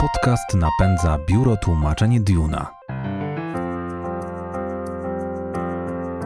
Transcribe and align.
Podcast 0.00 0.54
napędza 0.54 1.18
biuro 1.26 1.56
tłumaczeń 1.56 2.20
Duna. 2.20 2.70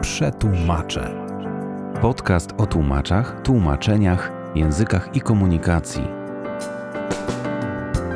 Przetłumacze. 0.01 1.27
Podcast 2.01 2.51
o 2.59 2.67
tłumaczach, 2.67 3.41
tłumaczeniach, 3.43 4.33
językach 4.55 5.17
i 5.17 5.21
komunikacji. 5.21 6.03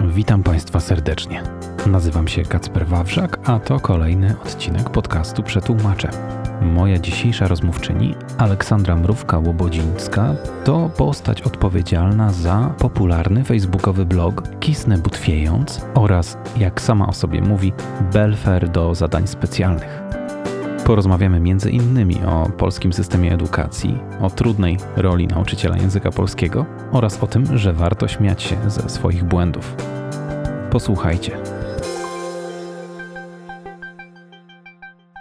Witam 0.08 0.42
Państwa 0.42 0.80
serdecznie. 0.80 1.42
Nazywam 1.86 2.28
się 2.28 2.42
Kacper 2.42 2.86
Wawrzak, 2.86 3.38
a 3.44 3.58
to 3.58 3.80
kolejny 3.80 4.34
odcinek 4.44 4.90
podcastu 4.90 5.42
Przetłumacze. 5.42 6.10
Moja 6.62 6.98
dzisiejsza 6.98 7.48
rozmówczyni, 7.48 8.14
Aleksandra 8.38 8.96
Mrówka-Łobodzińska, 8.96 10.34
to 10.64 10.90
postać 10.96 11.42
odpowiedzialna 11.42 12.32
za 12.32 12.74
popularny 12.78 13.44
facebookowy 13.44 14.04
blog 14.06 14.42
Kisnę 14.60 14.98
Butwiejąc 14.98 15.86
oraz, 15.94 16.38
jak 16.56 16.80
sama 16.80 17.06
o 17.06 17.12
sobie 17.12 17.40
mówi, 17.40 17.72
Belfer 18.12 18.68
do 18.68 18.94
zadań 18.94 19.26
specjalnych. 19.26 20.02
Porozmawiamy 20.84 21.36
m.in. 21.36 22.26
o 22.26 22.50
polskim 22.50 22.92
systemie 22.92 23.34
edukacji, 23.34 23.98
o 24.20 24.30
trudnej 24.30 24.78
roli 24.96 25.26
nauczyciela 25.26 25.76
języka 25.76 26.10
polskiego 26.10 26.66
oraz 26.92 27.22
o 27.22 27.26
tym, 27.26 27.58
że 27.58 27.72
warto 27.72 28.08
śmiać 28.08 28.42
się 28.42 28.56
ze 28.66 28.88
swoich 28.88 29.24
błędów. 29.24 29.74
Posłuchajcie. 30.70 31.57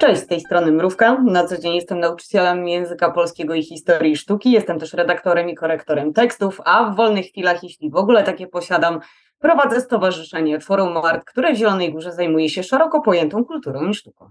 Cześć, 0.07 0.21
z 0.21 0.27
tej 0.27 0.39
strony 0.39 0.71
Mrówka. 0.71 1.21
Na 1.21 1.47
co 1.47 1.57
dzień 1.57 1.75
jestem 1.75 1.99
nauczycielem 1.99 2.67
języka 2.67 3.11
polskiego 3.11 3.53
i 3.53 3.63
historii 3.63 4.17
sztuki. 4.17 4.51
Jestem 4.51 4.79
też 4.79 4.93
redaktorem 4.93 5.49
i 5.49 5.55
korektorem 5.55 6.13
tekstów, 6.13 6.61
a 6.65 6.91
w 6.91 6.95
wolnych 6.95 7.25
chwilach, 7.25 7.63
jeśli 7.63 7.89
w 7.89 7.95
ogóle 7.95 8.23
takie 8.23 8.47
posiadam, 8.47 8.99
prowadzę 9.39 9.81
stowarzyszenie 9.81 10.59
Forum 10.59 10.97
Art, 10.97 11.25
które 11.25 11.53
w 11.53 11.57
Zielonej 11.57 11.91
Górze 11.93 12.13
zajmuje 12.13 12.49
się 12.49 12.63
szeroko 12.63 13.01
pojętą 13.01 13.45
kulturą 13.45 13.87
i 13.89 13.93
sztuką. 13.93 14.29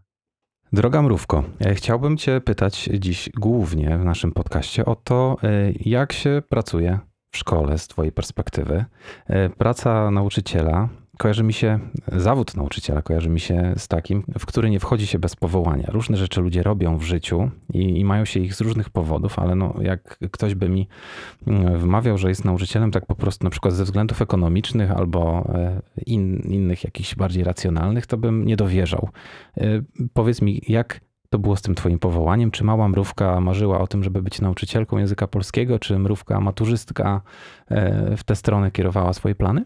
Droga 0.73 1.03
Mrówko, 1.03 1.43
ja 1.61 1.75
chciałbym 1.75 2.17
Cię 2.17 2.41
pytać 2.41 2.89
dziś 2.93 3.31
głównie 3.35 3.99
w 3.99 4.05
naszym 4.05 4.33
podcaście 4.33 4.85
o 4.85 4.97
to, 4.97 5.37
y, 5.45 5.75
jak 5.81 6.13
się 6.13 6.43
pracuje 6.49 6.99
w 7.31 7.37
szkole 7.37 7.79
z 7.79 7.89
Twojej 7.89 8.13
perspektywy. 8.13 8.85
Y, 9.31 9.51
Praca 9.59 10.11
nauczyciela 10.11 10.89
kojarzy 11.19 11.43
mi 11.43 11.53
się, 11.53 11.79
zawód 12.13 12.57
nauczyciela 12.57 13.03
kojarzy 13.03 13.29
mi 13.29 13.41
się 13.41 13.75
z 13.77 13.89
takim, 13.89 14.23
w 14.39 14.47
który 14.47 14.71
nie 14.71 14.81
wchodzi 14.81 15.07
się 15.07 15.19
bez 15.19 15.37
powołania. 15.37 15.87
Różne 15.89 16.17
rzeczy 16.17 16.41
ludzie 16.41 16.63
robią 16.63 16.99
w 16.99 17.03
życiu 17.03 17.51
i, 17.73 18.01
i 18.01 18.05
mają 18.05 18.25
się 18.25 18.41
ich 18.41 18.55
z 18.55 18.61
różnych 18.61 18.91
powodów, 18.91 19.39
ale 19.39 19.55
no, 19.55 19.75
jak 19.81 20.19
ktoś 20.31 20.55
by 20.55 20.69
mi 20.69 20.89
mm, 21.47 21.79
wmawiał, 21.79 22.19
że 22.19 22.29
jest 22.29 22.45
nauczycielem 22.45 22.91
tak 22.91 23.07
po 23.07 23.15
prostu 23.15 23.45
na 23.45 23.51
przykład 23.51 23.75
ze 23.75 23.85
względów 23.85 24.23
ekonomicznych 24.23 24.91
albo 24.91 25.51
e, 25.55 25.81
in, 26.07 26.37
innych 26.37 26.85
jakichś 26.85 27.15
bardziej 27.15 27.45
racjonalnych, 27.45 28.07
to 28.07 28.17
bym 28.17 28.45
nie 28.45 28.57
dowierzał. 28.57 29.09
E, 29.57 29.83
Powiedz 30.13 30.43
mi, 30.43 30.63
jak 30.69 31.01
to 31.31 31.39
było 31.39 31.57
z 31.57 31.63
tym 31.63 31.75
twoim 31.75 31.99
powołaniem? 31.99 32.51
Czy 32.51 32.65
mała 32.65 32.89
mrówka 32.89 33.41
marzyła 33.41 33.81
o 33.81 33.87
tym, 33.87 34.05
żeby 34.05 34.23
być 34.23 34.41
nauczycielką 34.41 34.99
języka 34.99 35.27
polskiego, 35.27 35.79
czy 35.79 35.99
mrówka 35.99 36.41
maturzystka 36.41 37.23
e, 37.69 38.17
w 38.17 38.25
tę 38.25 38.37
stronę 38.37 38.71
kierowała 38.71 39.13
swoje 39.13 39.35
plany? 39.35 39.65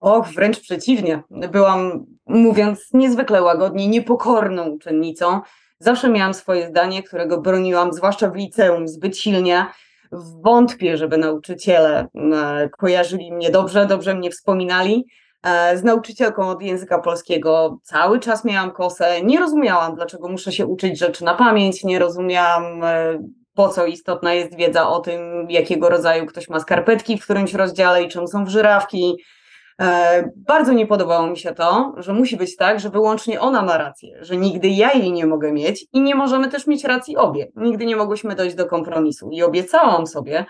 Och, 0.00 0.26
wręcz 0.28 0.60
przeciwnie. 0.60 1.22
Byłam, 1.30 2.06
mówiąc 2.26 2.88
niezwykle 2.94 3.42
łagodnie, 3.42 3.88
niepokorną 3.88 4.68
uczennicą. 4.68 5.40
Zawsze 5.78 6.08
miałam 6.08 6.34
swoje 6.34 6.68
zdanie, 6.68 7.02
którego 7.02 7.40
broniłam, 7.40 7.92
zwłaszcza 7.92 8.30
w 8.30 8.36
liceum, 8.36 8.88
zbyt 8.88 9.18
silnie. 9.18 9.66
Wątpię, 10.42 10.96
żeby 10.96 11.18
nauczyciele 11.18 12.06
e, 12.34 12.68
kojarzyli 12.78 13.32
mnie 13.32 13.50
dobrze, 13.50 13.86
dobrze 13.86 14.14
mnie 14.14 14.30
wspominali. 14.30 15.06
E, 15.42 15.78
Z 15.78 15.84
nauczycielką 15.84 16.48
od 16.48 16.62
języka 16.62 16.98
polskiego 16.98 17.78
cały 17.82 18.20
czas 18.20 18.44
miałam 18.44 18.70
kosę. 18.70 19.22
Nie 19.22 19.40
rozumiałam, 19.40 19.94
dlaczego 19.94 20.28
muszę 20.28 20.52
się 20.52 20.66
uczyć 20.66 20.98
rzeczy 20.98 21.24
na 21.24 21.34
pamięć. 21.34 21.84
Nie 21.84 21.98
rozumiałam, 21.98 22.84
e, 22.84 23.18
po 23.54 23.68
co 23.68 23.86
istotna 23.86 24.34
jest 24.34 24.56
wiedza 24.56 24.88
o 24.88 25.00
tym, 25.00 25.50
jakiego 25.50 25.88
rodzaju 25.88 26.26
ktoś 26.26 26.48
ma 26.48 26.60
skarpetki 26.60 27.18
w 27.18 27.24
którymś 27.24 27.54
rozdziale 27.54 28.02
i 28.02 28.08
czym 28.08 28.28
są 28.28 28.44
wżyrawki. 28.44 29.16
E, 29.80 30.30
Bardzo 30.36 30.72
nie 30.72 30.86
podobało 30.86 31.26
mi 31.26 31.38
się 31.38 31.54
to, 31.54 31.94
że 31.96 32.12
musi 32.12 32.36
być 32.36 32.56
tak, 32.56 32.80
że 32.80 32.90
wyłącznie 32.90 33.40
ona 33.40 33.62
ma 33.62 33.78
rację, 33.78 34.18
że 34.20 34.36
nigdy 34.36 34.68
ja 34.68 34.92
jej 34.92 35.12
nie 35.12 35.26
mogę 35.26 35.52
mieć 35.52 35.86
i 35.92 36.00
nie 36.00 36.14
możemy 36.14 36.48
też 36.48 36.66
mieć 36.66 36.84
racji 36.84 37.16
obie. 37.16 37.46
Nigdy 37.56 37.86
nie 37.86 37.96
mogłyśmy 37.96 38.34
dojść 38.34 38.56
do 38.56 38.66
kompromisu 38.66 39.30
i 39.30 39.42
obiecałam 39.42 40.06
sobie, 40.06 40.44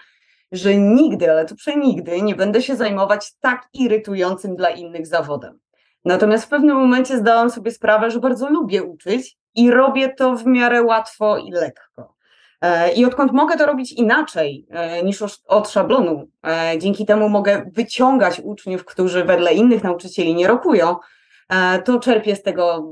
że 0.53 0.77
nigdy, 0.77 1.31
ale 1.31 1.45
to 1.45 1.55
przenigdy 1.55 2.23
nie 2.23 2.35
będę 2.35 2.63
się 2.63 2.77
zajmować 2.77 3.33
tak 3.41 3.69
irytującym 3.73 4.57
dla 4.57 4.71
innych 4.71 5.07
zawodem. 5.07 5.59
Natomiast 6.05 6.45
w 6.45 6.49
pewnym 6.49 6.77
momencie 6.77 7.19
zdałam 7.19 7.51
sobie 7.51 7.71
sprawę, 7.71 8.11
że 8.11 8.21
bardzo 8.21 8.49
lubię 8.49 8.83
uczyć 8.83 9.37
i 9.55 9.71
robię 9.71 10.15
to 10.15 10.37
w 10.37 10.47
miarę 10.47 10.83
łatwo 10.83 11.39
i 11.39 11.51
lekko. 11.51 12.18
E, 12.61 12.93
I 12.93 13.05
odkąd 13.05 13.33
mogę 13.33 13.57
to 13.57 13.67
robić 13.67 13.93
inaczej 13.93 14.67
e, 14.71 15.03
niż 15.03 15.23
od 15.47 15.71
szablonu, 15.71 16.29
e, 16.47 16.79
dzięki 16.79 17.07
temu 17.07 17.29
mogę 17.29 17.71
wyciągać 17.73 18.41
uczniów, 18.45 18.85
którzy 18.85 19.25
wedle 19.25 19.55
innych 19.55 19.85
nauczycieli 19.85 20.35
nie 20.35 20.49
rokują, 20.49 20.97
to 21.85 22.01
czerpię 22.01 22.37
z 22.37 22.43
tego 22.43 22.89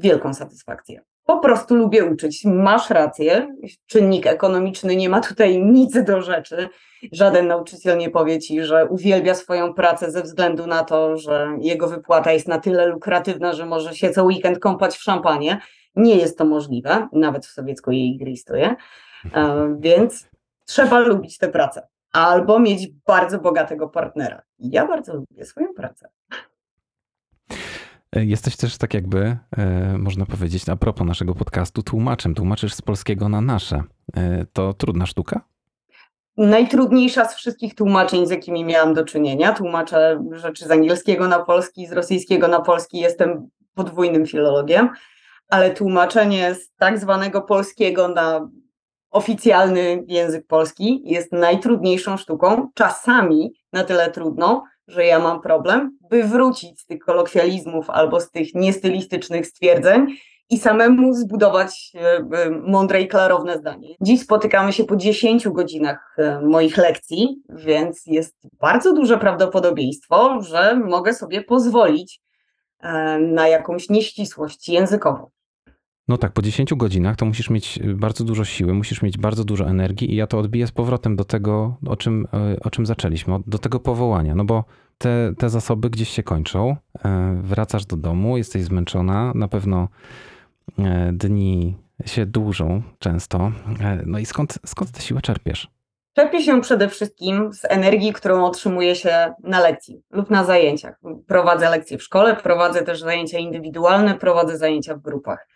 wielką 0.00 0.34
satysfakcję. 0.34 1.00
Po 1.26 1.38
prostu 1.38 1.74
lubię 1.74 2.04
uczyć. 2.04 2.44
Masz 2.44 2.90
rację, 2.90 3.56
czynnik 3.86 4.26
ekonomiczny 4.26 4.96
nie 4.96 5.08
ma 5.08 5.20
tutaj 5.20 5.62
nic 5.62 6.04
do 6.04 6.22
rzeczy. 6.22 6.68
Żaden 7.12 7.46
nauczyciel 7.46 7.98
nie 7.98 8.10
powie 8.10 8.38
ci, 8.38 8.64
że 8.64 8.86
uwielbia 8.86 9.34
swoją 9.34 9.74
pracę 9.74 10.10
ze 10.10 10.22
względu 10.22 10.66
na 10.66 10.84
to, 10.84 11.16
że 11.16 11.48
jego 11.60 11.88
wypłata 11.88 12.32
jest 12.32 12.48
na 12.48 12.60
tyle 12.60 12.86
lukratywna, 12.86 13.52
że 13.52 13.66
może 13.66 13.94
się 13.94 14.10
co 14.10 14.24
weekend 14.24 14.58
kąpać 14.58 14.96
w 14.96 15.02
szampanie. 15.02 15.60
Nie 15.96 16.16
jest 16.16 16.38
to 16.38 16.44
możliwe, 16.44 17.08
nawet 17.12 17.46
w 17.46 17.50
sowieckiej 17.50 18.14
igrystoje. 18.14 18.76
E, 19.34 19.76
Więc 19.80 20.28
trzeba 20.64 20.98
lubić 20.98 21.38
tę 21.38 21.48
pracę. 21.48 21.86
Albo 22.12 22.58
mieć 22.60 22.88
bardzo 23.06 23.38
bogatego 23.38 23.88
partnera. 23.88 24.42
Ja 24.58 24.86
bardzo 24.86 25.14
lubię 25.14 25.44
swoją 25.44 25.74
pracę. 25.74 26.08
E, 28.16 28.24
Jesteś 28.24 28.56
też 28.56 28.78
tak 28.78 28.94
jakby, 28.94 29.36
e, 29.56 29.98
można 29.98 30.26
powiedzieć, 30.26 30.68
a 30.68 30.76
propos 30.76 31.06
naszego 31.06 31.34
podcastu, 31.34 31.82
tłumaczem. 31.82 32.34
Tłumaczysz 32.34 32.74
z 32.74 32.82
polskiego 32.82 33.28
na 33.28 33.40
nasze. 33.40 33.82
To 34.52 34.72
trudna 34.74 35.06
sztuka? 35.06 35.40
Najtrudniejsza 36.36 37.24
z 37.24 37.34
wszystkich 37.34 37.74
tłumaczeń, 37.74 38.26
z 38.26 38.30
jakimi 38.30 38.64
miałam 38.64 38.94
do 38.94 39.04
czynienia. 39.04 39.52
Tłumaczę 39.52 40.24
rzeczy 40.32 40.64
z 40.64 40.70
angielskiego 40.70 41.28
na 41.28 41.38
polski, 41.38 41.86
z 41.86 41.92
rosyjskiego 41.92 42.48
na 42.48 42.60
polski. 42.60 42.98
Jestem 42.98 43.48
podwójnym 43.74 44.26
filologiem, 44.26 44.88
ale 45.48 45.70
tłumaczenie 45.70 46.54
z 46.54 46.74
tak 46.76 46.98
zwanego 46.98 47.42
polskiego 47.42 48.08
na 48.08 48.48
oficjalny 49.10 50.04
język 50.06 50.46
polski 50.46 51.02
jest 51.04 51.32
najtrudniejszą 51.32 52.16
sztuką. 52.16 52.68
Czasami 52.74 53.52
na 53.72 53.84
tyle 53.84 54.10
trudną, 54.10 54.60
że 54.88 55.04
ja 55.04 55.18
mam 55.18 55.40
problem, 55.40 55.98
by 56.10 56.24
wrócić 56.24 56.80
z 56.80 56.86
tych 56.86 56.98
kolokwializmów 56.98 57.90
albo 57.90 58.20
z 58.20 58.30
tych 58.30 58.54
niestylistycznych 58.54 59.46
stwierdzeń 59.46 60.16
i 60.50 60.58
samemu 60.58 61.14
zbudować 61.14 61.92
e, 61.94 61.98
e, 62.16 62.50
mądre 62.50 63.02
i 63.02 63.08
klarowne 63.08 63.58
zdanie. 63.58 63.88
Dziś 64.00 64.22
spotykamy 64.22 64.72
się 64.72 64.84
po 64.84 64.96
10 64.96 65.48
godzinach 65.48 66.14
e, 66.18 66.40
moich 66.40 66.76
lekcji, 66.76 67.42
więc 67.48 68.06
jest 68.06 68.36
bardzo 68.52 68.94
duże 68.94 69.18
prawdopodobieństwo, 69.18 70.42
że 70.42 70.76
mogę 70.76 71.14
sobie 71.14 71.42
pozwolić 71.42 72.20
na 73.20 73.48
jakąś 73.48 73.88
nieścisłość 73.88 74.68
językową. 74.68 75.30
No 76.08 76.16
tak, 76.18 76.32
po 76.32 76.42
10 76.42 76.74
godzinach 76.74 77.16
to 77.16 77.26
musisz 77.26 77.50
mieć 77.50 77.78
y, 77.78 77.94
bardzo 77.94 78.24
dużo 78.24 78.44
siły, 78.44 78.74
musisz 78.74 79.02
mieć 79.02 79.18
bardzo 79.18 79.44
dużo 79.44 79.68
energii 79.68 80.12
i 80.12 80.16
ja 80.16 80.26
to 80.26 80.38
odbiję 80.38 80.66
z 80.66 80.72
powrotem 80.72 81.16
do 81.16 81.24
tego, 81.24 81.76
o 81.86 81.96
czym, 81.96 82.26
e, 82.32 82.60
o 82.60 82.70
czym 82.70 82.86
zaczęliśmy, 82.86 83.38
do 83.46 83.58
tego 83.58 83.80
powołania, 83.80 84.34
no 84.34 84.44
bo 84.44 84.64
te, 84.98 85.32
te 85.38 85.50
zasoby 85.50 85.90
gdzieś 85.90 86.08
się 86.08 86.22
kończą, 86.22 86.76
e, 87.04 87.40
wracasz 87.42 87.86
do 87.86 87.96
domu, 87.96 88.36
jesteś 88.36 88.62
zmęczona, 88.62 89.32
na 89.34 89.48
pewno 89.48 89.88
dni 91.12 91.76
się 92.06 92.26
dłużą 92.26 92.82
często, 92.98 93.52
no 94.06 94.18
i 94.18 94.26
skąd, 94.26 94.58
skąd 94.66 94.90
tę 94.90 95.00
siłę 95.00 95.20
czerpiesz? 95.22 95.70
Czerpie 96.16 96.42
się 96.42 96.60
przede 96.60 96.88
wszystkim 96.88 97.52
z 97.52 97.64
energii, 97.64 98.12
którą 98.12 98.44
otrzymuje 98.44 98.94
się 98.94 99.34
na 99.42 99.60
lekcji 99.60 100.02
lub 100.10 100.30
na 100.30 100.44
zajęciach. 100.44 101.00
Prowadzę 101.26 101.70
lekcje 101.70 101.98
w 101.98 102.02
szkole, 102.02 102.36
prowadzę 102.36 102.82
też 102.82 103.00
zajęcia 103.00 103.38
indywidualne, 103.38 104.14
prowadzę 104.14 104.58
zajęcia 104.58 104.94
w 104.94 105.00
grupach. 105.00 105.48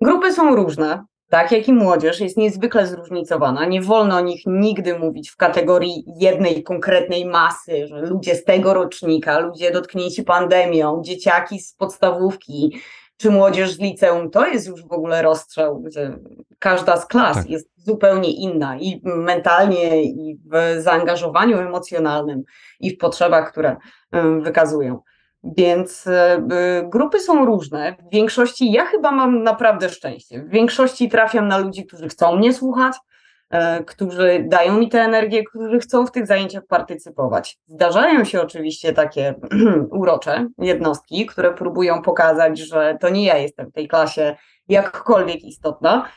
Grupy 0.00 0.32
są 0.32 0.56
różne, 0.56 1.04
tak 1.30 1.52
jak 1.52 1.68
i 1.68 1.72
młodzież 1.72 2.20
jest 2.20 2.36
niezwykle 2.36 2.86
zróżnicowana. 2.86 3.66
Nie 3.66 3.82
wolno 3.82 4.16
o 4.16 4.20
nich 4.20 4.42
nigdy 4.46 4.98
mówić 4.98 5.30
w 5.30 5.36
kategorii 5.36 6.04
jednej 6.06 6.62
konkretnej 6.62 7.24
masy, 7.26 7.86
że 7.86 8.00
ludzie 8.00 8.34
z 8.34 8.44
tego 8.44 8.74
rocznika, 8.74 9.38
ludzie 9.38 9.70
dotknięci 9.70 10.22
pandemią, 10.22 11.02
dzieciaki 11.04 11.60
z 11.60 11.74
podstawówki, 11.74 12.80
czy 13.16 13.30
młodzież 13.30 13.72
z 13.72 13.78
liceum, 13.78 14.30
to 14.30 14.46
jest 14.46 14.66
już 14.66 14.86
w 14.86 14.92
ogóle 14.92 15.22
rozstrzał, 15.22 15.80
gdzie 15.80 16.18
każda 16.58 16.96
z 16.96 17.06
klas 17.06 17.36
Tak. 17.36 17.50
jest 17.50 17.68
zupełnie 17.76 18.32
inna 18.32 18.76
i 18.76 19.00
mentalnie, 19.04 20.02
i 20.02 20.38
w 20.52 20.82
zaangażowaniu 20.82 21.58
emocjonalnym, 21.58 22.42
i 22.80 22.90
w 22.90 22.98
potrzebach, 22.98 23.50
które 23.52 23.76
wykazują. 24.40 25.00
Więc 25.44 26.06
e, 26.06 26.42
grupy 26.84 27.20
są 27.20 27.46
różne. 27.46 27.96
W 28.08 28.12
większości 28.12 28.72
ja 28.72 28.84
chyba 28.84 29.10
mam 29.10 29.42
naprawdę 29.42 29.88
szczęście. 29.88 30.42
W 30.42 30.48
większości 30.48 31.08
trafiam 31.08 31.48
na 31.48 31.58
ludzi, 31.58 31.86
którzy 31.86 32.08
chcą 32.08 32.36
mnie 32.36 32.52
słuchać, 32.52 32.96
e, 33.50 33.84
którzy 33.84 34.44
dają 34.48 34.78
mi 34.78 34.88
tę 34.88 35.02
energię, 35.02 35.44
którzy 35.44 35.78
chcą 35.78 36.06
w 36.06 36.10
tych 36.10 36.26
zajęciach 36.26 36.66
partycypować. 36.66 37.58
Zdarzają 37.66 38.24
się 38.24 38.42
oczywiście 38.42 38.92
takie 38.92 39.34
urocze 40.00 40.48
jednostki, 40.58 41.26
które 41.26 41.54
próbują 41.54 42.02
pokazać, 42.02 42.58
że 42.58 42.98
to 43.00 43.08
nie 43.08 43.24
ja 43.24 43.38
jestem 43.38 43.70
w 43.70 43.72
tej 43.72 43.88
klasie 43.88 44.36
jakkolwiek 44.68 45.44
istotna. 45.44 46.08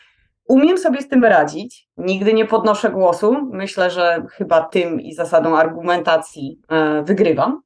Umiem 0.48 0.78
sobie 0.78 1.02
z 1.02 1.08
tym 1.08 1.26
radzić, 1.26 1.88
nigdy 1.98 2.34
nie 2.34 2.46
podnoszę 2.46 2.90
głosu. 2.90 3.50
Myślę, 3.52 3.92
że 3.92 4.24
chyba 4.32 4.62
tym 4.62 5.02
i 5.02 5.14
zasadą 5.14 5.58
argumentacji 5.58 6.60
e, 6.70 7.04
wygrywam. 7.04 7.62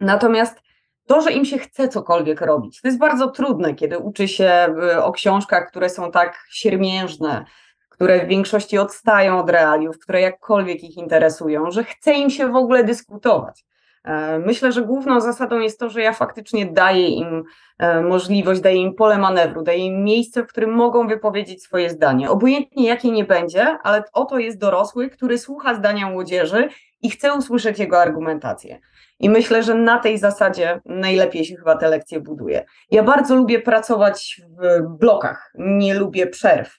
Natomiast 0.00 0.65
to, 1.06 1.20
że 1.20 1.32
im 1.32 1.44
się 1.44 1.58
chce 1.58 1.88
cokolwiek 1.88 2.40
robić, 2.40 2.80
to 2.80 2.88
jest 2.88 2.98
bardzo 2.98 3.30
trudne, 3.30 3.74
kiedy 3.74 3.98
uczy 3.98 4.28
się 4.28 4.44
e, 4.44 5.04
o 5.04 5.12
książkach, 5.12 5.68
które 5.68 5.88
są 5.88 6.10
tak 6.10 6.44
siermiężne, 6.50 7.44
które 7.88 8.26
w 8.26 8.28
większości 8.28 8.78
odstają 8.78 9.38
od 9.38 9.50
realiów, 9.50 9.98
które 9.98 10.20
jakkolwiek 10.20 10.84
ich 10.84 10.96
interesują, 10.96 11.70
że 11.70 11.84
chce 11.84 12.12
im 12.12 12.30
się 12.30 12.48
w 12.48 12.56
ogóle 12.56 12.84
dyskutować. 12.84 13.64
E, 14.04 14.38
myślę, 14.38 14.72
że 14.72 14.82
główną 14.82 15.20
zasadą 15.20 15.58
jest 15.58 15.80
to, 15.80 15.90
że 15.90 16.00
ja 16.02 16.12
faktycznie 16.12 16.66
daję 16.66 17.08
im 17.08 17.44
e, 17.78 18.00
możliwość, 18.00 18.60
daję 18.60 18.76
im 18.76 18.94
pole 18.94 19.18
manewru, 19.18 19.62
daję 19.62 19.78
im 19.78 20.04
miejsce, 20.04 20.42
w 20.42 20.46
którym 20.46 20.70
mogą 20.70 21.08
wypowiedzieć 21.08 21.62
swoje 21.62 21.90
zdanie. 21.90 22.30
Obojętnie 22.30 22.86
jakie 22.86 23.10
nie 23.10 23.24
będzie, 23.24 23.78
ale 23.82 24.04
oto 24.12 24.38
jest 24.38 24.58
dorosły, 24.58 25.10
który 25.10 25.38
słucha 25.38 25.74
zdania 25.74 26.10
młodzieży 26.10 26.68
i 27.02 27.10
chce 27.10 27.34
usłyszeć 27.34 27.78
jego 27.78 28.00
argumentację. 28.00 28.80
I 29.20 29.30
myślę, 29.30 29.62
że 29.62 29.74
na 29.74 29.98
tej 29.98 30.18
zasadzie 30.18 30.80
najlepiej 30.84 31.44
się 31.44 31.56
chyba 31.56 31.76
te 31.76 31.88
lekcje 31.88 32.20
buduje. 32.20 32.64
Ja 32.90 33.02
bardzo 33.02 33.34
lubię 33.34 33.60
pracować 33.60 34.40
w 34.48 34.82
blokach, 34.98 35.52
nie 35.54 35.94
lubię 35.94 36.26
przerw. 36.26 36.78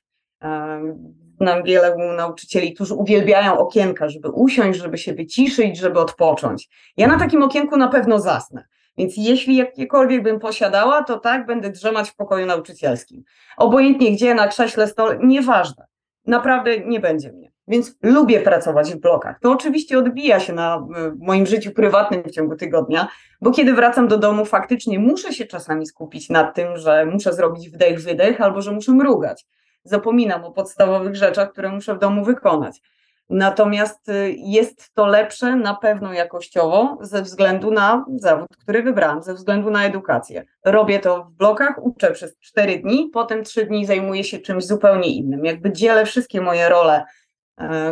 Znam 1.42 1.64
wiele 1.64 1.96
nauczycieli, 2.18 2.74
którzy 2.74 2.94
uwielbiają 2.94 3.58
okienka, 3.58 4.10
żeby 4.10 4.30
usiąść, 4.30 4.80
żeby 4.80 4.98
się 4.98 5.14
wyciszyć, 5.14 5.78
żeby 5.78 6.00
odpocząć. 6.00 6.70
Ja 6.98 7.08
na 7.08 7.20
takim 7.20 7.44
okienku 7.44 7.78
na 7.78 7.88
pewno 7.88 8.20
zasnę. 8.20 8.64
Więc 8.98 9.14
jeśli 9.18 9.56
jakiekolwiek 9.56 10.24
bym 10.24 10.40
posiadała, 10.40 11.04
to 11.04 11.20
tak, 11.20 11.46
będę 11.46 11.70
drzemać 11.70 12.10
w 12.10 12.16
pokoju 12.16 12.46
nauczycielskim. 12.46 13.24
Obojętnie 13.58 14.12
gdzie, 14.12 14.36
na 14.36 14.48
krześle, 14.48 14.88
stole, 14.88 15.18
nieważne. 15.24 15.86
Naprawdę 16.26 16.80
nie 16.80 17.00
będzie 17.00 17.32
mnie. 17.34 17.52
Więc 17.68 17.96
lubię 18.02 18.40
pracować 18.40 18.94
w 18.94 19.00
blokach. 19.00 19.40
To 19.40 19.52
oczywiście 19.52 19.98
odbija 19.98 20.40
się 20.40 20.54
na 20.54 20.88
moim 21.20 21.46
życiu 21.46 21.72
prywatnym 21.72 22.24
w 22.24 22.32
ciągu 22.32 22.56
tygodnia, 22.56 23.08
bo 23.42 23.52
kiedy 23.52 23.74
wracam 23.74 24.08
do 24.08 24.18
domu, 24.18 24.46
faktycznie 24.46 25.00
muszę 25.00 25.34
się 25.34 25.46
czasami 25.46 25.86
skupić 25.86 26.30
nad 26.30 26.56
tym, 26.56 26.78
że 26.78 27.06
muszę 27.06 27.34
zrobić 27.34 27.70
wdech, 27.70 28.02
wydech 28.02 28.42
albo 28.42 28.62
że 28.62 28.72
muszę 28.72 28.92
mrugać 28.92 29.46
zapominam 29.88 30.44
o 30.44 30.52
podstawowych 30.52 31.16
rzeczach, 31.16 31.52
które 31.52 31.70
muszę 31.70 31.96
w 31.96 32.00
domu 32.00 32.24
wykonać. 32.24 32.82
Natomiast 33.30 34.10
y, 34.10 34.36
jest 34.38 34.94
to 34.94 35.06
lepsze 35.06 35.56
na 35.56 35.76
pewno 35.76 36.14
jakościowo 36.14 36.98
ze 37.02 37.22
względu 37.22 37.72
na 37.72 38.06
zawód, 38.16 38.48
który 38.58 38.84
wybrałam, 38.84 39.24
ze 39.24 39.34
względu 39.34 39.72
na 39.72 39.86
edukację. 39.86 40.46
Robię 40.66 41.00
to 41.00 41.24
w 41.24 41.32
blokach, 41.32 41.86
uczę 41.86 42.12
przez 42.12 42.40
4 42.40 42.80
dni, 42.80 43.10
potem 43.14 43.44
3 43.44 43.66
dni 43.66 43.86
zajmuję 43.86 44.24
się 44.24 44.40
czymś 44.40 44.66
zupełnie 44.66 45.10
innym. 45.10 45.46
Jakby 45.46 45.72
dzielę 45.72 46.06
wszystkie 46.06 46.42
moje 46.42 46.70
role, 46.70 47.04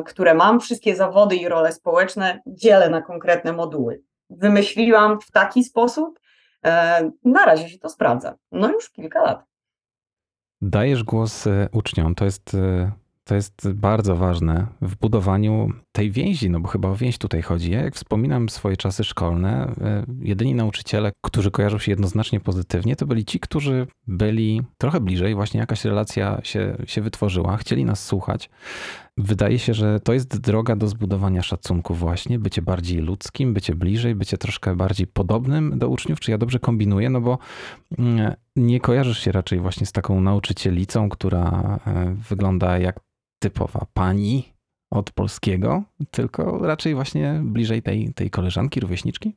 które 0.05 0.33
mam, 0.33 0.59
wszystkie 0.59 0.95
zawody 0.95 1.35
i 1.35 1.47
role 1.47 1.71
społeczne, 1.71 2.41
dzielę 2.47 2.89
na 2.89 3.01
konkretne 3.01 3.53
moduły. 3.53 4.01
Wymyśliłam 4.29 5.21
w 5.21 5.31
taki 5.31 5.63
sposób, 5.63 6.19
e, 6.65 7.11
na 7.23 7.45
razie 7.45 7.69
się 7.69 7.79
to 7.79 7.89
sprawdza. 7.89 8.35
No 8.51 8.71
już 8.71 8.89
kilka 8.89 9.21
lat. 9.21 9.45
Dajesz 10.61 11.03
głos 11.03 11.47
e, 11.47 11.69
uczniom. 11.71 12.15
To 12.15 12.25
jest, 12.25 12.53
e, 12.53 12.91
to 13.23 13.35
jest 13.35 13.71
bardzo 13.73 14.15
ważne 14.15 14.67
w 14.81 14.95
budowaniu 14.95 15.69
tej 15.95 16.11
więzi, 16.11 16.49
no 16.49 16.59
bo 16.59 16.67
chyba 16.67 16.89
o 16.89 16.95
więź 16.95 17.17
tutaj 17.17 17.41
chodzi. 17.41 17.71
Ja 17.71 17.81
jak 17.81 17.95
wspominam 17.95 18.49
swoje 18.49 18.77
czasy 18.77 19.03
szkolne, 19.03 19.73
e, 19.81 20.05
jedyni 20.21 20.55
nauczyciele, 20.55 21.11
którzy 21.21 21.51
kojarzą 21.51 21.79
się 21.79 21.91
jednoznacznie 21.91 22.39
pozytywnie, 22.39 22.95
to 22.95 23.05
byli 23.05 23.25
ci, 23.25 23.39
którzy 23.39 23.87
byli 24.07 24.61
trochę 24.77 24.99
bliżej, 24.99 25.35
właśnie 25.35 25.59
jakaś 25.59 25.85
relacja 25.85 26.41
się, 26.43 26.77
się 26.85 27.01
wytworzyła, 27.01 27.57
chcieli 27.57 27.85
nas 27.85 28.05
słuchać. 28.05 28.49
Wydaje 29.17 29.59
się, 29.59 29.73
że 29.73 29.99
to 29.99 30.13
jest 30.13 30.37
droga 30.37 30.75
do 30.75 30.87
zbudowania 30.87 31.41
szacunku 31.41 31.93
właśnie, 31.93 32.39
bycie 32.39 32.61
bardziej 32.61 32.99
ludzkim, 32.99 33.53
bycie 33.53 33.75
bliżej, 33.75 34.15
bycie 34.15 34.37
troszkę 34.37 34.75
bardziej 34.75 35.07
podobnym 35.07 35.79
do 35.79 35.89
uczniów. 35.89 36.19
Czy 36.19 36.31
ja 36.31 36.37
dobrze 36.37 36.59
kombinuję? 36.59 37.09
No 37.09 37.21
bo 37.21 37.37
mm, 37.97 38.33
nie 38.55 38.79
kojarzysz 38.79 39.19
się 39.19 39.31
raczej 39.31 39.59
właśnie 39.59 39.85
z 39.85 39.91
taką 39.91 40.21
nauczycielicą, 40.21 41.09
która 41.09 41.79
e, 41.87 42.15
wygląda 42.29 42.77
jak 42.77 42.99
typowa 43.39 43.85
pani 43.93 44.54
od 44.95 45.11
polskiego, 45.11 45.83
tylko 46.11 46.59
raczej 46.61 46.95
właśnie 46.95 47.41
bliżej 47.43 47.81
tej, 47.81 48.13
tej 48.13 48.29
koleżanki, 48.29 48.79
rówieśniczki? 48.79 49.35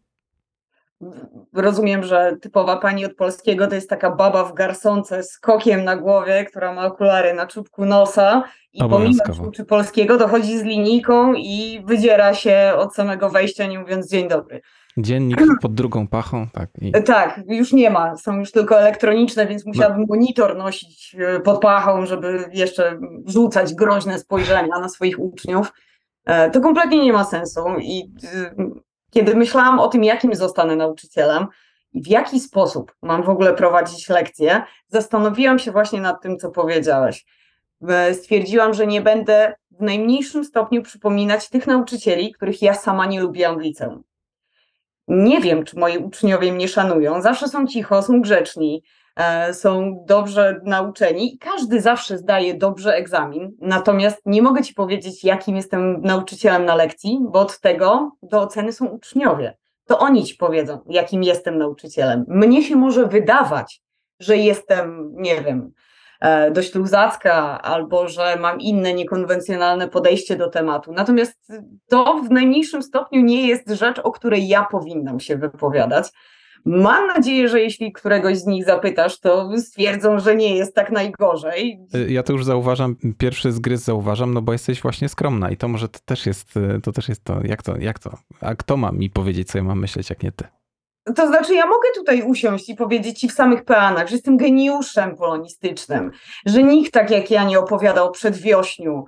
rozumiem, 1.52 2.04
że 2.04 2.36
typowa 2.40 2.76
pani 2.76 3.04
od 3.04 3.14
polskiego 3.14 3.66
to 3.66 3.74
jest 3.74 3.90
taka 3.90 4.10
baba 4.10 4.44
w 4.44 4.54
garsonce 4.54 5.22
z 5.22 5.38
kokiem 5.38 5.84
na 5.84 5.96
głowie, 5.96 6.44
która 6.44 6.72
ma 6.72 6.86
okulary 6.86 7.34
na 7.34 7.46
czubku 7.46 7.84
nosa 7.84 8.42
i 8.72 8.78
pomimo 8.78 9.24
że 9.32 9.42
uczy 9.42 9.64
polskiego 9.64 10.16
dochodzi 10.16 10.58
z 10.58 10.62
linijką 10.62 11.34
i 11.34 11.82
wydziera 11.84 12.34
się 12.34 12.72
od 12.76 12.94
samego 12.94 13.30
wejścia, 13.30 13.66
nie 13.66 13.78
mówiąc 13.78 14.10
dzień 14.10 14.28
dobry. 14.28 14.60
Dziennik 14.96 15.40
pod 15.60 15.74
drugą 15.74 16.08
pachą, 16.08 16.46
tak. 16.52 16.70
I... 16.80 16.92
Tak, 16.92 17.40
już 17.46 17.72
nie 17.72 17.90
ma, 17.90 18.16
są 18.16 18.38
już 18.38 18.52
tylko 18.52 18.80
elektroniczne, 18.80 19.46
więc 19.46 19.66
musiałabym 19.66 20.04
monitor 20.08 20.56
nosić 20.56 21.16
e, 21.18 21.40
pod 21.40 21.60
pachą, 21.60 22.06
żeby 22.06 22.44
jeszcze 22.52 22.98
rzucać 23.26 23.74
groźne 23.74 24.18
spojrzenia 24.18 24.78
na 24.80 24.88
swoich 24.88 25.18
uczniów. 25.18 25.72
E, 26.24 26.50
to 26.50 26.60
kompletnie 26.60 27.04
nie 27.04 27.12
ma 27.12 27.24
sensu 27.24 27.64
i 27.80 28.12
kiedy 29.10 29.34
myślałam 29.34 29.80
o 29.80 29.88
tym, 29.88 30.04
jakim 30.04 30.34
zostanę 30.34 30.76
nauczycielem 30.76 31.46
i 31.92 32.02
w 32.02 32.06
jaki 32.06 32.40
sposób 32.40 32.94
mam 33.02 33.22
w 33.22 33.28
ogóle 33.28 33.54
prowadzić 33.54 34.08
lekcje, 34.08 34.62
zastanowiłam 34.88 35.58
się 35.58 35.72
właśnie 35.72 36.00
nad 36.00 36.22
tym, 36.22 36.38
co 36.38 36.50
powiedziałeś. 36.50 37.26
E, 37.88 38.14
stwierdziłam, 38.14 38.74
że 38.74 38.86
nie 38.86 39.00
będę 39.00 39.54
w 39.70 39.82
najmniejszym 39.82 40.44
stopniu 40.44 40.82
przypominać 40.82 41.48
tych 41.48 41.66
nauczycieli, 41.66 42.32
których 42.32 42.62
ja 42.62 42.74
sama 42.74 43.06
nie 43.06 43.20
lubiłam 43.20 43.58
w 43.58 43.60
liceum. 43.60 44.02
Nie 45.08 45.40
wiem, 45.40 45.64
czy 45.64 45.78
moi 45.78 45.98
uczniowie 45.98 46.52
mnie 46.52 46.68
szanują. 46.68 47.22
Zawsze 47.22 47.48
są 47.48 47.66
cicho, 47.66 48.02
są 48.02 48.20
grzeczni, 48.20 48.82
E, 49.18 49.54
są 49.54 50.04
dobrze 50.06 50.60
nauczeni 50.64 51.34
i 51.34 51.38
każdy 51.38 51.80
zawsze 51.80 52.18
zdaje 52.18 52.54
dobrze 52.54 52.94
egzamin. 52.94 53.56
Natomiast 53.60 54.22
nie 54.26 54.42
mogę 54.42 54.62
ci 54.62 54.74
powiedzieć, 54.74 55.24
jakim 55.24 55.56
jestem 55.56 56.00
nauczycielem 56.00 56.64
na 56.64 56.74
lekcji, 56.74 57.18
bo 57.22 57.40
od 57.40 57.60
tego 57.60 58.12
do 58.22 58.42
oceny 58.42 58.72
są 58.72 58.86
uczniowie. 58.86 59.56
To 59.86 59.98
oni 59.98 60.24
ci 60.24 60.34
powiedzą, 60.34 60.80
jakim 60.88 61.22
jestem 61.22 61.58
nauczycielem. 61.58 62.24
Mnie 62.28 62.62
się 62.62 62.76
może 62.76 63.06
wydawać, 63.06 63.82
że 64.20 64.36
jestem, 64.36 65.12
nie 65.16 65.42
wiem, 65.42 65.72
dość 66.52 66.74
luzacka, 66.74 67.62
albo 67.62 68.08
że 68.08 68.36
mam 68.40 68.60
inne 68.60 68.94
niekonwencjonalne 68.94 69.88
podejście 69.88 70.36
do 70.36 70.48
tematu. 70.48 70.92
Natomiast 70.92 71.52
to 71.88 72.22
w 72.22 72.30
najmniejszym 72.30 72.82
stopniu 72.82 73.20
nie 73.20 73.48
jest 73.48 73.70
rzecz, 73.70 73.98
o 73.98 74.12
której 74.12 74.48
ja 74.48 74.66
powinnam 74.70 75.20
się 75.20 75.36
wypowiadać. 75.36 76.08
Mam 76.64 77.06
nadzieję, 77.06 77.48
że 77.48 77.60
jeśli 77.60 77.92
któregoś 77.92 78.38
z 78.38 78.46
nich 78.46 78.64
zapytasz, 78.64 79.20
to 79.20 79.50
stwierdzą, 79.58 80.18
że 80.18 80.36
nie 80.36 80.56
jest 80.56 80.74
tak 80.74 80.92
najgorzej. 80.92 81.80
Y, 81.94 82.12
ja 82.12 82.22
to 82.22 82.32
już 82.32 82.44
zauważam, 82.44 82.96
pierwszy 83.18 83.52
zgryz 83.52 83.80
zauważam, 83.80 84.34
no 84.34 84.42
bo 84.42 84.52
jesteś 84.52 84.82
właśnie 84.82 85.08
skromna 85.08 85.50
i 85.50 85.56
to 85.56 85.68
może 85.68 85.88
to 85.88 85.98
też 86.04 86.26
jest 86.26 86.56
y, 86.56 86.80
to, 86.82 86.92
też 86.92 87.08
jest 87.08 87.24
to. 87.24 87.40
Jak 87.44 87.62
to, 87.62 87.76
jak 87.76 87.98
to? 87.98 88.18
A 88.40 88.54
kto 88.54 88.76
ma 88.76 88.92
mi 88.92 89.10
powiedzieć, 89.10 89.48
co 89.48 89.58
ja 89.58 89.64
mam 89.64 89.80
myśleć, 89.80 90.10
jak 90.10 90.22
nie 90.22 90.32
ty? 90.32 90.44
To 91.16 91.26
znaczy, 91.26 91.54
ja 91.54 91.66
mogę 91.66 91.88
tutaj 91.94 92.22
usiąść 92.22 92.68
i 92.68 92.74
powiedzieć 92.74 93.20
ci 93.20 93.28
w 93.28 93.32
samych 93.32 93.64
peanach, 93.64 94.08
że 94.08 94.14
jestem 94.14 94.36
geniuszem 94.36 95.16
polonistycznym, 95.16 96.10
że 96.46 96.62
nikt 96.62 96.92
tak 96.92 97.10
jak 97.10 97.30
ja 97.30 97.44
nie 97.44 97.58
opowiada 97.58 98.02
o 98.02 98.10
przedwiośniu, 98.10 99.04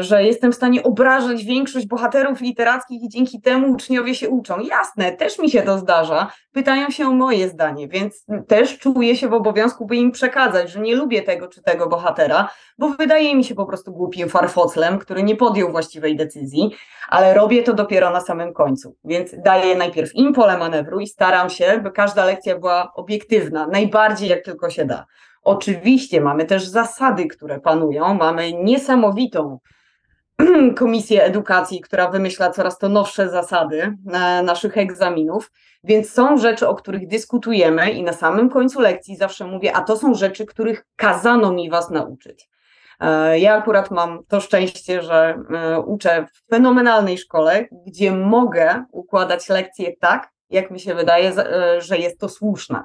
że 0.00 0.24
jestem 0.24 0.52
w 0.52 0.54
stanie 0.54 0.82
obrażać 0.82 1.44
większość 1.44 1.86
bohaterów 1.86 2.40
literackich 2.40 3.02
i 3.02 3.08
dzięki 3.08 3.40
temu 3.40 3.70
uczniowie 3.72 4.14
się 4.14 4.28
uczą. 4.28 4.60
Jasne, 4.60 5.12
też 5.12 5.38
mi 5.38 5.50
się 5.50 5.62
to 5.62 5.78
zdarza. 5.78 6.32
Pytają 6.52 6.90
się 6.90 7.06
o 7.06 7.12
moje 7.12 7.48
zdanie, 7.48 7.88
więc 7.88 8.26
też 8.48 8.78
czuję 8.78 9.16
się 9.16 9.28
w 9.28 9.32
obowiązku, 9.32 9.86
by 9.86 9.96
im 9.96 10.12
przekazać, 10.12 10.70
że 10.70 10.80
nie 10.80 10.96
lubię 10.96 11.22
tego 11.22 11.48
czy 11.48 11.62
tego 11.62 11.88
bohatera, 11.88 12.48
bo 12.78 12.88
wydaje 12.88 13.36
mi 13.36 13.44
się 13.44 13.54
po 13.54 13.66
prostu 13.66 13.92
głupim 13.92 14.28
farfoclem, 14.28 14.98
który 14.98 15.22
nie 15.22 15.36
podjął 15.36 15.70
właściwej 15.70 16.16
decyzji, 16.16 16.70
ale 17.08 17.34
robię 17.34 17.62
to 17.62 17.74
dopiero 17.74 18.10
na 18.10 18.20
samym 18.20 18.52
końcu. 18.52 18.96
Więc 19.04 19.34
daję 19.44 19.76
najpierw 19.76 20.14
im 20.14 20.32
pole 20.32 20.58
manewru 20.58 21.00
i 21.00 21.06
staram 21.06 21.50
się, 21.50 21.80
by 21.82 21.90
każda 21.90 22.24
lekcja 22.24 22.58
była 22.58 22.92
obiektywna, 22.94 23.66
najbardziej 23.66 24.28
jak 24.28 24.44
tylko 24.44 24.70
się 24.70 24.84
da. 24.84 25.06
Oczywiście 25.42 26.20
mamy 26.20 26.44
też 26.44 26.66
zasady, 26.66 27.26
które 27.26 27.60
panują, 27.60 28.14
mamy 28.14 28.52
niesamowitą 28.52 29.58
Komisję 30.78 31.24
Edukacji, 31.24 31.80
która 31.80 32.08
wymyśla 32.10 32.50
coraz 32.50 32.78
to 32.78 32.88
nowsze 32.88 33.28
zasady 33.28 33.96
e, 34.12 34.42
naszych 34.42 34.78
egzaminów, 34.78 35.50
więc 35.84 36.12
są 36.12 36.36
rzeczy, 36.36 36.68
o 36.68 36.74
których 36.74 37.06
dyskutujemy 37.06 37.90
i 37.90 38.02
na 38.02 38.12
samym 38.12 38.50
końcu 38.50 38.80
lekcji 38.80 39.16
zawsze 39.16 39.46
mówię, 39.46 39.76
a 39.76 39.82
to 39.82 39.96
są 39.96 40.14
rzeczy, 40.14 40.46
których 40.46 40.86
kazano 40.96 41.52
mi 41.52 41.70
was 41.70 41.90
nauczyć. 41.90 42.48
E, 43.00 43.38
ja 43.38 43.54
akurat 43.54 43.90
mam 43.90 44.24
to 44.28 44.40
szczęście, 44.40 45.02
że 45.02 45.42
e, 45.54 45.80
uczę 45.80 46.26
w 46.32 46.50
fenomenalnej 46.50 47.18
szkole, 47.18 47.68
gdzie 47.86 48.12
mogę 48.12 48.84
układać 48.92 49.48
lekcje 49.48 49.96
tak, 50.00 50.30
jak 50.50 50.70
mi 50.70 50.80
się 50.80 50.94
wydaje, 50.94 51.32
że 51.78 51.98
jest 51.98 52.20
to 52.20 52.28
słuszne. 52.28 52.84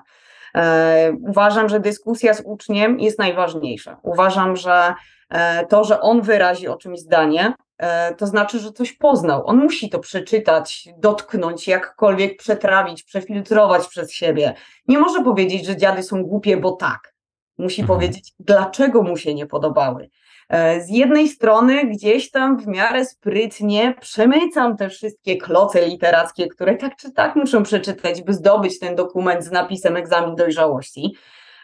Uważam, 1.22 1.70
że 1.70 1.80
dyskusja 1.80 2.34
z 2.34 2.42
uczniem 2.46 3.00
jest 3.00 3.20
najważniejsza. 3.20 3.98
Uważam, 4.04 4.56
że 4.56 4.94
E, 5.30 5.66
to, 5.66 5.84
że 5.84 6.02
on 6.02 6.22
wyrazi 6.22 6.68
o 6.68 6.78
czymś 6.78 7.00
zdanie, 7.00 7.54
e, 7.78 8.16
to 8.16 8.28
znaczy, 8.28 8.60
że 8.60 8.72
coś 8.72 8.94
poznał. 8.94 9.48
On 9.48 9.58
musi 9.58 9.90
to 9.90 10.00
przeczytać, 10.00 10.90
dotknąć, 10.98 11.68
jakkolwiek 11.68 12.38
przetrawić, 12.38 13.04
przefiltrować 13.04 13.88
przez 13.88 14.12
siebie. 14.12 14.54
Nie 14.88 15.00
może 15.00 15.24
powiedzieć, 15.24 15.66
że 15.66 15.78
dziady 15.78 16.04
są 16.04 16.24
głupie, 16.24 16.58
bo 16.58 16.72
tak. 16.72 17.14
Musi 17.58 17.82
mhm. 17.82 18.00
powiedzieć, 18.00 18.34
dlaczego 18.40 19.04
mu 19.04 19.18
się 19.18 19.34
nie 19.34 19.46
podobały. 19.46 20.10
E, 20.50 20.82
z 20.82 20.90
jednej 20.90 21.28
strony 21.28 21.86
gdzieś 21.86 22.32
tam 22.32 22.58
w 22.58 22.68
miarę 22.68 23.06
sprytnie 23.06 23.94
przemycam 24.02 24.78
te 24.78 24.90
wszystkie 24.90 25.38
kloce 25.38 25.88
literackie, 25.88 26.48
które 26.48 26.76
tak 26.76 26.96
czy 26.96 27.12
tak 27.12 27.36
muszą 27.36 27.64
przeczytać, 27.64 28.22
by 28.22 28.34
zdobyć 28.34 28.80
ten 28.80 28.96
dokument 28.96 29.44
z 29.44 29.52
napisem 29.52 29.98
egzamin 29.98 30.36
dojrzałości. 30.36 31.16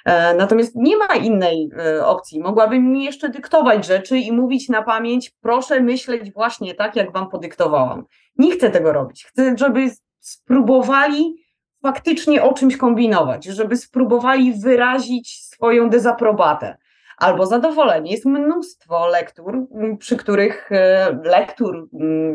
E, 0.05 0.33
natomiast 0.35 0.75
nie 0.75 0.97
ma 0.97 1.15
innej 1.15 1.69
e, 1.77 2.05
opcji. 2.05 2.39
Mogłabym 2.39 2.91
mi 2.91 3.03
jeszcze 3.03 3.29
dyktować 3.29 3.85
rzeczy 3.85 4.17
i 4.17 4.31
mówić 4.31 4.69
na 4.69 4.81
pamięć, 4.83 5.31
proszę 5.41 5.81
myśleć 5.81 6.33
właśnie 6.33 6.75
tak, 6.75 6.95
jak 6.95 7.13
wam 7.13 7.29
podyktowałam. 7.29 8.05
Nie 8.37 8.51
chcę 8.51 8.69
tego 8.69 8.93
robić. 8.93 9.25
Chcę, 9.25 9.55
żeby 9.57 9.91
spróbowali 10.19 11.35
faktycznie 11.81 12.43
o 12.43 12.53
czymś 12.53 12.77
kombinować, 12.77 13.45
żeby 13.45 13.77
spróbowali 13.77 14.53
wyrazić 14.53 15.39
swoją 15.41 15.89
dezaprobatę 15.89 16.77
albo 17.17 17.45
zadowolenie. 17.45 18.11
Jest 18.11 18.25
mnóstwo 18.25 19.07
lektur, 19.07 19.57
przy 19.99 20.17
których 20.17 20.71
e, 20.71 21.19
lektur, 21.23 21.87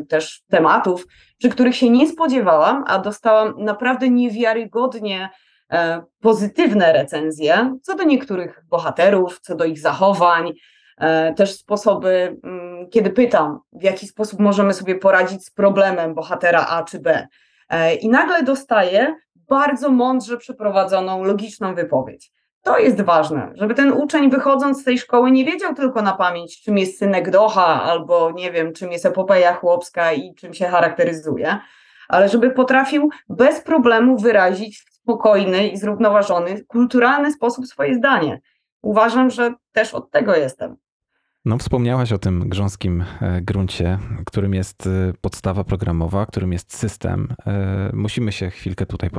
też 0.09 0.43
tematów, 0.51 1.07
przy 1.39 1.49
których 1.49 1.77
się 1.77 1.91
nie 1.91 2.09
spodziewałam, 2.09 2.85
a 2.87 2.99
dostałam 2.99 3.55
naprawdę 3.59 4.11
niewiarygodnie 4.11 5.29
E, 5.73 6.03
pozytywne 6.21 6.93
recenzje 6.93 7.77
co 7.83 7.95
do 7.95 8.05
niektórych 8.05 8.65
bohaterów, 8.69 9.41
co 9.41 9.55
do 9.55 9.65
ich 9.65 9.79
zachowań, 9.79 10.53
e, 10.99 11.35
też 11.35 11.55
sposoby, 11.55 12.37
kiedy 12.91 13.11
pytam, 13.11 13.61
w 13.73 13.83
jaki 13.83 14.07
sposób 14.07 14.41
możemy 14.41 14.75
sobie 14.75 14.95
poradzić 14.95 15.45
z 15.45 15.51
problemem 15.51 16.15
bohatera 16.15 16.67
A 16.69 16.85
czy 16.85 16.99
B. 16.99 17.29
I 18.01 18.09
nagle 18.09 18.43
dostaję 18.43 19.15
bardzo 19.35 19.91
mądrze 19.91 20.37
przeprowadzoną, 20.37 21.25
logiczną 21.25 21.75
wypowiedź. 21.75 22.33
To 22.69 22.79
jest 22.79 23.01
ważne, 23.01 23.53
żeby 23.55 23.75
ten 23.75 23.93
uczeń 23.93 24.31
wychodząc 24.31 24.81
z 24.81 24.85
tej 24.85 24.99
szkoły 24.99 25.31
nie 25.31 25.45
wiedział 25.45 25.75
tylko 25.75 26.03
na 26.03 26.13
pamięć, 26.13 26.63
czym 26.63 26.79
jest 26.79 26.99
synek 26.99 27.31
Docha, 27.31 27.83
albo 27.83 28.31
nie 28.31 28.53
wiem, 28.53 28.73
czym 28.73 28.93
jest 28.93 29.07
epopeja 29.07 29.55
chłopska 29.55 30.13
i 30.13 30.35
czym 30.35 30.55
się 30.55 30.67
charakteryzuje, 30.67 31.59
ale 32.09 32.29
żeby 32.29 32.51
potrafił 32.51 33.11
bez 33.29 33.61
problemu 33.61 34.19
wyrazić 34.19 34.85
spokojny 34.91 35.69
i 35.69 35.77
zrównoważony, 35.77 36.65
kulturalny 36.65 37.33
sposób 37.33 37.67
swoje 37.67 37.95
zdanie. 37.95 38.41
Uważam, 38.83 39.31
że 39.31 39.55
też 39.73 39.95
od 39.95 40.11
tego 40.11 40.37
jestem. 40.37 40.77
No, 41.45 41.59
wspomniałaś 41.59 42.13
o 42.13 42.19
tym 42.19 42.49
grząskim 42.49 43.05
e, 43.21 43.43
gruncie, 43.43 43.99
którym 44.27 44.55
jest 44.55 44.87
e, 44.87 45.13
podstawa 45.21 45.65
programowa, 45.65 46.27
którym 46.27 46.53
jest 46.53 46.77
system. 46.77 47.29
E, 47.47 47.91
musimy 47.95 48.33
się 48.33 48.51
chwilkę 48.51 48.87
tutaj 48.87 49.11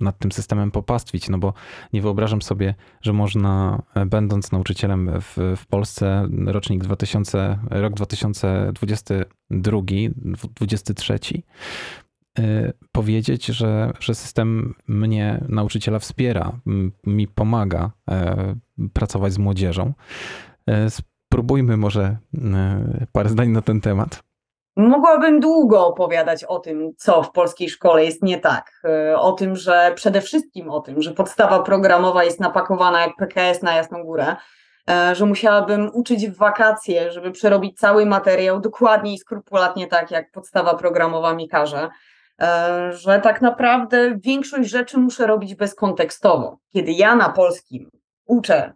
nad 0.00 0.18
tym 0.18 0.32
systemem 0.32 0.70
popastwić, 0.70 1.28
no 1.28 1.38
bo 1.38 1.54
nie 1.92 2.02
wyobrażam 2.02 2.42
sobie, 2.42 2.74
że 3.00 3.12
można, 3.12 3.82
będąc 4.06 4.52
nauczycielem 4.52 5.10
w, 5.20 5.56
w 5.56 5.66
Polsce, 5.66 6.28
rocznik 6.46 6.82
2000, 6.84 7.58
rok 7.70 7.94
2022, 7.94 9.26
2023, 9.50 11.18
Y, 12.38 12.72
powiedzieć, 12.92 13.46
że, 13.46 13.92
że 14.00 14.14
system 14.14 14.74
mnie, 14.88 15.44
nauczyciela, 15.48 15.98
wspiera, 15.98 16.60
mi 17.06 17.28
pomaga 17.28 17.90
pracować 18.92 19.32
z 19.32 19.38
młodzieżą. 19.38 19.92
Spróbujmy 21.32 21.76
może 21.76 22.02
e, 22.02 23.06
parę 23.12 23.28
zdań 23.28 23.48
na 23.48 23.62
ten 23.62 23.80
temat. 23.80 24.22
Mogłabym 24.76 25.40
długo 25.40 25.86
opowiadać 25.86 26.44
o 26.44 26.58
tym, 26.58 26.92
co 26.96 27.22
w 27.22 27.32
polskiej 27.32 27.68
szkole 27.70 28.04
jest 28.04 28.22
nie 28.22 28.38
tak. 28.38 28.82
O 29.16 29.32
tym, 29.32 29.56
że 29.56 29.92
przede 29.94 30.20
wszystkim 30.20 30.70
o 30.70 30.80
tym, 30.80 31.02
że 31.02 31.10
podstawa 31.10 31.62
programowa 31.62 32.24
jest 32.24 32.40
napakowana 32.40 33.00
jak 33.00 33.16
PKS 33.16 33.62
na 33.62 33.74
Jasną 33.74 34.04
Górę, 34.04 34.36
że 35.12 35.26
musiałabym 35.26 35.90
uczyć 35.92 36.28
w 36.28 36.36
wakacje, 36.36 37.12
żeby 37.12 37.30
przerobić 37.30 37.78
cały 37.78 38.06
materiał 38.06 38.60
dokładnie 38.60 39.14
i 39.14 39.18
skrupulatnie 39.18 39.86
tak, 39.86 40.10
jak 40.10 40.30
podstawa 40.30 40.74
programowa 40.74 41.34
mi 41.34 41.48
każe. 41.48 41.88
E, 42.42 42.92
że 42.92 43.20
tak 43.20 43.42
naprawdę 43.42 44.18
większość 44.18 44.70
rzeczy 44.70 44.98
muszę 44.98 45.26
robić 45.26 45.54
bezkontekstowo. 45.54 46.58
Kiedy 46.72 46.92
ja 46.92 47.16
na 47.16 47.28
polskim 47.28 47.90
uczę 48.26 48.56
e, 48.56 48.74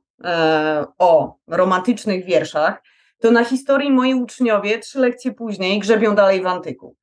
o 0.98 1.36
romantycznych 1.46 2.24
wierszach, 2.24 2.82
to 3.20 3.30
na 3.30 3.44
historii 3.44 3.90
moi 3.90 4.14
uczniowie 4.14 4.78
trzy 4.78 4.98
lekcje 4.98 5.32
później 5.32 5.78
grzebią 5.78 6.14
dalej 6.14 6.42
w 6.42 6.46
antyku. 6.46 6.96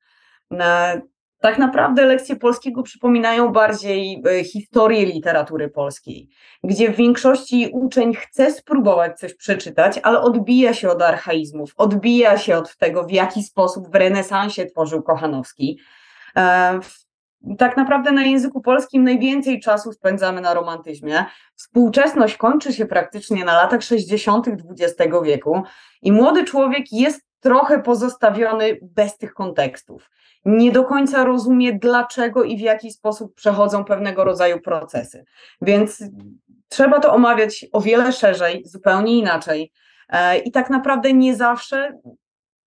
E, 0.52 1.00
tak 1.40 1.58
naprawdę 1.58 2.06
lekcje 2.06 2.36
polskiego 2.36 2.82
przypominają 2.82 3.52
bardziej 3.52 4.22
historię 4.44 5.06
literatury 5.06 5.68
polskiej, 5.68 6.28
gdzie 6.64 6.92
w 6.92 6.96
większości 6.96 7.70
uczeń 7.72 8.14
chce 8.14 8.50
spróbować 8.50 9.18
coś 9.18 9.34
przeczytać, 9.34 10.00
ale 10.02 10.20
odbija 10.20 10.74
się 10.74 10.90
od 10.90 11.02
archaizmów, 11.02 11.72
odbija 11.76 12.38
się 12.38 12.56
od 12.56 12.76
tego, 12.76 13.04
w 13.04 13.10
jaki 13.10 13.42
sposób 13.42 13.92
w 13.92 13.94
renesansie 13.94 14.66
tworzył 14.66 15.02
Kochanowski. 15.02 15.78
E, 16.36 16.80
tak 17.58 17.76
naprawdę 17.76 18.12
na 18.12 18.22
języku 18.22 18.60
polskim 18.60 19.04
najwięcej 19.04 19.60
czasu 19.60 19.92
spędzamy 19.92 20.40
na 20.40 20.54
romantyzmie. 20.54 21.24
Współczesność 21.54 22.36
kończy 22.36 22.72
się 22.72 22.86
praktycznie 22.86 23.44
na 23.44 23.52
latach 23.52 23.82
60. 23.82 24.46
XX 24.48 25.12
wieku 25.24 25.62
i 26.02 26.12
młody 26.12 26.44
człowiek 26.44 26.92
jest 26.92 27.20
trochę 27.40 27.82
pozostawiony 27.82 28.78
bez 28.82 29.18
tych 29.18 29.34
kontekstów. 29.34 30.10
Nie 30.44 30.72
do 30.72 30.84
końca 30.84 31.24
rozumie, 31.24 31.78
dlaczego 31.78 32.44
i 32.44 32.56
w 32.56 32.60
jaki 32.60 32.90
sposób 32.90 33.34
przechodzą 33.34 33.84
pewnego 33.84 34.24
rodzaju 34.24 34.60
procesy. 34.60 35.24
Więc 35.62 36.04
trzeba 36.68 37.00
to 37.00 37.14
omawiać 37.14 37.66
o 37.72 37.80
wiele 37.80 38.12
szerzej, 38.12 38.62
zupełnie 38.64 39.18
inaczej. 39.18 39.72
E, 40.08 40.38
I 40.38 40.52
tak 40.52 40.70
naprawdę 40.70 41.12
nie 41.12 41.36
zawsze 41.36 41.98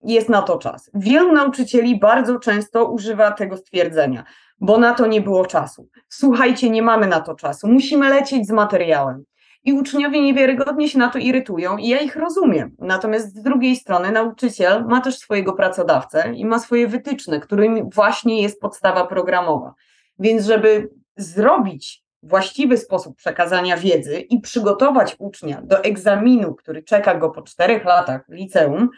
jest 0.03 0.29
na 0.29 0.41
to 0.41 0.57
czas. 0.57 0.91
Wielu 0.93 1.31
nauczycieli 1.31 1.99
bardzo 1.99 2.39
często 2.39 2.85
używa 2.85 3.31
tego 3.31 3.57
stwierdzenia, 3.57 4.23
bo 4.59 4.77
na 4.77 4.93
to 4.93 5.07
nie 5.07 5.21
było 5.21 5.45
czasu. 5.45 5.89
Słuchajcie, 6.09 6.69
nie 6.69 6.81
mamy 6.81 7.07
na 7.07 7.21
to 7.21 7.35
czasu, 7.35 7.67
musimy 7.67 8.09
lecieć 8.09 8.47
z 8.47 8.51
materiałem. 8.51 9.23
I 9.63 9.73
uczniowie 9.73 10.21
niewiarygodnie 10.21 10.89
się 10.89 10.99
na 10.99 11.09
to 11.09 11.19
irytują, 11.19 11.77
i 11.77 11.87
ja 11.87 11.99
ich 11.99 12.15
rozumiem. 12.15 12.75
Natomiast 12.79 13.35
z 13.35 13.41
drugiej 13.41 13.75
strony, 13.75 14.11
nauczyciel 14.11 14.85
ma 14.85 15.01
też 15.01 15.17
swojego 15.17 15.53
pracodawcę 15.53 16.33
i 16.35 16.45
ma 16.45 16.59
swoje 16.59 16.87
wytyczne, 16.87 17.39
którym 17.39 17.89
właśnie 17.89 18.41
jest 18.41 18.61
podstawa 18.61 19.07
programowa. 19.07 19.73
Więc, 20.19 20.45
żeby 20.45 20.89
zrobić 21.17 22.03
właściwy 22.23 22.77
sposób 22.77 23.15
przekazania 23.15 23.77
wiedzy 23.77 24.19
i 24.19 24.39
przygotować 24.39 25.15
ucznia 25.19 25.61
do 25.61 25.83
egzaminu, 25.83 26.55
który 26.55 26.83
czeka 26.83 27.15
go 27.15 27.29
po 27.29 27.41
czterech 27.41 27.85
latach 27.85 28.21
liceum, 28.29 28.89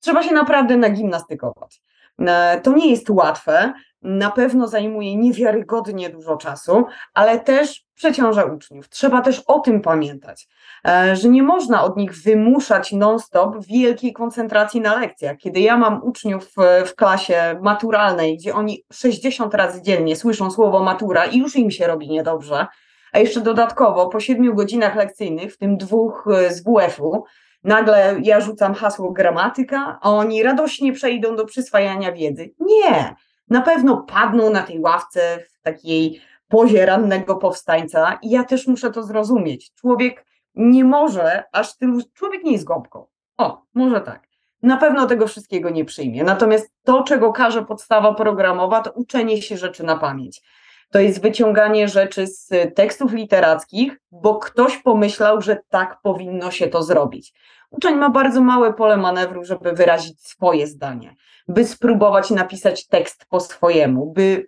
trzeba 0.00 0.22
się 0.22 0.34
naprawdę 0.34 0.76
nagimnastykować. 0.76 1.82
E, 2.20 2.60
to 2.60 2.72
nie 2.72 2.90
jest 2.90 3.10
łatwe, 3.10 3.72
na 4.02 4.30
pewno 4.30 4.68
zajmuje 4.68 5.16
niewiarygodnie 5.16 6.10
dużo 6.10 6.36
czasu, 6.36 6.84
ale 7.14 7.40
też 7.40 7.84
przeciąża 7.94 8.44
uczniów. 8.44 8.88
Trzeba 8.88 9.20
też 9.20 9.40
o 9.40 9.58
tym 9.58 9.80
pamiętać, 9.80 10.48
e, 10.88 11.16
że 11.16 11.28
nie 11.28 11.42
można 11.42 11.84
od 11.84 11.96
nich 11.96 12.22
wymuszać 12.22 12.92
non-stop 12.92 13.66
wielkiej 13.66 14.12
koncentracji 14.12 14.80
na 14.80 15.00
lekcjach. 15.00 15.36
Kiedy 15.36 15.60
ja 15.60 15.76
mam 15.76 16.02
uczniów 16.02 16.54
w 16.86 16.94
klasie 16.94 17.58
maturalnej, 17.62 18.36
gdzie 18.36 18.54
oni 18.54 18.84
60 18.92 19.54
razy 19.54 19.82
dziennie 19.82 20.16
słyszą 20.16 20.50
słowo 20.50 20.82
matura 20.82 21.24
i 21.24 21.38
już 21.38 21.56
im 21.56 21.70
się 21.70 21.86
robi 21.86 22.08
niedobrze, 22.08 22.66
a 23.12 23.18
jeszcze 23.18 23.40
dodatkowo 23.40 24.06
po 24.06 24.20
7 24.20 24.54
godzinach 24.54 24.96
lekcyjnych, 24.96 25.54
w 25.54 25.58
tym 25.58 25.76
dwóch 25.76 26.28
e, 26.32 26.54
z 26.54 26.64
WF-u, 26.64 27.24
nagle 27.64 28.20
ja 28.22 28.40
rzucam 28.40 28.74
hasło 28.74 29.12
gramatyka, 29.12 29.98
a 30.02 30.10
oni 30.10 30.42
radośnie 30.42 30.92
przejdą 30.92 31.36
do 31.36 31.44
przyswajania 31.44 32.12
wiedzy. 32.12 32.54
Nie, 32.60 33.14
na 33.48 33.60
pewno 33.60 33.96
padną 33.96 34.50
na 34.50 34.62
tej 34.62 34.80
ławce 34.80 35.38
w 35.50 35.60
takiej 35.60 36.20
pozie 36.48 36.86
rannego 36.86 37.36
powstańca 37.36 38.18
i 38.22 38.30
ja 38.30 38.44
też 38.44 38.66
muszę 38.66 38.90
to 38.90 39.02
zrozumieć. 39.02 39.74
Człowiek 39.74 40.26
nie 40.54 40.84
może 40.84 41.44
aż 41.52 41.76
tylu, 41.76 42.00
człowiek 42.14 42.44
nie 42.44 42.52
jest 42.52 42.64
gąbką. 42.64 43.06
O, 43.38 43.62
może 43.74 44.00
tak. 44.00 44.28
na 44.62 44.76
pewno 44.76 45.06
tego 45.06 45.26
wszystkiego 45.26 45.70
nie 45.70 45.84
przyjmie. 45.84 46.24
Natomiast 46.24 46.70
to, 46.84 47.02
czego 47.02 47.32
każe 47.32 47.64
podstawa 47.64 48.14
programowa, 48.14 48.80
to 48.80 48.90
uczenie 48.90 49.42
się 49.42 49.56
rzeczy 49.56 49.84
na 49.84 49.96
pamięć. 49.96 50.42
To 50.90 50.98
jest 50.98 51.22
wyciąganie 51.22 51.88
rzeczy 51.88 52.26
z 52.26 52.48
tekstów 52.74 53.12
literackich, 53.12 54.00
bo 54.10 54.34
ktoś 54.34 54.76
pomyślał, 54.78 55.40
że 55.40 55.56
tak 55.68 55.98
powinno 56.02 56.50
się 56.50 56.68
to 56.68 56.82
zrobić. 56.82 57.32
Uczeń 57.70 57.96
ma 57.96 58.10
bardzo 58.10 58.40
małe 58.40 58.72
pole 58.72 58.96
manewru, 58.96 59.44
żeby 59.44 59.72
wyrazić 59.72 60.20
swoje 60.20 60.66
zdanie, 60.66 61.16
by 61.48 61.64
spróbować 61.64 62.30
napisać 62.30 62.86
tekst 62.86 63.26
po 63.28 63.40
swojemu, 63.40 64.12
by 64.12 64.46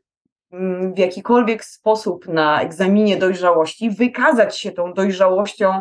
mm, 0.52 0.94
w 0.94 0.98
jakikolwiek 0.98 1.64
sposób 1.64 2.28
na 2.28 2.62
egzaminie 2.62 3.16
dojrzałości 3.16 3.90
wykazać 3.90 4.58
się 4.58 4.72
tą 4.72 4.92
dojrzałością 4.92 5.80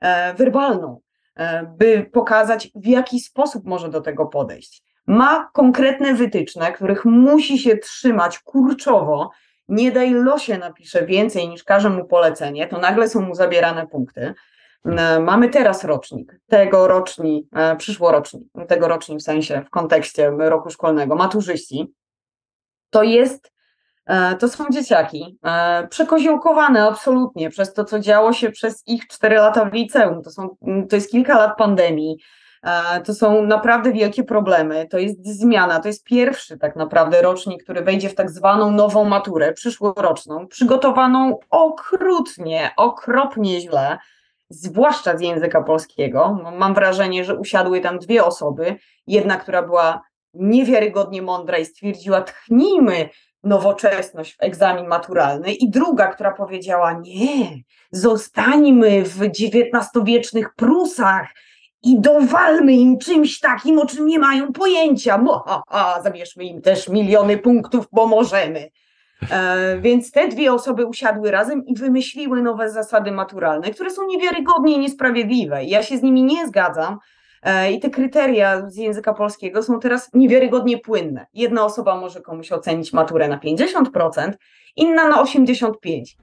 e, 0.00 0.34
werbalną, 0.34 1.00
e, 1.36 1.66
by 1.78 2.10
pokazać, 2.12 2.68
w 2.74 2.86
jaki 2.86 3.20
sposób 3.20 3.64
może 3.64 3.88
do 3.88 4.00
tego 4.00 4.26
podejść. 4.26 4.82
Ma 5.06 5.50
konkretne 5.52 6.14
wytyczne, 6.14 6.72
których 6.72 7.04
musi 7.04 7.58
się 7.58 7.76
trzymać 7.76 8.38
kurczowo. 8.38 9.30
Nie 9.68 9.92
daj 9.92 10.10
losie 10.10 10.58
napisze 10.58 11.06
więcej 11.06 11.48
niż 11.48 11.64
każe 11.64 11.90
mu 11.90 12.04
polecenie, 12.04 12.66
to 12.66 12.78
nagle 12.78 13.08
są 13.08 13.20
mu 13.20 13.34
zabierane 13.34 13.86
punkty. 13.86 14.34
E, 14.84 15.20
mamy 15.20 15.48
teraz 15.48 15.84
rocznik, 15.84 16.40
tegoroczni, 16.46 17.48
e, 17.56 17.76
przyszłoroczni, 17.76 18.48
tegoroczni 18.68 19.16
w 19.16 19.22
sensie 19.22 19.62
w 19.66 19.70
kontekście 19.70 20.30
roku 20.38 20.70
szkolnego, 20.70 21.14
maturzyści. 21.14 21.94
To 22.90 23.02
jest, 23.02 23.52
e, 24.06 24.36
to 24.36 24.48
są 24.48 24.64
dzieciaki 24.72 25.38
przekoziołkowane 25.90 26.82
absolutnie 26.82 27.50
przez 27.50 27.74
to, 27.74 27.84
co 27.84 28.00
działo 28.00 28.32
się 28.32 28.50
przez 28.50 28.82
ich 28.86 29.06
cztery 29.06 29.36
lata 29.36 29.64
w 29.64 29.72
liceum. 29.72 30.22
To, 30.22 30.30
są, 30.30 30.56
to 30.90 30.96
jest 30.96 31.10
kilka 31.10 31.38
lat 31.38 31.56
pandemii, 31.58 32.16
to 33.04 33.14
są 33.14 33.46
naprawdę 33.46 33.92
wielkie 33.92 34.24
problemy, 34.24 34.86
to 34.90 34.98
jest 34.98 35.26
zmiana, 35.26 35.80
to 35.80 35.88
jest 35.88 36.04
pierwszy 36.04 36.58
tak 36.58 36.76
naprawdę 36.76 37.22
rocznik, 37.22 37.64
który 37.64 37.82
wejdzie 37.82 38.08
w 38.08 38.14
tak 38.14 38.30
zwaną 38.30 38.70
nową 38.70 39.04
maturę, 39.04 39.52
przyszłoroczną, 39.52 40.46
przygotowaną 40.46 41.38
okrutnie, 41.50 42.70
okropnie 42.76 43.60
źle, 43.60 43.98
zwłaszcza 44.48 45.16
z 45.16 45.20
języka 45.20 45.62
polskiego. 45.62 46.38
Mam 46.58 46.74
wrażenie, 46.74 47.24
że 47.24 47.38
usiadły 47.38 47.80
tam 47.80 47.98
dwie 47.98 48.24
osoby. 48.24 48.76
Jedna, 49.06 49.36
która 49.36 49.62
była 49.62 50.02
niewiarygodnie 50.34 51.22
mądra 51.22 51.58
i 51.58 51.64
stwierdziła, 51.64 52.20
tchnijmy 52.20 53.08
nowoczesność 53.44 54.36
w 54.36 54.42
egzamin 54.42 54.86
maturalny, 54.86 55.54
i 55.54 55.70
druga, 55.70 56.06
która 56.06 56.32
powiedziała, 56.32 56.92
nie, 56.92 57.62
zostańmy 57.90 59.04
w 59.04 59.22
XIX-wiecznych 59.22 60.54
Prusach 60.54 61.28
i 61.82 62.00
dowalmy 62.00 62.72
im 62.72 62.98
czymś 62.98 63.40
takim, 63.40 63.78
o 63.78 63.86
czym 63.86 64.06
nie 64.06 64.18
mają 64.18 64.52
pojęcia. 64.52 65.18
Mo, 65.18 65.44
ha, 65.46 65.62
ha, 65.68 66.00
zabierzmy 66.02 66.44
im 66.44 66.62
też 66.62 66.88
miliony 66.88 67.38
punktów, 67.38 67.86
bo 67.92 68.06
możemy. 68.06 68.70
E, 69.30 69.78
więc 69.80 70.10
te 70.10 70.28
dwie 70.28 70.52
osoby 70.52 70.86
usiadły 70.86 71.30
razem 71.30 71.66
i 71.66 71.74
wymyśliły 71.74 72.42
nowe 72.42 72.70
zasady 72.70 73.12
maturalne, 73.12 73.70
które 73.70 73.90
są 73.90 74.06
niewiarygodnie 74.06 74.78
niesprawiedliwe. 74.78 75.64
Ja 75.64 75.82
się 75.82 75.98
z 75.98 76.02
nimi 76.02 76.22
nie 76.22 76.46
zgadzam. 76.46 76.98
E, 77.42 77.72
I 77.72 77.80
te 77.80 77.90
kryteria 77.90 78.70
z 78.70 78.76
języka 78.76 79.14
polskiego 79.14 79.62
są 79.62 79.80
teraz 79.80 80.10
niewiarygodnie 80.14 80.78
płynne. 80.78 81.26
Jedna 81.34 81.64
osoba 81.64 81.96
może 81.96 82.20
komuś 82.20 82.52
ocenić 82.52 82.92
maturę 82.92 83.28
na 83.28 83.38
50%, 83.38 84.32
inna 84.76 85.08
na 85.08 85.22
85%. 85.24 85.72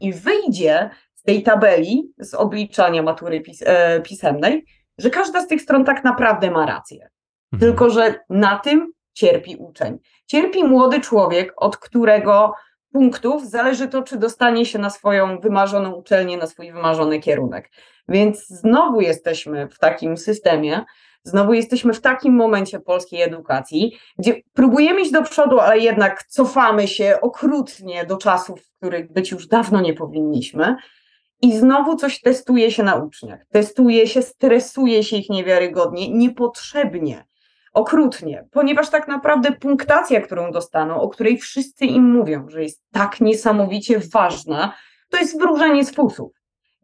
I 0.01 0.13
wyjdzie 0.13 0.89
z 1.15 1.23
tej 1.23 1.43
tabeli, 1.43 2.13
z 2.17 2.33
obliczania 2.33 3.03
matury 3.03 3.41
pis 3.41 3.63
e, 3.65 4.01
pisemnej, 4.01 4.65
że 4.99 5.09
każda 5.09 5.41
z 5.41 5.47
tych 5.47 5.61
stron 5.61 5.85
tak 5.85 6.03
naprawdę 6.03 6.51
ma 6.51 6.65
rację. 6.65 7.09
Mhm. 7.53 7.71
Tylko, 7.71 7.89
że 7.89 8.19
na 8.29 8.59
tym 8.59 8.91
cierpi 9.13 9.55
uczeń. 9.55 9.99
Cierpi 10.25 10.63
młody 10.63 11.01
człowiek, 11.01 11.53
od 11.57 11.77
którego 11.77 12.53
punktów 12.91 13.49
zależy 13.49 13.87
to, 13.87 14.03
czy 14.03 14.17
dostanie 14.17 14.65
się 14.65 14.79
na 14.79 14.89
swoją 14.89 15.39
wymarzoną 15.39 15.91
uczelnię, 15.91 16.37
na 16.37 16.47
swój 16.47 16.71
wymarzony 16.71 17.19
kierunek. 17.19 17.69
Więc 18.07 18.47
znowu 18.47 19.01
jesteśmy 19.01 19.67
w 19.67 19.79
takim 19.79 20.17
systemie, 20.17 20.85
znowu 21.23 21.53
jesteśmy 21.53 21.93
w 21.93 22.01
takim 22.01 22.33
momencie 22.33 22.79
polskiej 22.79 23.21
edukacji, 23.21 23.97
gdzie 24.17 24.41
próbujemy 24.53 25.01
iść 25.01 25.11
do 25.11 25.23
przodu, 25.23 25.59
ale 25.59 25.79
jednak 25.79 26.23
cofamy 26.23 26.87
się 26.87 27.17
okrutnie 27.21 28.05
do 28.05 28.17
czasów, 28.17 28.61
w 28.61 28.77
których 28.77 29.13
być 29.13 29.31
już 29.31 29.47
dawno 29.47 29.81
nie 29.81 29.93
powinniśmy. 29.93 30.75
I 31.41 31.57
znowu 31.57 31.95
coś 31.95 32.21
testuje 32.21 32.71
się 32.71 32.83
na 32.83 32.95
uczniach, 32.95 33.45
testuje 33.51 34.07
się, 34.07 34.21
stresuje 34.21 35.03
się 35.03 35.17
ich 35.17 35.29
niewiarygodnie, 35.29 36.09
niepotrzebnie 36.09 37.25
okrutnie, 37.73 38.47
ponieważ 38.51 38.89
tak 38.89 39.07
naprawdę 39.07 39.51
punktacja, 39.51 40.21
którą 40.21 40.51
dostaną, 40.51 41.01
o 41.01 41.09
której 41.09 41.37
wszyscy 41.37 41.85
im 41.85 42.11
mówią, 42.11 42.49
że 42.49 42.63
jest 42.63 42.83
tak 42.91 43.21
niesamowicie 43.21 43.99
ważna, 44.13 44.73
to 45.09 45.17
jest 45.17 45.39
wróżenie 45.39 45.85
z 45.85 45.95
fusów. 45.95 46.31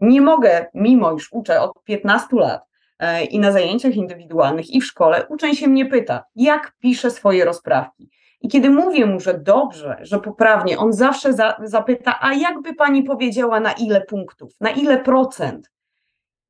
Nie 0.01 0.21
mogę, 0.21 0.65
mimo 0.73 1.13
iż 1.13 1.27
uczę 1.31 1.61
od 1.61 1.83
15 1.83 2.27
lat 2.31 2.61
e, 2.99 3.25
i 3.25 3.39
na 3.39 3.51
zajęciach 3.51 3.95
indywidualnych 3.95 4.69
i 4.69 4.81
w 4.81 4.85
szkole, 4.85 5.25
uczeń 5.29 5.55
się 5.55 5.67
mnie 5.67 5.85
pyta, 5.85 6.23
jak 6.35 6.75
piszę 6.79 7.11
swoje 7.11 7.45
rozprawki. 7.45 8.09
I 8.45 8.47
kiedy 8.47 8.69
mówię 8.69 9.05
mu, 9.05 9.19
że 9.19 9.33
dobrze, 9.33 9.97
że 10.01 10.19
poprawnie, 10.19 10.77
on 10.77 10.93
zawsze 10.93 11.33
za, 11.33 11.57
zapyta, 11.63 12.17
a 12.21 12.33
jakby 12.33 12.73
pani 12.73 13.03
powiedziała, 13.03 13.59
na 13.59 13.71
ile 13.71 14.01
punktów, 14.01 14.51
na 14.61 14.69
ile 14.69 14.97
procent? 14.97 15.71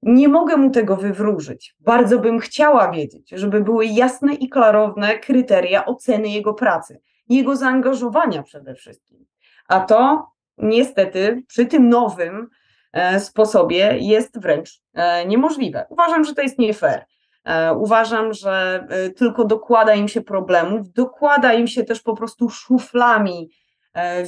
Nie 0.02 0.28
mogę 0.28 0.58
mu 0.58 0.70
tego 0.70 0.96
wywróżyć. 0.96 1.76
Bardzo 1.80 2.20
bym 2.20 2.40
chciała 2.40 2.92
wiedzieć, 2.92 3.30
żeby 3.30 3.62
były 3.62 3.86
jasne 3.86 4.34
i 4.34 4.50
klarowne 4.50 5.20
kryteria 5.20 5.86
oceny 5.86 6.28
jego 6.28 6.54
pracy, 6.54 7.02
jego 7.30 7.56
zaangażowania 7.56 8.44
przede 8.44 8.76
wszystkim. 8.76 9.26
A 9.68 9.80
to 9.80 10.28
niestety 10.58 11.44
przy 11.48 11.66
tym 11.66 11.90
nowym 11.90 12.50
e, 12.94 13.20
sposobie 13.20 13.98
jest 14.00 14.42
wręcz 14.42 14.82
e, 14.94 15.26
niemożliwe. 15.26 15.86
Uważam, 15.90 16.24
że 16.24 16.36
to 16.36 16.42
jest 16.42 16.60
nie 16.60 16.74
fair. 16.74 17.06
E, 17.46 17.74
uważam, 17.74 18.34
że 18.34 18.88
tylko 19.16 19.46
dokłada 19.46 19.96
im 19.96 20.08
się 20.08 20.22
problemów, 20.22 20.92
dokłada 20.92 21.54
im 21.54 21.68
się 21.68 21.84
też 21.84 22.02
po 22.02 22.16
prostu 22.16 22.50
szuflami 22.50 23.50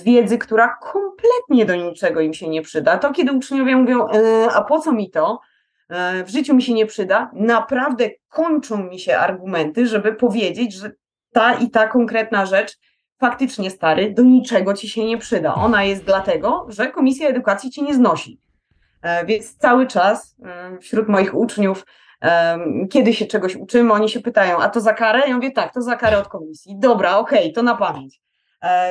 wiedzy, 0.03 0.37
która 0.37 0.77
kompletnie 0.81 1.65
do 1.65 1.75
niczego 1.75 2.21
im 2.21 2.33
się 2.33 2.47
nie 2.47 2.61
przyda. 2.61 2.97
To 2.97 3.13
kiedy 3.13 3.31
uczniowie 3.31 3.75
mówią, 3.75 4.07
a 4.53 4.63
po 4.63 4.79
co 4.79 4.91
mi 4.91 5.11
to? 5.11 5.39
E, 5.89 6.23
w 6.23 6.29
życiu 6.29 6.55
mi 6.55 6.63
się 6.63 6.73
nie 6.73 6.85
przyda, 6.85 7.31
naprawdę 7.33 8.09
kończą 8.29 8.83
mi 8.83 8.99
się 8.99 9.17
argumenty, 9.17 9.87
żeby 9.87 10.13
powiedzieć, 10.13 10.73
że 10.73 10.91
ta 11.31 11.53
i 11.53 11.69
ta 11.69 11.87
konkretna 11.87 12.45
rzecz 12.45 12.77
faktycznie 13.19 13.69
stary, 13.69 14.13
do 14.13 14.23
niczego 14.23 14.73
ci 14.73 14.89
się 14.89 15.05
nie 15.05 15.17
przyda. 15.17 15.55
Ona 15.55 15.83
jest 15.83 16.03
dlatego, 16.03 16.65
że 16.69 16.87
Komisja 16.87 17.29
Edukacji 17.29 17.71
ci 17.71 17.83
nie 17.83 17.93
znosi. 17.93 18.41
E, 19.01 19.25
więc 19.25 19.57
cały 19.57 19.87
czas 19.87 20.35
e, 20.45 20.77
wśród 20.77 21.07
moich 21.07 21.35
uczniów, 21.35 21.85
kiedy 22.89 23.13
się 23.13 23.25
czegoś 23.25 23.55
uczymy, 23.55 23.93
oni 23.93 24.09
się 24.09 24.19
pytają, 24.19 24.57
a 24.57 24.69
to 24.69 24.81
za 24.81 24.93
karę? 24.93 25.21
Ja 25.27 25.35
mówię, 25.35 25.51
tak, 25.51 25.73
to 25.73 25.81
za 25.81 25.95
karę 25.95 26.17
od 26.17 26.27
komisji. 26.27 26.75
Dobra, 26.79 27.17
okej, 27.17 27.39
okay, 27.39 27.53
to 27.53 27.63
na 27.63 27.75
pamięć. 27.75 28.21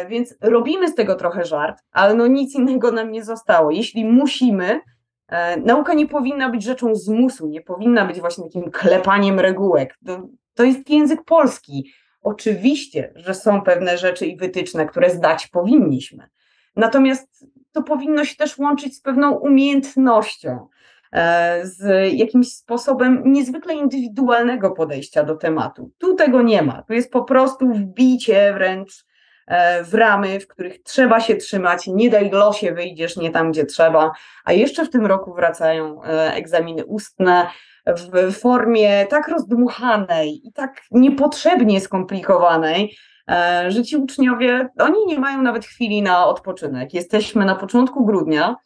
Więc 0.08 0.34
robimy 0.40 0.88
z 0.88 0.94
tego 0.94 1.14
trochę 1.14 1.44
żart, 1.44 1.78
ale 1.92 2.14
no 2.14 2.26
nic 2.26 2.54
innego 2.54 2.92
nam 2.92 3.12
nie 3.12 3.24
zostało. 3.24 3.70
Jeśli 3.70 4.04
musimy, 4.04 4.80
E, 5.28 5.56
nauka 5.56 5.94
nie 5.94 6.06
powinna 6.06 6.50
być 6.50 6.62
rzeczą 6.62 6.94
zmusu, 6.94 7.46
nie 7.46 7.60
powinna 7.60 8.04
być 8.04 8.20
właśnie 8.20 8.44
takim 8.44 8.70
klepaniem 8.70 9.40
regułek. 9.40 9.98
To, 10.06 10.28
to 10.54 10.64
jest 10.64 10.90
język 10.90 11.24
polski. 11.24 11.92
Oczywiście, 12.22 13.12
że 13.16 13.34
są 13.34 13.62
pewne 13.62 13.98
rzeczy 13.98 14.26
i 14.26 14.36
wytyczne, 14.36 14.86
które 14.86 15.10
zdać 15.10 15.46
powinniśmy. 15.46 16.28
Natomiast 16.76 17.46
to 17.72 17.82
powinno 17.82 18.24
się 18.24 18.36
też 18.36 18.58
łączyć 18.58 18.96
z 18.96 19.00
pewną 19.00 19.32
umiejętnością, 19.32 20.50
e, 20.50 20.66
z 21.62 22.12
jakimś 22.12 22.52
sposobem 22.52 23.22
niezwykle 23.26 23.74
indywidualnego 23.74 24.70
podejścia 24.70 25.22
do 25.22 25.36
tematu. 25.36 25.90
Tu 25.98 26.14
tego 26.14 26.42
nie 26.42 26.62
ma. 26.62 26.82
Tu 26.82 26.92
jest 26.92 27.10
po 27.10 27.24
prostu 27.24 27.68
wbicie 27.68 28.52
wręcz 28.54 29.06
E, 29.46 29.84
w 29.84 29.94
ramy, 29.94 30.40
w 30.40 30.48
których 30.48 30.82
trzeba 30.82 31.20
się 31.20 31.36
trzymać, 31.36 31.86
nie 31.86 32.10
daj 32.10 32.30
losie, 32.30 32.72
wyjdziesz 32.72 33.16
nie 33.16 33.30
tam, 33.30 33.52
gdzie 33.52 33.64
trzeba. 33.64 34.12
A 34.44 34.52
jeszcze 34.52 34.84
w 34.84 34.90
tym 34.90 35.06
roku 35.06 35.34
wracają 35.34 36.02
e, 36.02 36.34
egzaminy 36.34 36.84
ustne 36.84 37.46
w 37.86 38.32
formie 38.32 39.06
tak 39.06 39.28
rozdmuchanej 39.28 40.48
i 40.48 40.52
tak 40.52 40.82
niepotrzebnie 40.90 41.80
skomplikowanej, 41.80 42.96
e, 43.30 43.64
że 43.70 43.82
ci 43.82 43.96
uczniowie, 43.96 44.68
oni 44.78 45.06
nie 45.06 45.18
mają 45.18 45.42
nawet 45.42 45.64
chwili 45.64 46.02
na 46.02 46.26
odpoczynek. 46.26 46.94
Jesteśmy 46.94 47.44
na 47.44 47.54
początku 47.54 48.06
grudnia, 48.06 48.56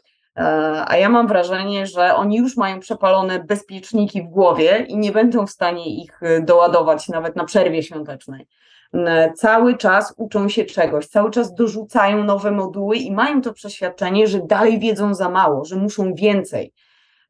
a 0.87 0.97
ja 0.97 1.09
mam 1.09 1.27
wrażenie, 1.27 1.87
że 1.87 2.15
oni 2.15 2.37
już 2.37 2.57
mają 2.57 2.81
przepalone 2.81 3.45
bezpieczniki 3.45 4.23
w 4.23 4.27
głowie 4.27 4.85
i 4.89 4.97
nie 4.97 5.13
będą 5.13 5.47
w 5.47 5.51
stanie 5.51 6.03
ich 6.03 6.21
doładować 6.43 7.09
nawet 7.09 7.37
na 7.37 7.45
przerwie 7.45 7.83
świątecznej 7.83 8.47
cały 9.37 9.77
czas 9.77 10.15
uczą 10.17 10.49
się 10.49 10.65
czegoś, 10.65 11.07
cały 11.07 11.31
czas 11.31 11.55
dorzucają 11.55 12.25
nowe 12.25 12.51
moduły 12.51 12.97
i 12.97 13.13
mają 13.13 13.43
to 13.43 13.53
przeświadczenie, 13.53 14.27
że 14.27 14.41
dalej 14.47 14.79
wiedzą 14.79 15.15
za 15.15 15.29
mało, 15.29 15.65
że 15.65 15.77
muszą 15.77 16.15
więcej. 16.15 16.73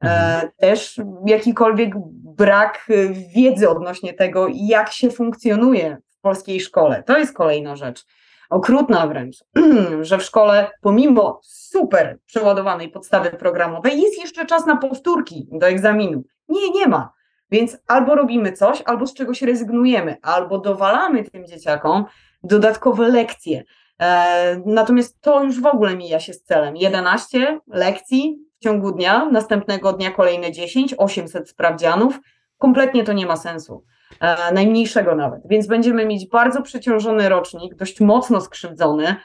E, 0.05 0.49
też 0.57 1.01
jakikolwiek 1.27 1.95
brak 2.37 2.87
y, 2.91 3.15
wiedzy 3.35 3.71
odnośnie 3.71 4.13
tego, 4.15 4.47
jak 4.53 4.93
się 4.93 5.11
funkcjonuje 5.11 5.97
w 6.09 6.21
polskiej 6.21 6.61
szkole. 6.61 7.03
To 7.03 7.19
jest 7.19 7.35
kolejna 7.35 7.77
rzecz. 7.77 8.05
Okrutna 8.51 9.07
wręcz, 9.07 9.37
że 10.01 10.19
w 10.19 10.23
szkole, 10.23 10.71
pomimo 10.81 11.41
super 11.43 12.19
przeładowanej 12.27 12.89
podstawy 12.89 13.31
programowej, 13.31 14.03
jest 14.03 14.19
jeszcze 14.19 14.47
czas 14.47 14.67
na 14.67 14.77
powtórki 14.77 15.49
do 15.53 15.67
egzaminu. 15.67 16.23
Nie, 16.49 16.71
nie 16.71 16.89
ma. 16.89 17.13
Więc 17.51 17.79
albo 17.87 18.15
robimy 18.15 18.53
coś, 18.53 18.83
albo 18.87 19.07
z 19.07 19.15
czegoś 19.15 19.43
rezygnujemy, 19.43 20.17
albo 20.23 20.59
dowalamy 20.59 21.25
tym 21.25 21.47
dzieciakom 21.47 22.05
dodatkowe 22.43 23.09
lekcje. 23.09 23.65
E, 24.01 24.63
natomiast 24.67 25.21
to 25.21 25.45
już 25.45 25.61
w 25.61 25.67
ogóle 25.67 25.97
mija 25.97 26.21
się 26.21 26.33
z 26.33 26.43
celem. 26.43 26.77
11 26.77 27.61
lekcji 27.67 28.39
w 28.59 28.65
ciągu 28.65 28.93
dnia, 28.93 29.25
następnego 29.25 29.93
dnia 29.93 30.11
kolejne 30.11 30.53
10, 30.53 30.95
800 30.99 31.51
sprawdzianów. 31.51 32.21
Kompletnie 32.59 33.05
to 33.05 33.13
nie 33.13 33.27
ma 33.27 33.37
sensu. 33.37 33.85
E, 34.21 34.55
najmniejszego 34.55 35.15
nawet. 35.15 35.41
Więc 35.45 35.67
będziemy 35.67 36.07
mieć 36.07 36.29
bardzo 36.29 36.63
przeciążony 36.63 37.29
rocznik, 37.29 37.75
dość 37.75 38.01
mocno 38.01 38.41
skrzywdzony. 38.41 39.17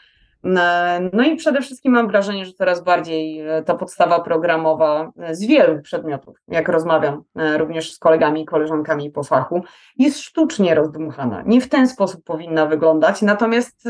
E, 0.46 1.10
no 1.14 1.24
i 1.24 1.36
przede 1.36 1.62
wszystkim 1.62 1.94
mam 1.94 2.08
wrażenie, 2.08 2.46
że 2.46 2.54
coraz 2.54 2.84
bardziej 2.84 3.42
e, 3.42 3.64
ta 3.64 3.76
podstawa 3.76 4.20
programowa 4.20 5.12
z 5.32 5.46
wielu 5.46 5.82
przedmiotów, 5.82 6.38
jak 6.48 6.70
rozmawiam 6.70 7.24
również 7.58 7.94
z 7.94 8.00
kolegami 8.00 8.42
i 8.42 8.46
koleżankami 8.46 9.12
po 9.12 9.24
fachu, 9.24 9.64
jest 9.98 10.20
sztucznie 10.20 10.76
rozdmuchana. 10.76 11.44
Nie 11.46 11.62
w 11.62 11.70
ten 11.70 11.88
sposób 11.88 12.24
powinna 12.24 12.66
wyglądać, 12.66 13.22
natomiast 13.22 13.90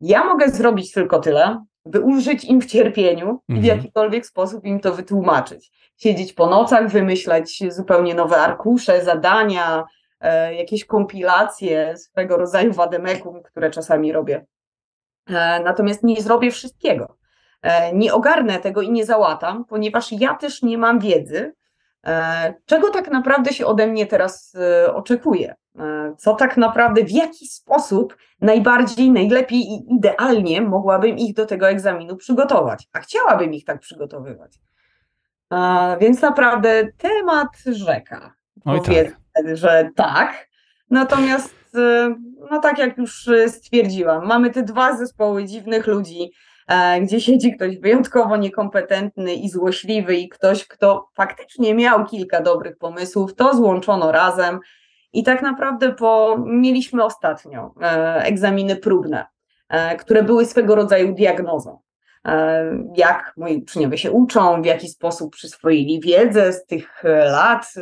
ja 0.00 0.24
mogę 0.24 0.48
zrobić 0.48 0.92
tylko 0.92 1.18
tyle, 1.18 1.64
by 1.84 2.00
ulżyć 2.00 2.44
im 2.44 2.60
w 2.60 2.66
cierpieniu 2.66 3.40
i 3.48 3.54
w 3.54 3.56
Mhm. 3.56 3.76
jakikolwiek 3.78 4.26
sposób 4.26 4.64
im 4.64 4.80
to 4.80 4.92
wytłumaczyć. 4.94 5.70
Siedzieć 5.96 6.32
po 6.32 6.46
nocach, 6.46 6.88
wymyślać 6.90 7.62
zupełnie 7.68 8.14
nowe 8.14 8.36
arkusze, 8.36 9.04
zadania, 9.04 9.84
jakieś 10.58 10.84
kompilacje 10.84 11.96
swego 11.96 12.36
rodzaju 12.36 12.72
wademekum, 12.72 13.42
które 13.42 13.70
czasami 13.70 14.12
robię. 14.12 14.46
E, 15.26 15.60
natomiast 15.64 16.02
nie 16.02 16.22
zrobię 16.22 16.50
wszystkiego. 16.50 17.16
E, 17.62 17.94
nie 17.94 18.14
ogarnę 18.14 18.58
tego 18.58 18.82
i 18.82 18.90
nie 18.90 19.04
załatam, 19.04 19.64
ponieważ 19.64 20.12
ja 20.12 20.34
też 20.34 20.62
nie 20.62 20.78
mam 20.78 20.98
wiedzy, 20.98 21.54
e, 22.06 22.54
czego 22.66 22.90
tak 22.90 23.10
naprawdę 23.10 23.52
się 23.52 23.66
ode 23.66 23.86
mnie 23.86 24.06
teraz 24.06 24.54
e, 24.54 24.94
oczekuje. 24.94 25.54
E, 25.78 26.14
co 26.18 26.34
tak 26.34 26.56
naprawdę, 26.56 27.04
w 27.04 27.10
jaki 27.10 27.46
sposób 27.46 28.16
najbardziej, 28.40 29.10
najlepiej 29.10 29.58
i 29.58 29.94
idealnie 29.94 30.60
mogłabym 30.62 31.18
ich 31.18 31.34
do 31.34 31.46
tego 31.46 31.68
egzaminu 31.68 32.16
przygotować, 32.16 32.88
a 32.92 33.00
chciałabym 33.00 33.54
ich 33.54 33.64
tak 33.64 33.80
przygotowywać. 33.80 34.60
E, 35.52 35.96
Więc 36.00 36.22
naprawdę 36.22 36.86
temat 36.98 37.48
rzeka. 37.66 38.34
Oj 38.64 38.80
tak. 38.82 39.19
Powiedzmy, 39.34 39.56
że 39.56 39.90
tak. 39.96 40.48
Natomiast, 40.90 41.54
e, 41.74 42.14
no 42.50 42.60
tak 42.60 42.78
jak 42.78 42.98
już 42.98 43.28
e, 43.28 43.48
stwierdziłam, 43.48 44.26
mamy 44.26 44.50
te 44.50 44.62
dwa 44.62 44.96
zespoły 44.96 45.44
dziwnych 45.44 45.86
ludzi, 45.86 46.30
e, 46.68 47.00
gdzie 47.00 47.20
siedzi 47.20 47.52
ktoś 47.52 47.78
wyjątkowo 47.78 48.36
niekompetentny 48.36 49.34
i 49.34 49.48
złośliwy 49.48 50.16
i 50.16 50.28
ktoś, 50.28 50.68
kto 50.68 51.08
faktycznie 51.14 51.74
miał 51.74 52.06
kilka 52.06 52.40
dobrych 52.40 52.78
pomysłów, 52.78 53.34
to 53.34 53.56
złączono 53.56 54.12
razem 54.12 54.60
i 55.12 55.24
tak 55.24 55.42
naprawdę 55.42 55.92
po, 55.92 56.36
mieliśmy 56.46 57.04
ostatnio 57.04 57.74
e, 57.82 58.22
egzaminy 58.24 58.76
próbne, 58.76 59.26
e, 59.68 59.96
które 59.96 60.22
były 60.22 60.46
swego 60.46 60.74
rodzaju 60.74 61.14
diagnozą. 61.14 61.80
E, 62.26 62.64
Jak 62.96 63.32
moi 63.36 63.56
uczniowie 63.56 63.98
się 63.98 64.10
uczą, 64.10 64.62
w 64.62 64.66
jaki 64.66 64.88
sposób 64.88 65.32
przyswoili 65.32 66.00
wiedzę 66.00 66.52
z 66.52 66.66
tych 66.66 67.04
e, 67.04 67.24
lat. 67.30 67.74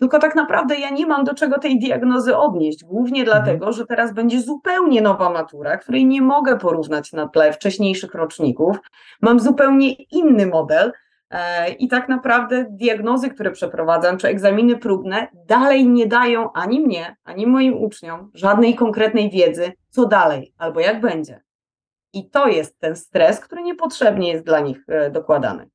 Tylko 0.00 0.18
tak 0.18 0.34
naprawdę 0.34 0.78
ja 0.78 0.90
nie 0.90 1.06
mam 1.06 1.24
do 1.24 1.34
czego 1.34 1.58
tej 1.58 1.78
diagnozy 1.78 2.36
odnieść, 2.36 2.84
głównie 2.84 3.24
dlatego, 3.24 3.72
że 3.72 3.86
teraz 3.86 4.14
będzie 4.14 4.40
zupełnie 4.40 5.02
nowa 5.02 5.30
matura, 5.30 5.76
której 5.76 6.06
nie 6.06 6.22
mogę 6.22 6.58
porównać 6.58 7.12
na 7.12 7.28
tle 7.28 7.52
wcześniejszych 7.52 8.14
roczników. 8.14 8.76
Mam 9.22 9.40
zupełnie 9.40 9.92
inny 9.92 10.46
model. 10.46 10.92
e, 11.30 11.70
I 11.72 11.88
tak 11.88 12.08
naprawdę 12.08 12.66
diagnozy, 12.70 13.30
które 13.30 13.50
przeprowadzam, 13.50 14.18
czy 14.18 14.28
egzaminy 14.28 14.76
próbne, 14.78 15.26
dalej 15.46 15.88
nie 15.88 16.06
dają 16.06 16.52
ani 16.52 16.80
mnie, 16.80 17.16
ani 17.24 17.46
moim 17.46 17.74
uczniom 17.82 18.30
żadnej 18.34 18.74
konkretnej 18.74 19.30
wiedzy, 19.30 19.72
co 19.90 20.06
dalej 20.06 20.54
albo 20.58 20.80
jak 20.80 21.00
będzie. 21.00 21.45
I 22.16 22.30
to 22.30 22.48
jest 22.48 22.78
ten 22.78 22.96
stres, 22.96 23.40
który 23.40 23.62
niepotrzebnie 23.62 24.32
jest 24.32 24.44
dla 24.44 24.60
nich 24.60 24.78
e, 24.88 25.10
dokładany. 25.10 25.68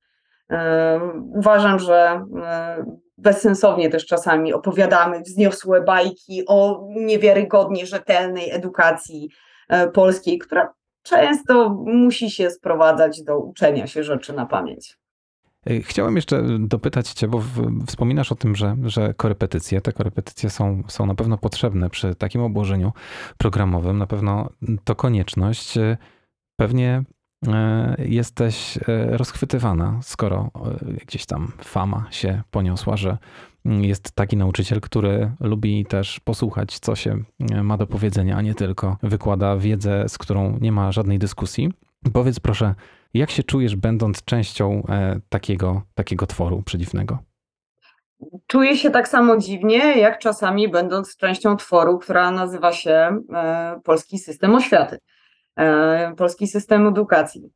E, 0.49 0.99
Uważam, 1.34 1.80
że 1.80 2.25
e, 2.43 2.86
bezsensownie 3.17 3.89
też 3.89 4.06
czasami 4.06 4.54
opowiadamy 4.54 5.21
wzniosłe 5.21 5.82
bajki 5.82 6.43
o 6.47 6.88
niewiarygodnie 6.89 7.86
rzetelnej 7.86 8.51
edukacji 8.51 9.30
polskiej, 9.93 10.38
która 10.38 10.73
często 11.04 11.69
musi 11.69 12.32
się 12.32 12.49
sprowadzać 12.49 13.23
do 13.23 13.39
uczenia 13.39 13.88
się 13.88 14.04
rzeczy 14.04 14.34
na 14.34 14.45
pamięć. 14.45 14.97
Chciałem 15.84 16.15
jeszcze 16.15 16.43
dopytać 16.60 17.10
Cię, 17.10 17.27
bo 17.27 17.43
wspominasz 17.88 18.32
o 18.32 18.36
tym, 18.36 18.56
że, 18.56 18.75
że 18.84 19.13
korepetycje, 19.13 19.82
te 19.82 19.93
korepetycje 19.93 20.49
są, 20.49 20.84
są 20.88 21.06
na 21.06 21.15
pewno 21.15 21.38
potrzebne 21.38 21.89
przy 21.89 22.15
takim 22.15 22.41
obłożeniu 22.41 22.91
programowym. 23.38 23.97
Na 23.97 24.08
pewno 24.08 24.49
to 24.84 24.95
konieczność. 24.95 25.77
Pewnie 26.56 27.04
y, 27.48 27.50
jesteś 28.08 28.78
y, 28.78 28.82
rozchwytywana, 29.18 30.00
skoro 30.02 30.52
y, 30.82 31.06
gdzieś 31.06 31.26
tam 31.26 31.52
fama 31.64 32.08
się 32.12 32.42
poniosła, 32.52 32.98
że 32.98 33.18
jest 33.66 34.12
taki 34.12 34.38
nauczyciel, 34.38 34.82
który 34.82 35.32
lubi 35.40 35.86
też 35.86 36.20
posłuchać, 36.20 36.80
co 36.80 36.96
się 36.96 37.18
ma 37.64 37.78
do 37.78 37.88
powiedzenia, 37.88 38.38
a 38.38 38.42
nie 38.42 38.56
tylko 38.56 38.98
wykłada 39.04 39.58
wiedzę, 39.58 40.10
z 40.10 40.18
którą 40.18 40.58
nie 40.62 40.72
ma 40.72 40.92
żadnej 40.92 41.20
dyskusji. 41.20 41.74
Powiedz 42.14 42.40
proszę, 42.40 42.76
jak 43.14 43.32
się 43.32 43.44
czujesz, 43.44 43.76
będąc 43.76 44.24
częścią 44.24 44.84
e, 44.90 45.20
takiego, 45.30 45.82
takiego 45.96 46.28
tworu 46.28 46.62
przedziwnego? 46.62 47.18
Czuję 48.48 48.78
się 48.78 48.90
tak 48.90 49.08
samo 49.08 49.38
dziwnie, 49.38 49.78
jak 49.78 50.20
czasami 50.20 50.70
będąc 50.70 51.18
częścią 51.18 51.58
tworu, 51.58 52.00
która 52.00 52.32
nazywa 52.32 52.74
się 52.74 53.22
e, 53.34 53.80
Polski 53.84 54.20
System 54.20 54.56
Oświaty, 54.56 54.96
e, 54.96 55.00
Polski 56.18 56.48
System 56.48 56.88
Edukacji. 56.88 57.52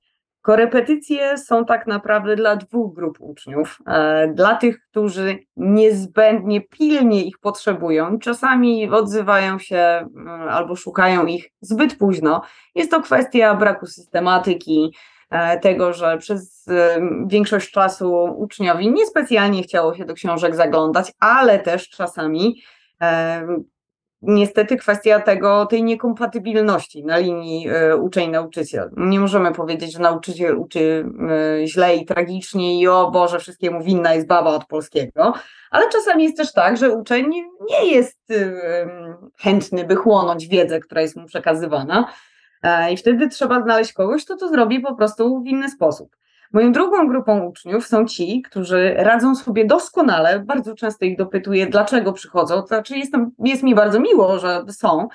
Korepetycje 0.45 1.37
są 1.37 1.65
tak 1.65 1.87
naprawdę 1.87 2.35
dla 2.35 2.55
dwóch 2.55 2.95
grup 2.95 3.17
uczniów. 3.19 3.79
E, 3.87 4.27
dla 4.33 4.55
tych, 4.55 4.81
którzy 4.81 5.39
niezbędnie, 5.57 6.61
pilnie 6.61 7.23
ich 7.23 7.39
potrzebują 7.39 8.19
czasami 8.19 8.89
odzywają 8.89 9.59
się 9.59 9.77
mm, 9.77 10.49
albo 10.49 10.75
szukają 10.75 11.25
ich 11.25 11.49
zbyt 11.61 11.97
późno. 11.97 12.41
Jest 12.75 12.91
to 12.91 13.01
kwestia 13.01 13.55
braku 13.55 13.85
systematyki, 13.85 14.93
e, 15.29 15.59
tego, 15.59 15.93
że 15.93 16.17
przez 16.17 16.67
e, 16.67 17.01
większość 17.27 17.71
czasu 17.71 18.35
uczniowi 18.37 18.91
niespecjalnie 18.91 19.63
chciało 19.63 19.95
się 19.95 20.05
do 20.05 20.13
książek 20.13 20.55
zaglądać, 20.55 21.11
ale 21.19 21.59
też 21.59 21.89
czasami 21.89 22.61
e, 23.01 23.47
niestety 24.21 24.77
kwestia 24.77 25.19
tego, 25.19 25.65
tej 25.65 25.83
niekompatybilności 25.83 27.05
na 27.05 27.17
linii 27.17 27.69
e, 27.69 27.97
uczeń-nauczyciel. 27.97 28.89
Nie 28.97 29.19
możemy 29.19 29.51
powiedzieć, 29.51 29.93
że 29.93 29.99
nauczyciel 29.99 30.57
uczy 30.57 31.05
e, 31.61 31.67
źle 31.67 31.95
i 31.95 32.05
tragicznie 32.05 32.79
i 32.79 32.87
o 32.87 33.11
Boże, 33.11 33.39
wszystkiemu 33.39 33.83
winna 33.83 34.13
jest 34.13 34.27
baba 34.27 34.49
od 34.49 34.65
polskiego, 34.65 35.33
ale 35.71 35.89
czasami 35.89 36.23
jest 36.23 36.37
też 36.37 36.53
tak, 36.53 36.77
że 36.77 36.89
uczeń 36.89 37.25
nie 37.69 37.91
jest 37.91 38.31
e, 38.31 38.55
chętny, 39.37 39.83
by 39.83 39.95
chłonąć 39.95 40.47
wiedzę, 40.47 40.79
która 40.79 41.01
jest 41.01 41.15
mu 41.15 41.25
przekazywana 41.25 42.07
i 42.91 42.97
wtedy 42.97 43.29
trzeba 43.29 43.61
znaleźć 43.61 43.93
kogoś, 43.93 44.25
kto 44.25 44.37
to 44.37 44.49
zrobi 44.49 44.79
po 44.79 44.95
prostu 44.95 45.41
w 45.41 45.47
inny 45.47 45.69
sposób. 45.69 46.15
Moją 46.53 46.71
drugą 46.71 47.07
grupą 47.07 47.39
uczniów 47.39 47.87
są 47.87 48.05
ci, 48.05 48.41
którzy 48.41 48.93
radzą 48.97 49.35
sobie 49.35 49.65
doskonale. 49.65 50.39
Bardzo 50.39 50.75
często 50.75 51.05
ich 51.05 51.17
dopytuję, 51.17 51.67
dlaczego 51.67 52.13
przychodzą. 52.13 52.61
To 52.61 52.67
znaczy, 52.67 52.97
jestem, 52.97 53.31
jest 53.39 53.63
mi 53.63 53.75
bardzo 53.75 53.99
miło, 53.99 54.39
że 54.39 54.63
są, 54.69 55.07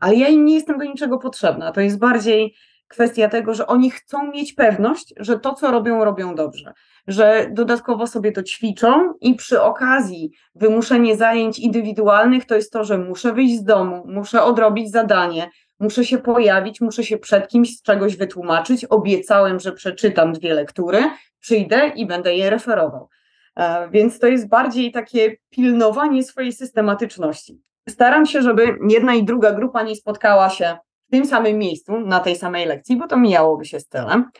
ale 0.00 0.14
ja 0.14 0.28
im 0.28 0.44
nie 0.44 0.54
jestem 0.54 0.78
do 0.78 0.84
niczego 0.84 1.18
potrzebna. 1.18 1.72
To 1.72 1.80
jest 1.80 1.98
bardziej 1.98 2.54
kwestia 2.88 3.28
tego, 3.28 3.54
że 3.54 3.66
oni 3.66 3.90
chcą 3.90 4.30
mieć 4.30 4.52
pewność, 4.52 5.14
że 5.16 5.38
to, 5.38 5.54
co 5.54 5.70
robią, 5.70 6.04
robią 6.04 6.34
dobrze. 6.34 6.72
Że 7.06 7.48
dodatkowo 7.52 8.06
sobie 8.06 8.32
to 8.32 8.42
ćwiczą 8.42 9.12
i 9.20 9.34
przy 9.34 9.62
okazji 9.62 10.30
wymuszenie 10.54 11.16
zajęć 11.16 11.58
indywidualnych 11.58 12.46
to 12.46 12.54
jest 12.54 12.72
to, 12.72 12.84
że 12.84 12.98
muszę 12.98 13.32
wyjść 13.32 13.56
z 13.56 13.64
domu, 13.64 14.04
muszę 14.06 14.42
odrobić 14.42 14.90
zadanie, 14.90 15.50
muszę 15.80 16.04
się 16.04 16.18
pojawić, 16.18 16.80
muszę 16.80 17.04
się 17.04 17.18
przed 17.18 17.48
kimś 17.48 17.76
z 17.76 17.82
czegoś 17.82 18.16
wytłumaczyć. 18.16 18.84
Obiecałem, 18.84 19.60
że 19.60 19.72
przeczytam 19.72 20.32
dwie 20.32 20.54
lektury, 20.54 21.02
przyjdę 21.40 21.88
i 21.88 22.06
będę 22.06 22.34
je 22.34 22.50
referował. 22.50 23.08
E, 23.56 23.88
Więc 23.90 24.18
to 24.18 24.26
jest 24.26 24.48
bardziej 24.48 24.92
takie 24.92 25.36
pilnowanie 25.50 26.22
swojej 26.22 26.52
systematyczności. 26.52 27.60
Staram 27.88 28.26
się, 28.26 28.42
żeby 28.42 28.78
jedna 28.88 29.14
i 29.14 29.24
druga 29.24 29.52
grupa 29.52 29.82
nie 29.82 29.96
spotkała 29.96 30.50
się 30.50 30.76
w 31.08 31.10
tym 31.10 31.26
samym 31.26 31.58
miejscu, 31.58 32.00
na 32.00 32.20
tej 32.20 32.36
samej 32.36 32.66
lekcji, 32.66 32.96
bo 32.96 33.06
to 33.06 33.16
mijałoby 33.16 33.64
się 33.64 33.80
z 33.80 33.88
celem. 33.88 34.30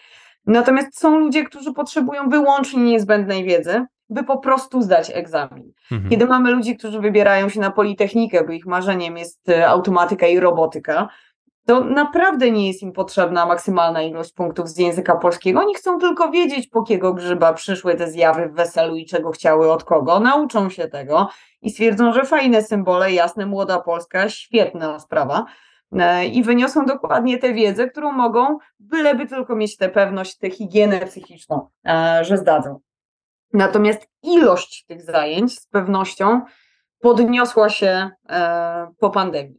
Natomiast 0.47 1.01
są 1.01 1.19
ludzie, 1.19 1.45
którzy 1.45 1.73
potrzebują 1.73 2.29
wyłącznie 2.29 2.83
niezbędnej 2.83 3.45
wiedzy, 3.45 3.85
by 4.11 4.25
po 4.25 4.39
prostu 4.39 4.83
zdać 4.83 5.11
egzamin. 5.15 5.73
Mhm. 5.93 6.11
Kiedy 6.11 6.27
mamy 6.27 6.51
ludzi, 6.51 6.77
którzy 6.77 7.01
wybierają 7.01 7.49
się 7.49 7.61
na 7.61 7.71
Politechnikę, 7.71 8.45
bo 8.45 8.53
ich 8.53 8.67
marzeniem 8.67 9.17
jest 9.17 9.49
e, 9.49 9.69
automatyka 9.69 10.27
i 10.27 10.41
robotyka, 10.41 11.09
to 11.69 11.85
naprawdę 11.85 12.51
nie 12.51 12.69
jest 12.69 12.83
im 12.83 12.93
potrzebna 12.93 13.47
maksymalna 13.47 14.03
ilość 14.03 14.33
punktów 14.33 14.69
z 14.69 14.79
języka 14.79 15.17
polskiego. 15.17 15.61
Oni 15.61 15.75
chcą 15.75 15.99
tylko 15.99 16.31
wiedzieć, 16.31 16.69
po 16.69 16.83
kiego 16.83 17.15
grzyba 17.15 17.53
przyszły 17.53 17.95
te 17.95 18.11
zjawy 18.11 18.49
w 18.49 18.55
weselu 18.55 18.97
i 18.97 19.07
czego 19.07 19.31
chciały 19.31 19.73
od 19.73 19.85
kogo. 19.85 20.21
Nauczą 20.21 20.71
się 20.71 20.89
tego 20.89 21.29
i 21.63 21.71
stwierdzą, 21.71 22.13
że 22.13 22.25
fajne 22.25 22.63
symbole, 22.63 23.13
jasne, 23.13 23.47
młoda 23.47 23.81
Polska, 23.81 24.29
świetna 24.29 24.99
sprawa. 24.99 25.45
E, 25.93 26.27
I 26.27 26.43
wyniosą 26.43 26.87
dokładnie 26.87 27.39
tę 27.39 27.55
wiedzę, 27.55 27.89
którą 27.89 28.13
mogą, 28.13 28.59
byleby 28.81 29.27
tylko 29.27 29.57
mieć 29.57 29.77
tę 29.77 29.89
pewność, 29.89 30.37
tę 30.39 30.51
higienę 30.51 31.07
psychiczną, 31.07 31.69
e, 31.87 32.25
że 32.25 32.37
zdadzą. 32.37 32.81
Natomiast 33.53 34.09
ilość 34.23 34.85
tych 34.85 35.03
zajęć 35.03 35.59
z 35.59 35.67
pewnością 35.67 36.41
podniosła 37.01 37.69
się 37.69 38.11
e, 38.29 38.89
po 38.99 39.11
pandemii. 39.11 39.58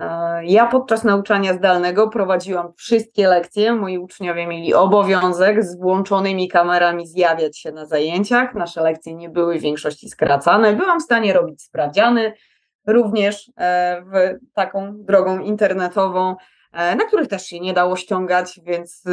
E, 0.00 0.44
Ja 0.44 0.66
podczas 0.66 1.04
nauczania 1.04 1.54
zdalnego 1.54 2.08
prowadziłam 2.08 2.72
wszystkie 2.76 3.28
lekcje. 3.28 3.72
Moi 3.72 3.98
uczniowie 3.98 4.46
mieli 4.46 4.74
obowiązek 4.74 5.64
z 5.64 5.78
włączonymi 5.78 6.48
kamerami 6.48 7.06
zjawiać 7.06 7.58
się 7.58 7.72
na 7.72 7.86
zajęciach. 7.86 8.54
Nasze 8.54 8.82
lekcje 8.82 9.14
nie 9.14 9.28
były 9.28 9.58
w 9.58 9.62
większości 9.62 10.08
skracane. 10.08 10.72
Byłam 10.72 11.00
w 11.00 11.02
stanie 11.02 11.32
robić 11.32 11.62
sprawdziany, 11.62 12.32
również 12.86 13.50
e, 13.56 14.02
w 14.02 14.38
taką 14.54 14.92
drogą 14.96 15.38
internetową, 15.38 16.36
e, 16.72 16.96
na 16.96 17.04
których 17.04 17.28
też 17.28 17.46
się 17.46 17.60
nie 17.60 17.72
dało 17.72 17.96
ściągać, 17.96 18.60
więc 18.64 19.04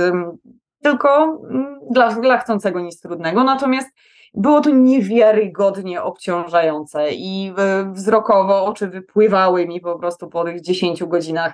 tylko 0.83 1.41
mm, 1.49 1.79
dla, 1.91 2.11
dla 2.11 2.37
chcącego 2.37 2.79
nic 2.79 3.01
trudnego. 3.01 3.43
Natomiast 3.43 3.89
było 4.37 4.61
to 4.61 4.69
niewiarygodnie 4.69 6.03
obciążające 6.03 7.11
i 7.11 7.53
y, 7.81 7.93
wzrokowo 7.93 8.65
oczy 8.65 8.87
wypływały 8.87 9.67
mi 9.67 9.81
po 9.81 9.99
prostu 9.99 10.27
po 10.27 10.43
tych 10.43 10.61
10 10.61 11.03
godzinach 11.03 11.53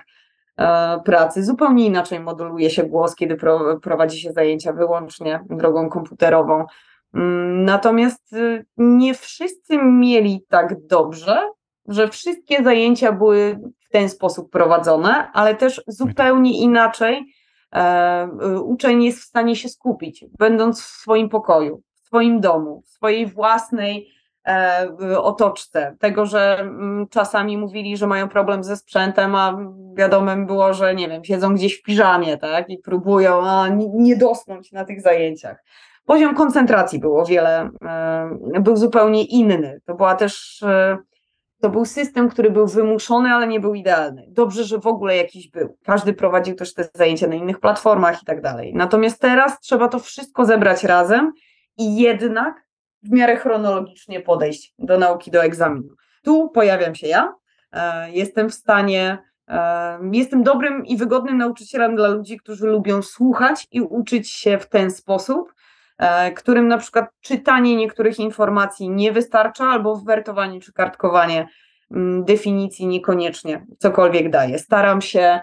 e, 0.56 1.00
pracy. 1.04 1.44
Zupełnie 1.44 1.86
inaczej 1.86 2.20
moduluje 2.20 2.70
się 2.70 2.84
głos, 2.84 3.14
kiedy 3.14 3.36
pro, 3.36 3.80
prowadzi 3.80 4.20
się 4.20 4.32
zajęcia 4.32 4.72
wyłącznie 4.72 5.40
drogą 5.50 5.88
komputerową. 5.88 6.64
Mm, 7.14 7.64
Natomiast 7.64 8.32
y, 8.32 8.64
nie 8.76 9.14
wszyscy 9.14 9.78
mieli 9.78 10.44
tak 10.48 10.86
dobrze, 10.86 11.50
że 11.88 12.08
wszystkie 12.08 12.64
zajęcia 12.64 13.12
były 13.12 13.58
w 13.80 13.88
ten 13.88 14.08
sposób 14.08 14.50
prowadzone, 14.50 15.30
ale 15.32 15.54
też 15.54 15.82
zupełnie 15.86 16.60
inaczej 16.60 17.24
e, 17.72 18.28
y, 18.42 18.60
uczeń 18.60 19.04
jest 19.04 19.18
w 19.18 19.24
stanie 19.24 19.56
się 19.56 19.68
skupić, 19.68 20.24
będąc 20.38 20.82
w 20.82 20.86
swoim 20.86 21.28
pokoju, 21.28 21.82
swoim 22.14 22.40
domu, 22.40 22.82
w 22.86 22.88
swojej 22.88 23.26
własnej 23.26 24.08
e, 24.46 24.88
otoczce. 25.18 25.96
Tego, 26.00 26.26
że 26.26 26.58
mm, 26.60 27.06
czasami 27.10 27.58
mówili, 27.58 27.96
że 27.96 28.06
mają 28.06 28.28
problem 28.28 28.64
ze 28.64 28.76
sprzętem, 28.76 29.34
a 29.34 29.58
wiadomym 29.96 30.46
było, 30.46 30.74
że 30.74 30.94
nie 30.94 31.08
wiem, 31.08 31.24
siedzą 31.24 31.54
gdzieś 31.54 31.80
w 31.80 31.82
piżamie, 31.82 32.36
tak, 32.36 32.70
i 32.70 32.78
próbują 32.78 33.46
a, 33.46 33.68
nie- 33.68 34.16
dosnąć 34.16 34.72
na 34.72 34.84
tych 34.84 35.00
zajęciach. 35.00 35.64
Poziom 36.06 36.34
koncentracji 36.34 36.98
był 36.98 37.18
o 37.18 37.24
wiele, 37.24 37.70
e, 38.54 38.60
był 38.60 38.76
zupełnie 38.76 39.24
inny. 39.24 39.80
To 39.86 39.94
była 39.94 40.14
też 40.14 40.62
e, 40.62 40.98
to 41.60 41.70
był 41.70 41.84
system, 41.84 42.28
który 42.28 42.50
był 42.50 42.66
wymuszony, 42.66 43.28
ale 43.30 43.46
nie 43.46 43.60
był 43.60 43.74
idealny. 43.74 44.26
Dobrze, 44.28 44.64
że 44.64 44.78
w 44.78 44.86
ogóle 44.86 45.16
jakiś 45.16 45.50
był. 45.50 45.76
Każdy 45.84 46.12
prowadził 46.12 46.54
też 46.54 46.74
te 46.74 46.88
zajęcia 46.94 47.26
na 47.26 47.34
innych 47.34 47.60
platformach 47.60 48.22
i 48.22 48.24
tak 48.24 48.40
dalej. 48.40 48.72
Natomiast 48.74 49.20
teraz 49.20 49.60
trzeba 49.60 49.88
to 49.88 49.98
wszystko 49.98 50.44
zebrać 50.44 50.84
razem 50.84 51.32
i 51.78 51.96
jednak 51.96 52.64
w 53.02 53.10
miarę 53.10 53.36
chronologicznie 53.36 54.20
podejść 54.20 54.74
do 54.78 54.98
nauki, 54.98 55.30
do 55.30 55.44
egzaminu. 55.44 55.88
Tu 56.22 56.48
pojawiam 56.48 56.94
się 56.94 57.06
ja. 57.06 57.34
e, 57.72 58.10
Jestem 58.12 58.50
w 58.50 58.54
stanie, 58.54 59.18
e, 59.48 59.98
jestem 60.12 60.42
dobrym 60.42 60.86
i 60.86 60.96
wygodnym 60.96 61.38
nauczycielem 61.38 61.96
dla 61.96 62.08
ludzi, 62.08 62.36
którzy 62.36 62.66
lubią 62.66 63.02
słuchać 63.02 63.66
i 63.70 63.80
uczyć 63.80 64.30
się 64.30 64.58
w 64.58 64.68
ten 64.68 64.90
sposób, 64.90 65.54
e, 65.98 66.32
którym 66.32 66.68
na 66.68 66.78
przykład 66.78 67.10
czytanie 67.20 67.76
niektórych 67.76 68.18
informacji 68.18 68.90
nie 68.90 69.12
wystarcza, 69.12 69.64
albo 69.64 69.96
wertowanie 69.96 70.60
czy 70.60 70.72
kartkowanie 70.72 71.48
mm, 71.90 72.24
definicji 72.24 72.86
niekoniecznie 72.86 73.66
cokolwiek 73.78 74.30
daje. 74.30 74.58
Staram 74.58 75.00
się 75.00 75.40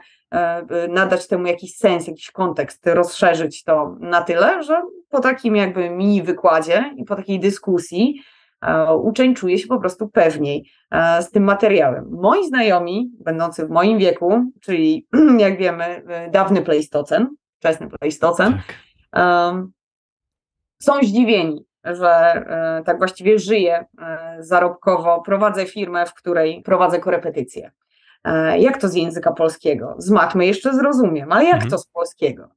nadać 0.89 1.27
temu 1.27 1.47
jakiś 1.47 1.75
sens, 1.75 2.07
jakiś 2.07 2.31
kontekst, 2.31 2.87
rozszerzyć 2.87 3.63
to 3.63 3.95
na 3.99 4.21
tyle, 4.21 4.63
że 4.63 4.81
po 5.09 5.19
takim 5.19 5.55
jakby 5.55 5.89
mini 5.89 6.23
wykładzie 6.23 6.93
i 6.97 7.03
po 7.03 7.15
takiej 7.15 7.39
dyskusji 7.39 8.21
e, 8.61 8.95
uczeń 8.95 9.35
czuje 9.35 9.57
się 9.59 9.67
po 9.67 9.79
prostu 9.79 10.09
pewniej 10.09 10.71
e, 10.91 11.21
z 11.21 11.31
tym 11.31 11.43
materiałem. 11.43 12.07
Moi 12.11 12.47
znajomi, 12.47 13.11
będący 13.19 13.65
w 13.65 13.69
moim 13.69 13.97
wieku, 13.97 14.43
czyli 14.61 15.07
jak 15.37 15.57
wiemy, 15.57 16.03
dawny 16.31 16.61
Pleistocen, 16.61 17.27
wczesny 17.59 17.89
Pleistocen, 17.89 18.53
Tak. 19.11 19.67
są 20.81 20.93
zdziwieni, 21.03 21.65
że 21.83 22.09
e, 22.09 22.83
tak 22.85 22.97
właściwie 22.97 23.39
żyję 23.39 23.85
e, 24.01 24.35
zarobkowo, 24.39 25.21
prowadzę 25.21 25.65
firmę, 25.65 26.05
w 26.05 26.13
której 26.13 26.61
prowadzę 26.63 26.99
korepetycje. 26.99 27.71
E, 28.23 28.59
Jak 28.59 28.77
to 28.81 28.87
z 28.87 28.93
języka 28.95 29.31
polskiego? 29.31 29.95
Z 29.97 30.09
matmy 30.09 30.45
jeszcze 30.45 30.73
zrozumiem, 30.73 31.31
ale 31.31 31.43
jak 31.43 31.53
Mhm. 31.53 31.71
to 31.71 31.77
z 31.77 31.87
polskiego? 31.87 32.49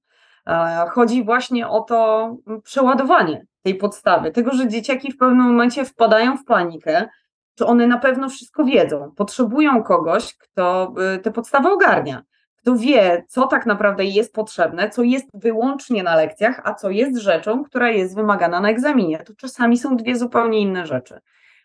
E, 0.47 0.87
Chodzi 0.91 1.25
właśnie 1.25 1.69
o 1.69 1.81
to 1.81 2.25
m, 2.47 2.63
przeładowanie 2.63 3.47
tej 3.63 3.75
podstawy, 3.75 4.31
tego, 4.31 4.53
że 4.53 4.69
dzieciaki 4.69 5.13
w 5.13 5.17
pewnym 5.19 5.47
momencie 5.47 5.85
wpadają 5.85 6.37
w 6.37 6.45
panikę, 6.45 7.09
czy 7.55 7.67
one 7.67 7.87
na 7.87 7.99
pewno 7.99 8.29
wszystko 8.29 8.65
wiedzą. 8.65 9.11
Potrzebują 9.17 9.83
kogoś, 9.83 10.37
kto 10.37 10.95
y, 11.15 11.19
te 11.19 11.31
podstawy 11.31 11.69
ogarnia 11.73 12.23
kto 12.57 12.77
wie, 12.77 13.25
co 13.29 13.47
tak 13.47 13.67
naprawdę 13.67 14.05
jest 14.05 14.35
potrzebne, 14.35 14.91
co 14.91 15.03
jest 15.03 15.27
wyłącznie 15.35 16.03
na 16.03 16.17
lekcjach, 16.17 16.61
a 16.65 16.75
co 16.75 16.91
jest 16.91 17.17
rzeczą, 17.19 17.65
która 17.65 17.91
jest 17.91 18.15
wymagana 18.17 18.61
na 18.61 18.69
egzaminie. 18.71 19.19
To 19.19 19.33
czasami 19.35 19.79
są 19.79 19.97
dwie 19.97 20.17
zupełnie 20.17 20.59
inne 20.61 20.87
rzeczy. 20.87 21.19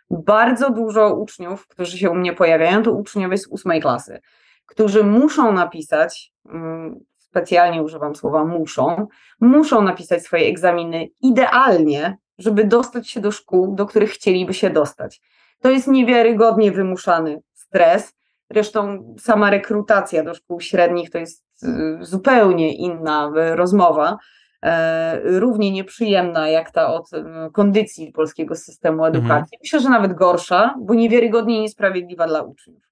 Bardzo 0.09 0.69
dużo 0.69 1.15
uczniów, 1.15 1.67
którzy 1.67 1.97
się 1.97 2.09
u 2.09 2.15
mnie 2.15 2.33
pojawiają, 2.33 2.83
to 2.83 2.91
uczniowie 2.91 3.37
z 3.37 3.47
ósmej 3.47 3.81
klasy, 3.81 4.19
którzy 4.65 5.03
muszą 5.03 5.51
napisać, 5.51 6.33
mm, 6.49 6.99
specjalnie 7.17 7.83
używam 7.83 8.15
słowa 8.15 8.45
muszą, 8.45 9.07
muszą 9.39 9.81
napisać 9.81 10.23
swoje 10.23 10.45
egzaminy 10.45 11.07
idealnie, 11.21 12.17
żeby 12.37 12.63
dostać 12.63 13.09
się 13.09 13.19
do 13.19 13.31
szkół, 13.31 13.75
do 13.75 13.85
których 13.85 14.09
chcieliby 14.09 14.53
się 14.53 14.69
dostać. 14.69 15.21
To 15.61 15.69
jest 15.71 15.87
niewiarygodnie 15.87 16.71
wymuszany 16.71 17.41
stres, 17.53 18.13
Zresztą 18.51 19.15
sama 19.19 19.49
rekrutacja 19.49 20.23
do 20.23 20.33
szkół 20.33 20.61
średnich 20.61 21.09
to 21.09 21.17
jest 21.17 21.43
y, 21.63 21.97
zupełnie 22.01 22.75
inna 22.75 23.31
y, 23.37 23.55
rozmowa, 23.55 24.17
równie 25.23 25.71
nieprzyjemna 25.71 26.49
jak 26.49 26.71
ta 26.71 26.93
od 26.93 27.09
kondycji 27.53 28.11
polskiego 28.11 28.55
systemu 28.55 29.05
edukacji. 29.05 29.57
Myślę, 29.63 29.79
że 29.79 29.89
nawet 29.89 30.13
gorsza, 30.13 30.75
bo 30.79 30.93
niewiarygodnie 30.93 31.61
niesprawiedliwa 31.61 32.27
dla 32.27 32.41
uczniów. 32.41 32.83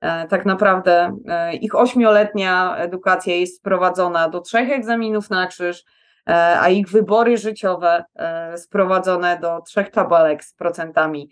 E, 0.00 0.26
Tak 0.26 0.46
naprawdę 0.46 1.18
e, 1.28 1.56
ich 1.56 1.74
ośmioletnia 1.74 2.76
edukacja 2.76 3.34
jest 3.34 3.56
sprowadzona 3.56 4.28
do 4.28 4.40
trzech 4.40 4.70
egzaminów 4.70 5.30
na 5.30 5.46
krzyż, 5.46 5.84
e, 6.28 6.60
a 6.60 6.68
ich 6.68 6.88
wybory 6.88 7.36
życiowe 7.36 8.04
e, 8.14 8.58
sprowadzone 8.58 9.38
do 9.40 9.60
trzech 9.60 9.90
tabelek 9.90 10.44
z 10.44 10.54
procentami 10.54 11.30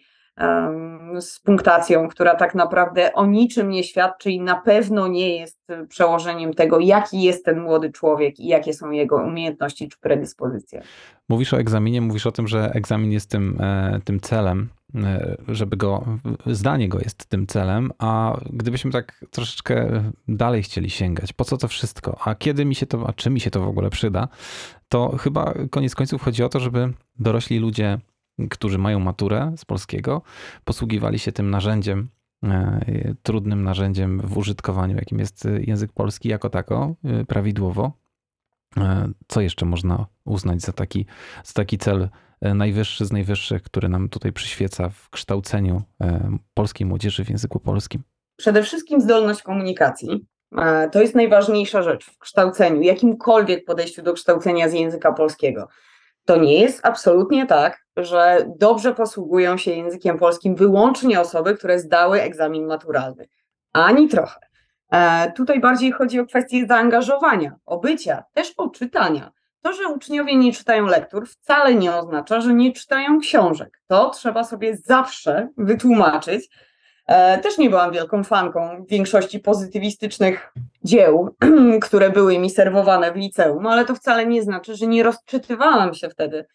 z 1.21 1.41
punktacją, 1.41 2.09
która 2.09 2.35
tak 2.35 2.55
naprawdę 2.55 3.13
o 3.13 3.27
niczym 3.27 3.71
nie 3.71 3.85
świadczy 3.85 4.31
i 4.31 4.41
na 4.41 4.55
pewno 4.55 5.09
nie 5.09 5.37
jest 5.37 5.71
y, 5.71 5.87
przełożeniem 5.87 6.55
tego, 6.55 6.81
jaki 6.81 7.23
jest 7.23 7.45
ten 7.45 7.61
młody 7.61 7.93
człowiek 7.93 8.41
i 8.41 8.47
jakie 8.47 8.75
są 8.75 8.91
jego 8.91 9.17
umiejętności 9.17 9.89
czy 9.89 9.99
predyspozycje. 9.99 10.83
Mówisz 11.29 11.55
o 11.55 11.59
egzaminie, 11.59 12.01
mówisz 12.01 12.27
o 12.27 12.33
tym, 12.33 12.49
że 12.49 12.71
egzamin 12.75 13.13
jest 13.13 13.31
tym, 13.31 13.61
e, 13.61 14.01
tym 14.05 14.21
celem, 14.21 14.69
e, 14.95 15.37
żeby 15.49 15.77
go, 15.77 16.07
zdanie 16.47 16.89
go 16.89 16.99
jest 16.99 17.27
tym 17.27 17.47
celem, 17.47 17.91
a 17.99 18.41
gdybyśmy 18.51 18.91
tak 18.91 19.25
troszeczkę 19.31 20.03
dalej 20.29 20.63
chcieli 20.63 20.91
sięgać, 20.91 21.33
po 21.33 21.45
co 21.45 21.57
to 21.57 21.69
wszystko, 21.69 22.19
a 22.25 22.35
kiedy 22.35 22.65
mi 22.65 22.75
się 22.75 22.87
to, 22.87 23.09
a 23.09 23.13
czy 23.13 23.31
mi 23.31 23.41
się 23.41 23.51
to 23.51 23.61
w 23.61 23.69
ogóle 23.69 23.91
przyda, 23.91 24.29
to 24.89 25.17
chyba 25.17 25.55
koniec 25.71 25.95
końców 25.95 26.23
chodzi 26.23 26.43
o 26.43 26.49
to, 26.49 26.61
żeby 26.61 26.93
dorośli 27.19 27.59
ludzie, 27.59 27.99
którzy 28.51 28.79
mają 28.79 28.99
maturę 29.01 29.53
z 29.57 29.65
polskiego, 29.65 30.23
posługiwali 30.65 31.19
się 31.19 31.33
tym 31.33 31.51
narzędziem, 31.51 32.09
e, 32.45 33.15
trudnym 33.23 33.63
narzędziem 33.65 34.21
w 34.25 34.39
użytkowaniu, 34.39 34.97
jakim 34.97 35.19
jest 35.19 35.49
język 35.61 35.93
polski 35.93 36.29
jako 36.29 36.51
tako, 36.51 36.95
e, 37.05 37.25
prawidłowo. 37.25 37.93
E, 38.77 39.09
Co 39.29 39.41
jeszcze 39.41 39.67
można 39.67 40.07
uznać 40.25 40.61
za 40.63 40.73
taki, 40.73 41.07
za 41.45 41.53
taki 41.53 41.79
cel 41.79 42.09
e, 42.41 42.55
najwyższy 42.55 43.07
z 43.07 43.13
najwyższych, 43.13 43.63
który 43.63 43.89
nam 43.89 44.09
tutaj 44.09 44.33
przyświeca 44.33 44.89
w 44.89 45.11
kształceniu 45.11 45.83
e, 46.01 46.39
polskiej 46.55 46.87
młodzieży 46.87 47.25
w 47.25 47.31
języku 47.31 47.61
polskim? 47.61 48.03
Przede 48.37 48.63
wszystkim 48.63 49.01
zdolność 49.01 49.43
komunikacji. 49.43 50.27
E, 50.59 50.91
To 50.91 51.01
jest 51.01 51.15
najważniejsza 51.15 51.83
rzecz 51.83 52.05
w 52.05 52.19
kształceniu, 52.19 52.83
jakimkolwiek 52.83 53.65
podejściu 53.65 54.03
do 54.03 54.13
kształcenia 54.13 54.69
z 54.69 54.73
języka 54.73 55.13
polskiego. 55.13 55.69
To 56.27 56.37
nie 56.37 56.61
jest 56.61 56.87
absolutnie 56.87 57.47
tak, 57.47 57.87
że 57.97 58.47
dobrze 58.59 58.95
posługują 58.95 59.57
się 59.57 59.71
językiem 59.71 60.19
polskim 60.19 60.57
wyłącznie 60.57 61.21
osoby, 61.21 61.57
które 61.57 61.79
zdały 61.79 62.23
egzamin 62.23 62.67
maturalny. 62.67 63.29
Ani 63.73 64.09
trochę. 64.09 64.41
E, 64.93 65.33
tutaj 65.33 65.61
bardziej 65.61 65.93
chodzi 65.93 66.21
o 66.21 66.27
kwestię 66.27 66.67
zaangażowania, 66.67 67.57
obycia, 67.67 68.25
też 68.33 68.53
o 68.57 68.69
czytania. 68.69 69.33
To, 69.63 69.73
że 69.73 69.89
uczniowie 69.89 70.37
nie 70.37 70.53
czytają 70.53 70.87
lektur, 70.87 71.29
wcale 71.29 71.75
nie 71.75 71.95
oznacza, 71.95 72.41
że 72.41 72.55
nie 72.55 72.73
czytają 72.73 73.21
książek. 73.21 73.81
To 73.87 74.11
trzeba 74.11 74.45
sobie 74.45 74.77
zawsze 74.77 75.49
wytłumaczyć. 75.57 76.49
E, 77.07 77.39
też 77.39 77.59
nie 77.59 77.71
byłam 77.71 77.93
wielką 77.93 78.25
fanką 78.25 78.85
większości 78.89 79.41
pozytywistycznych 79.41 80.53
dzieł, 80.85 81.37
które 81.87 82.11
były 82.11 82.39
mi 82.39 82.51
serwowane 82.51 83.13
w 83.13 83.17
liceum, 83.17 83.67
ale 83.67 83.85
to 83.85 83.95
wcale 83.95 84.27
nie 84.27 84.43
znaczy, 84.43 84.77
że 84.77 84.87
nie 84.87 85.03
rozczytywałam 85.03 85.95
się 85.95 86.09
wtedy 86.09 86.47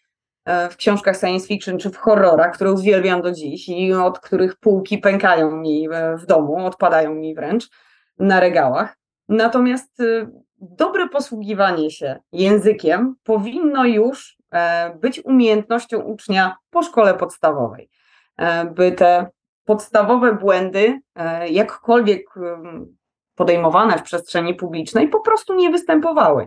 e, 0.44 0.68
w 0.68 0.76
książkach 0.76 1.16
science 1.16 1.46
fiction 1.46 1.78
czy 1.78 1.90
w 1.90 1.96
horrorach, 1.96 2.54
które 2.54 2.72
uwielbiam 2.72 3.22
do 3.22 3.32
dziś 3.32 3.68
i 3.68 3.92
od 3.92 4.18
których 4.18 4.56
półki 4.56 4.98
pękają 4.98 5.56
mi 5.56 5.88
w 6.18 6.26
domu, 6.26 6.66
odpadają 6.66 7.14
mi 7.14 7.34
wręcz 7.34 7.68
na 8.18 8.40
regałach. 8.40 8.96
Natomiast 9.28 10.02
dobre 10.62 11.08
posługiwanie 11.08 11.90
się 11.90 12.20
językiem 12.32 13.14
powinno 13.24 13.84
już 13.84 14.36
e, 14.52 14.94
być 14.94 15.24
umiejętnością 15.24 15.98
ucznia 15.98 16.56
po 16.70 16.82
szkole 16.82 17.14
podstawowej, 17.14 17.90
e, 18.36 18.64
by 18.64 18.92
te 18.92 19.30
podstawowe 19.64 20.34
błędy, 20.34 21.00
e, 21.14 21.48
jakkolwiek 21.48 22.26
podejmowane 23.34 23.98
w 23.98 24.02
przestrzeni 24.02 24.54
publicznej, 24.54 25.08
po 25.08 25.20
prostu 25.20 25.54
nie 25.54 25.70
występowały. 25.70 26.46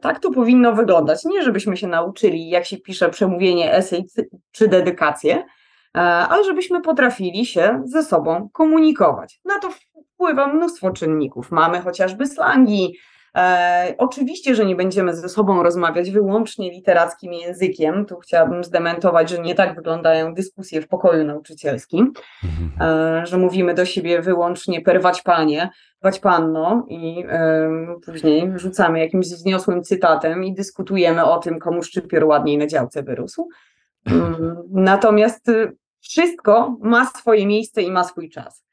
Tak 0.00 0.20
to 0.20 0.30
powinno 0.30 0.72
wyglądać. 0.72 1.24
Nie, 1.24 1.42
żebyśmy 1.42 1.76
się 1.76 1.86
nauczyli, 1.86 2.48
jak 2.48 2.64
się 2.64 2.76
pisze 2.76 3.08
przemówienie, 3.08 3.72
esej 3.72 4.04
czy 4.50 4.68
dedykację, 4.68 5.44
ale 5.92 6.44
żebyśmy 6.44 6.80
potrafili 6.80 7.46
się 7.46 7.82
ze 7.84 8.02
sobą 8.02 8.48
komunikować. 8.52 9.40
Na 9.44 9.58
to 9.58 9.70
wpływa 10.14 10.46
mnóstwo 10.46 10.90
czynników. 10.90 11.50
Mamy 11.50 11.80
chociażby 11.80 12.26
slangi, 12.26 12.98
E, 13.36 13.94
oczywiście, 13.98 14.54
że 14.54 14.64
nie 14.64 14.76
będziemy 14.76 15.14
ze 15.14 15.28
sobą 15.28 15.62
rozmawiać 15.62 16.10
wyłącznie 16.10 16.70
literackim 16.70 17.32
językiem. 17.32 18.06
Tu 18.06 18.16
chciałabym 18.16 18.64
zdementować, 18.64 19.30
że 19.30 19.38
nie 19.38 19.54
tak 19.54 19.74
wyglądają 19.74 20.34
dyskusje 20.34 20.80
w 20.80 20.88
pokoju 20.88 21.24
nauczycielskim, 21.24 22.12
mhm. 22.44 22.90
e, 22.90 23.26
że 23.26 23.38
mówimy 23.38 23.74
do 23.74 23.84
siebie 23.84 24.22
wyłącznie 24.22 24.80
perwać 24.80 25.22
panie, 25.22 25.70
wać 26.02 26.20
panno 26.20 26.86
i 26.88 27.24
e, 27.28 27.70
później 28.04 28.52
rzucamy 28.54 29.00
jakimś 29.00 29.26
wzniosłym 29.26 29.82
cytatem 29.82 30.44
i 30.44 30.54
dyskutujemy 30.54 31.24
o 31.24 31.38
tym, 31.38 31.58
komu 31.58 31.82
szczypior 31.82 32.24
ładniej 32.24 32.58
na 32.58 32.66
działce 32.66 33.02
wyrósł. 33.02 33.48
Mm, 34.06 34.56
natomiast 34.70 35.50
wszystko 36.00 36.76
ma 36.80 37.04
swoje 37.04 37.46
miejsce 37.46 37.82
i 37.82 37.90
ma 37.90 38.04
swój 38.04 38.30
czas. 38.30 38.66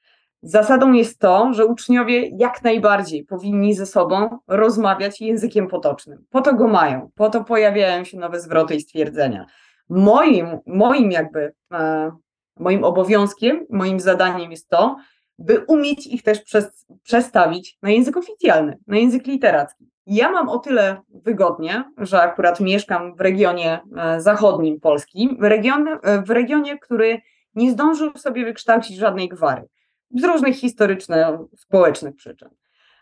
Zasadą 0.46 0.92
jest 0.92 1.20
to, 1.20 1.54
że 1.54 1.66
uczniowie 1.66 2.30
jak 2.38 2.64
najbardziej 2.64 3.26
powinni 3.26 3.74
ze 3.74 3.86
sobą 3.86 4.38
rozmawiać 4.48 5.22
językiem 5.22 5.68
potocznym. 5.68 6.26
Po 6.30 6.42
to 6.42 6.54
go 6.54 6.68
mają, 6.68 7.10
po 7.16 7.30
to 7.30 7.44
pojawiają 7.44 8.04
się 8.04 8.18
nowe 8.18 8.40
zwroty 8.40 8.76
i 8.76 8.82
stwierdzenia. 8.82 9.46
Moim, 9.90 10.48
moim 10.66 11.12
jakby, 11.12 11.54
e, 11.74 12.12
moim 12.60 12.84
obowiązkiem, 12.84 13.66
moim 13.70 14.00
zadaniem 14.00 14.52
jest 14.52 14.70
to, 14.70 14.98
by 15.40 15.66
umieć 15.68 16.08
ich 16.08 16.24
też 16.24 16.42
przez, 16.42 16.86
przestawić 17.04 17.78
na 17.82 17.90
język 17.90 18.18
oficjalny, 18.18 18.78
na 18.88 18.98
język 18.98 19.28
literacki. 19.28 19.90
Ja 20.06 20.32
mam 20.32 20.50
o 20.50 20.60
tyle 20.60 21.02
wygodnie, 21.10 21.84
że 21.98 22.22
akurat 22.22 22.60
mieszkam 22.60 23.16
w 23.16 23.22
regionie 23.22 23.80
e, 23.98 24.22
zachodnim 24.22 24.80
Polski, 24.80 25.38
w, 25.40 25.44
region, 25.44 25.88
e, 26.04 26.22
w 26.22 26.30
regionie, 26.30 26.80
który 26.80 27.22
nie 27.56 27.72
zdążył 27.72 28.18
sobie 28.18 28.46
wykształcić 28.46 28.98
żadnej 28.98 29.30
gwary 29.30 29.68
z 30.14 30.24
różnych 30.24 30.56
historyczno-społecznych 30.56 32.16
przyczyn. 32.16 32.50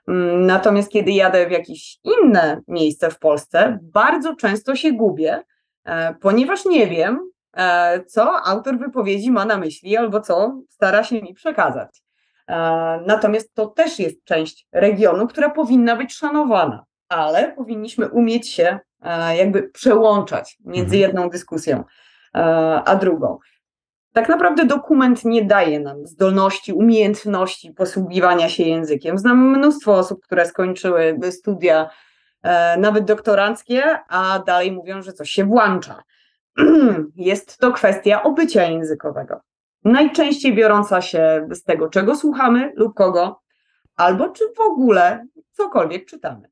Mm, 0.07 0.45
natomiast 0.45 0.91
kiedy 0.91 1.11
jadę 1.11 1.47
w 1.47 1.51
jakieś 1.51 1.99
inne 2.03 2.61
miejsce 2.67 3.09
w 3.09 3.19
Polsce, 3.19 3.79
bardzo 3.81 4.35
często 4.35 4.75
się 4.75 4.91
gubię, 4.91 5.43
e, 5.85 6.13
ponieważ 6.13 6.65
nie 6.65 6.87
wiem, 6.87 7.31
e, 7.57 8.03
co 8.03 8.41
autor 8.45 8.79
wypowiedzi 8.79 9.31
ma 9.31 9.45
na 9.45 9.57
myśli 9.57 9.97
albo 9.97 10.21
co 10.21 10.61
stara 10.69 11.03
się 11.03 11.21
mi 11.21 11.33
przekazać. 11.33 12.03
E, 12.47 12.55
natomiast 13.07 13.53
to 13.53 13.65
też 13.65 13.99
jest 13.99 14.23
część 14.23 14.67
regionu, 14.71 15.27
która 15.27 15.49
powinna 15.49 15.95
być 15.95 16.13
szanowana, 16.13 16.85
ale 17.09 17.51
powinniśmy 17.51 18.09
umieć 18.09 18.49
się 18.49 18.79
jakby 19.37 19.63
przełączać 19.63 20.57
między 20.65 20.95
mhm. 20.95 21.01
jedną 21.01 21.29
dyskusją 21.29 21.83
a 22.85 22.95
drugą 22.95 23.37
tak 24.13 24.29
naprawdę 24.29 24.65
dokument 24.65 25.25
nie 25.25 25.45
daje 25.45 25.79
nam 25.79 26.07
zdolności, 26.07 26.73
umiejętności 26.73 27.73
posługiwania 27.73 28.49
się 28.49 28.63
językiem. 28.63 29.17
Znam 29.17 29.57
mnóstwo 29.57 29.93
osób, 29.93 30.23
które 30.23 30.45
skończyły 30.45 31.19
studia 31.31 31.89
e, 32.43 32.77
nawet 32.77 33.05
doktoranckie, 33.05 33.83
a 34.09 34.39
dalej 34.39 34.71
mówią, 34.71 35.01
że 35.01 35.13
coś 35.13 35.29
się 35.29 35.45
włącza. 35.45 36.03
Jest 37.15 37.57
to 37.57 37.71
kwestia 37.71 38.23
obycia 38.23 38.63
językowego. 38.63 39.41
Najczęściej 39.83 40.55
biorąca 40.55 41.01
się 41.01 41.47
z 41.51 41.63
tego, 41.63 41.89
czego 41.89 42.15
słuchamy 42.15 42.73
lub 42.75 42.93
kogo, 42.93 43.41
albo 43.95 44.29
czy 44.29 44.43
w 44.57 44.59
ogóle 44.59 45.25
cokolwiek 45.51 46.05
czytamy. 46.05 46.51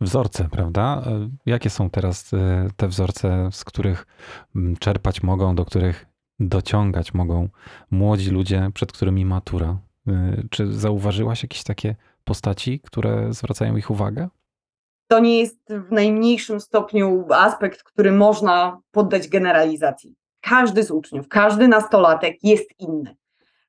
Wzorce, 0.00 0.48
prawda? 0.50 1.02
E, 1.06 1.28
jakie 1.46 1.70
są 1.70 1.90
teraz 1.90 2.34
e, 2.34 2.68
te 2.76 2.88
wzorce, 2.88 3.48
z 3.52 3.64
których 3.64 4.06
czerpać 4.80 5.22
mogą, 5.22 5.54
do 5.54 5.64
których 5.64 6.11
dociągać 6.48 7.14
mogą 7.14 7.48
młodzi 7.90 8.30
ludzie, 8.30 8.70
przed 8.74 8.92
którymi 8.92 9.24
matura. 9.24 9.78
Y, 10.08 10.48
czy 10.50 10.72
zauważyłaś 10.72 11.42
jakieś 11.42 11.64
takie 11.64 11.96
postaci, 12.24 12.80
które 12.80 13.32
zwracają 13.32 13.76
ich 13.76 13.90
uwagę? 13.90 14.28
To 15.08 15.18
nie 15.18 15.38
jest 15.38 15.58
w 15.88 15.92
najmniejszym 15.92 16.60
stopniu 16.60 17.26
aspekt, 17.30 17.82
który 17.82 18.12
można 18.12 18.80
poddać 18.90 19.28
generalizacji. 19.28 20.16
Każdy 20.40 20.82
z 20.82 20.90
uczniów, 20.90 21.28
każdy 21.28 21.68
nastolatek 21.68 22.36
jest 22.42 22.80
inny. 22.80 23.16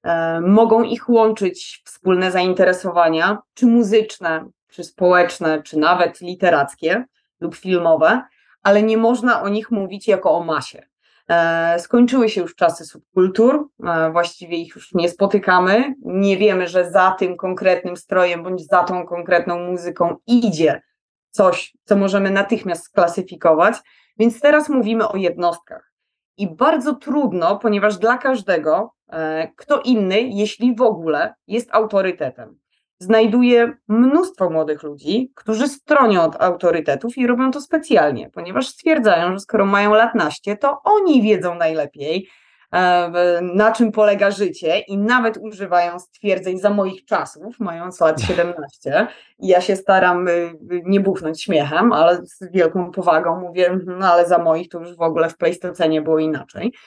E, 0.03 0.41
mogą 0.41 0.83
ich 0.83 1.09
łączyć 1.09 1.81
wspólne 1.85 2.31
zainteresowania, 2.31 3.37
czy 3.53 3.65
muzyczne, 3.65 4.49
czy 4.67 4.83
społeczne, 4.83 5.63
czy 5.63 5.79
nawet 5.79 6.21
literackie 6.21 7.05
lub 7.39 7.55
filmowe, 7.55 8.21
ale 8.63 8.83
nie 8.83 8.97
można 8.97 9.41
o 9.41 9.49
nich 9.49 9.71
mówić 9.71 10.07
jako 10.07 10.31
o 10.31 10.43
masie. 10.43 10.92
E, 11.29 11.79
skończyły 11.79 12.29
się 12.29 12.41
już 12.41 12.55
czasy 12.55 12.85
subkultur, 12.85 13.69
e, 13.83 14.11
właściwie 14.11 14.57
ich 14.57 14.75
już 14.75 14.93
nie 14.93 15.09
spotykamy. 15.09 15.93
Nie 16.01 16.37
wiemy, 16.37 16.67
że 16.67 16.91
za 16.91 17.15
tym 17.19 17.37
konkretnym 17.37 17.97
strojem 17.97 18.43
bądź 18.43 18.67
za 18.67 18.83
tą 18.83 19.05
konkretną 19.05 19.59
muzyką 19.59 20.15
idzie 20.27 20.81
coś, 21.29 21.77
co 21.83 21.95
możemy 21.95 22.31
natychmiast 22.31 22.83
sklasyfikować. 22.83 23.75
Więc 24.17 24.39
teraz 24.39 24.69
mówimy 24.69 25.07
o 25.07 25.17
jednostkach. 25.17 25.93
I 26.37 26.55
bardzo 26.55 26.95
trudno, 26.95 27.59
ponieważ 27.59 27.97
dla 27.97 28.17
każdego, 28.17 28.93
e, 29.09 29.47
kto 29.55 29.81
inny, 29.81 30.21
jeśli 30.21 30.75
w 30.75 30.81
ogóle, 30.81 31.33
jest 31.47 31.69
autorytetem 31.71 32.62
znajduje 33.03 33.73
mnóstwo 33.87 34.49
młodych 34.49 34.83
ludzi, 34.83 35.31
którzy 35.35 35.67
stronią 35.67 36.21
od 36.21 36.41
autorytetów 36.41 37.17
i 37.17 37.27
robią 37.27 37.51
to 37.51 37.61
specjalnie, 37.61 38.29
ponieważ 38.29 38.67
stwierdzają, 38.67 39.33
że 39.33 39.39
skoro 39.39 39.65
mają 39.65 39.93
lat 39.93 40.15
naście, 40.15 40.57
to 40.57 40.81
oni 40.83 41.21
wiedzą 41.21 41.55
najlepiej, 41.55 42.29
e, 42.73 43.41
na 43.41 43.71
czym 43.71 43.91
polega 43.91 44.31
życie 44.31 44.79
i 44.79 44.97
nawet 44.97 45.37
używają 45.37 45.99
stwierdzeń 45.99 46.59
za 46.59 46.69
moich 46.69 47.05
czasów, 47.05 47.59
mając 47.59 47.99
lat 47.99 48.21
17. 48.27 49.07
I 49.39 49.47
ja 49.47 49.61
się 49.61 49.75
staram 49.75 50.27
y, 50.27 50.53
nie 50.85 50.99
buchnąć 50.99 51.43
śmiechem, 51.43 51.93
ale 51.93 52.25
z 52.25 52.51
wielką 52.51 52.91
powagą 52.91 53.39
mówię, 53.39 53.79
no 53.85 54.07
ale 54.07 54.27
za 54.27 54.37
moich 54.37 54.69
to 54.69 54.79
już 54.79 54.95
w 54.95 55.01
ogóle 55.01 55.29
w 55.29 55.37
Pleistocenie 55.37 56.01
było 56.01 56.19
inaczej. 56.19 56.73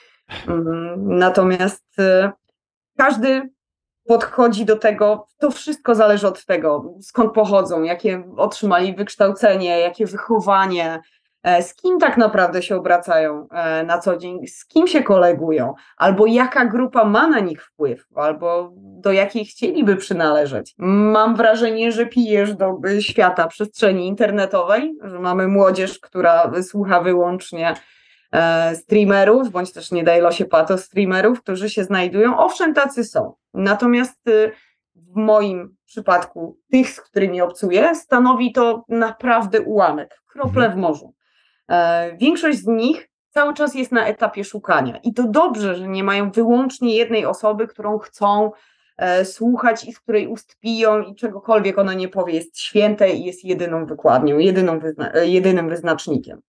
Mm, 0.47 1.17
natomiast 1.17 1.99
y, 1.99 2.29
każdy 2.97 3.49
podchodzi 4.07 4.65
do 4.65 4.75
tego, 4.75 5.27
to 5.39 5.51
wszystko 5.51 5.95
zależy 5.95 6.27
od 6.27 6.45
tego, 6.45 6.93
skąd 7.01 7.33
pochodzą, 7.33 7.83
jakie 7.83 8.23
otrzymali 8.37 8.95
wykształcenie, 8.95 9.79
jakie 9.79 10.05
wychowanie, 10.05 10.99
e, 11.43 11.63
z 11.63 11.75
kim 11.75 11.99
tak 11.99 12.17
naprawdę 12.17 12.61
się 12.61 12.75
obracają 12.75 13.47
e, 13.51 13.83
na 13.83 13.99
co 13.99 14.17
dzień, 14.17 14.47
z 14.47 14.65
kim 14.65 14.87
się 14.87 15.03
kolegują, 15.03 15.73
albo 15.97 16.25
jaka 16.25 16.65
grupa 16.65 17.05
ma 17.05 17.27
na 17.27 17.39
nich 17.39 17.65
wpływ, 17.65 18.05
albo 18.15 18.71
do 18.75 19.11
jakiej 19.11 19.45
chcieliby 19.45 19.95
przynależeć. 19.95 20.75
Mam 20.77 21.35
wrażenie, 21.35 21.91
że 21.91 22.05
pijesz 22.05 22.55
do 22.55 22.79
świata 22.99 23.47
przestrzeni 23.47 24.07
internetowej, 24.07 24.97
że 25.03 25.19
mamy 25.19 25.47
młodzież, 25.47 25.99
która 25.99 26.51
słucha 26.63 27.01
wyłącznie 27.01 27.73
E, 27.73 27.77
streamerów, 28.75 29.51
bądź 29.51 29.73
też 29.73 29.91
nie 29.91 30.03
daj 30.03 30.21
losie 30.21 30.45
pato 30.45 30.77
streamerów, 30.77 31.41
którzy 31.41 31.69
się 31.69 31.83
znajdują. 31.83 32.37
Owszem, 32.37 32.73
tacy 32.73 33.03
są. 33.03 33.33
Natomiast 33.53 34.27
y, 34.27 34.51
w 34.95 35.15
moim 35.15 35.75
przypadku 35.85 36.57
tych, 36.71 36.89
z 36.89 37.01
którymi 37.01 37.41
obcuję, 37.41 37.95
stanowi 37.95 38.51
to 38.51 38.85
naprawdę 38.89 39.61
ułamek, 39.61 40.21
krople 40.25 40.69
w 40.69 40.75
morzu. 40.75 41.13
E, 41.69 42.17
większość 42.17 42.57
z 42.57 42.67
nich 42.67 43.09
cały 43.29 43.53
czas 43.53 43.75
jest 43.75 43.91
na 43.91 44.07
etapie 44.07 44.43
szukania 44.43 44.97
i 45.03 45.13
to 45.13 45.27
dobrze, 45.27 45.75
że 45.75 45.87
nie 45.87 46.03
mają 46.03 46.31
wyłącznie 46.31 46.95
jednej 46.95 47.25
osoby, 47.25 47.67
którą 47.67 47.97
chcą 47.97 48.51
e, 48.97 49.25
słuchać 49.25 49.85
i 49.85 49.93
z 49.93 49.99
której 49.99 50.27
ust 50.27 50.59
piją 50.59 51.01
i 51.01 51.15
czegokolwiek 51.15 51.77
ona 51.77 51.93
nie 51.93 52.07
powie 52.07 52.33
jest 52.33 52.59
święte 52.59 53.09
i 53.09 53.25
jest 53.25 53.45
jedyną 53.45 53.85
wykładnią, 53.85 54.37
jedyną 54.37 54.79
wyzna 54.79 55.13
e, 55.13 55.27
jedynym 55.27 55.69
wyznacznikiem. 55.69 56.41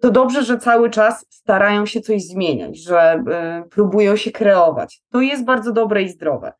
To 0.00 0.10
dobrze, 0.10 0.42
że 0.44 0.58
cały 0.58 0.90
czas 0.90 1.26
starają 1.30 1.86
się 1.86 2.00
coś 2.00 2.22
zmieniać, 2.22 2.82
że 2.82 3.24
y, 3.64 3.68
próbują 3.68 4.16
się 4.16 4.30
kreować. 4.30 5.00
To 5.10 5.20
jest 5.20 5.44
bardzo 5.44 5.72
dobre 5.72 6.02
i 6.02 6.08
zdrowe. 6.08 6.52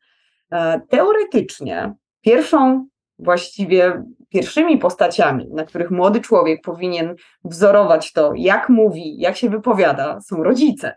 E, 0.51 0.81
teoretycznie 0.89 1.93
pierwszą 2.21 2.87
właściwie 3.19 4.03
pierwszymi 4.29 4.77
postaciami, 4.77 5.47
na 5.49 5.63
których 5.63 5.91
młody 5.91 6.21
człowiek 6.21 6.61
powinien 6.61 7.15
wzorować 7.43 8.13
to, 8.13 8.31
jak 8.35 8.69
mówi, 8.69 9.19
jak 9.19 9.37
się 9.37 9.49
wypowiada, 9.49 10.21
są 10.21 10.43
rodzice. 10.43 10.93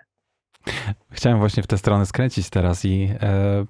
Chciałem 1.10 1.38
właśnie 1.38 1.62
w 1.62 1.66
tę 1.66 1.78
stronę 1.78 2.06
skręcić 2.06 2.50
teraz 2.50 2.84
i 2.84 3.08
e, 3.22 3.64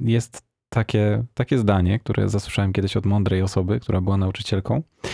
jest 0.00 0.42
takie, 0.68 1.24
takie 1.34 1.58
zdanie, 1.58 1.98
które 1.98 2.28
zasłyszałem 2.28 2.72
kiedyś 2.72 2.96
od 2.96 3.06
mądrej 3.06 3.42
osoby, 3.42 3.80
która 3.80 4.00
była 4.00 4.16
nauczycielką, 4.16 4.76
e, 4.76 5.08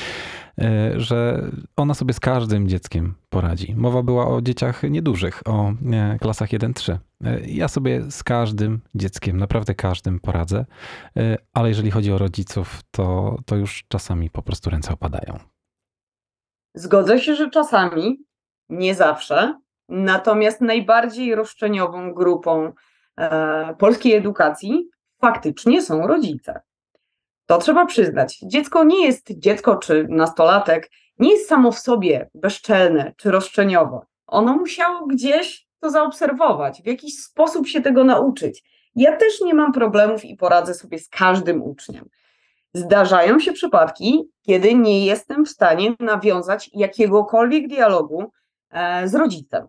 że 0.96 1.50
ona 1.76 1.94
sobie 1.94 2.14
z 2.14 2.20
każdym 2.20 2.68
dzieckiem 2.68 3.14
poradzi. 3.28 3.74
Mowa 3.76 4.02
była 4.02 4.26
o 4.26 4.42
dzieciach 4.42 4.82
niedużych, 4.82 5.42
o 5.44 5.72
e, 5.92 6.18
klasach 6.20 6.48
1-3. 6.48 6.96
E, 7.24 7.40
ja 7.40 7.68
sobie 7.68 8.10
z 8.10 8.22
każdym 8.22 8.80
dzieckiem, 8.94 9.36
naprawdę 9.36 9.74
każdym 9.74 10.20
poradzę, 10.20 10.64
ale 11.52 11.68
jeżeli 11.68 11.90
chodzi 11.90 12.12
o 12.12 12.18
rodziców, 12.18 12.80
to, 12.90 13.36
to 13.46 13.56
już 13.56 13.84
czasami 13.88 14.30
po 14.30 14.42
prostu 14.42 14.70
ręce 14.70 14.92
opadają. 14.92 15.38
Zgodzę 16.74 17.18
się, 17.18 17.34
że 17.34 17.50
czasami, 17.50 18.24
nie 18.68 18.94
zawsze, 18.94 19.60
natomiast 19.88 20.60
najbardziej 20.60 21.34
roszczeniową 21.34 22.14
grupą 22.14 22.72
e, 23.16 23.74
polskiej 23.78 24.14
edukacji 24.14 24.88
faktycznie 25.20 25.82
są 25.82 26.06
rodzice. 26.06 26.60
To 27.50 27.58
trzeba 27.58 27.86
przyznać. 27.86 28.38
Dziecko 28.42 28.84
nie 28.84 29.06
jest 29.06 29.38
dziecko 29.38 29.76
czy 29.76 30.06
nastolatek, 30.08 30.90
nie 31.18 31.32
jest 31.32 31.48
samo 31.48 31.72
w 31.72 31.78
sobie 31.78 32.30
bezczelne 32.34 33.12
czy 33.16 33.30
roszczeniowe. 33.30 34.00
Ono 34.26 34.52
musiało 34.52 35.06
gdzieś 35.06 35.66
to 35.80 35.90
zaobserwować, 35.90 36.82
w 36.82 36.86
jakiś 36.86 37.18
sposób 37.18 37.68
się 37.68 37.80
tego 37.80 38.04
nauczyć. 38.04 38.62
Ja 38.94 39.16
też 39.16 39.40
nie 39.40 39.54
mam 39.54 39.72
problemów 39.72 40.24
i 40.24 40.36
poradzę 40.36 40.74
sobie 40.74 40.98
z 40.98 41.08
każdym 41.08 41.62
uczniem. 41.62 42.08
Zdarzają 42.74 43.40
się 43.40 43.52
przypadki, 43.52 44.30
kiedy 44.42 44.74
nie 44.74 45.06
jestem 45.06 45.44
w 45.44 45.48
stanie 45.48 45.94
nawiązać 46.00 46.70
jakiegokolwiek 46.72 47.68
dialogu 47.68 48.32
e, 48.70 49.08
z 49.08 49.14
rodzicem. 49.14 49.66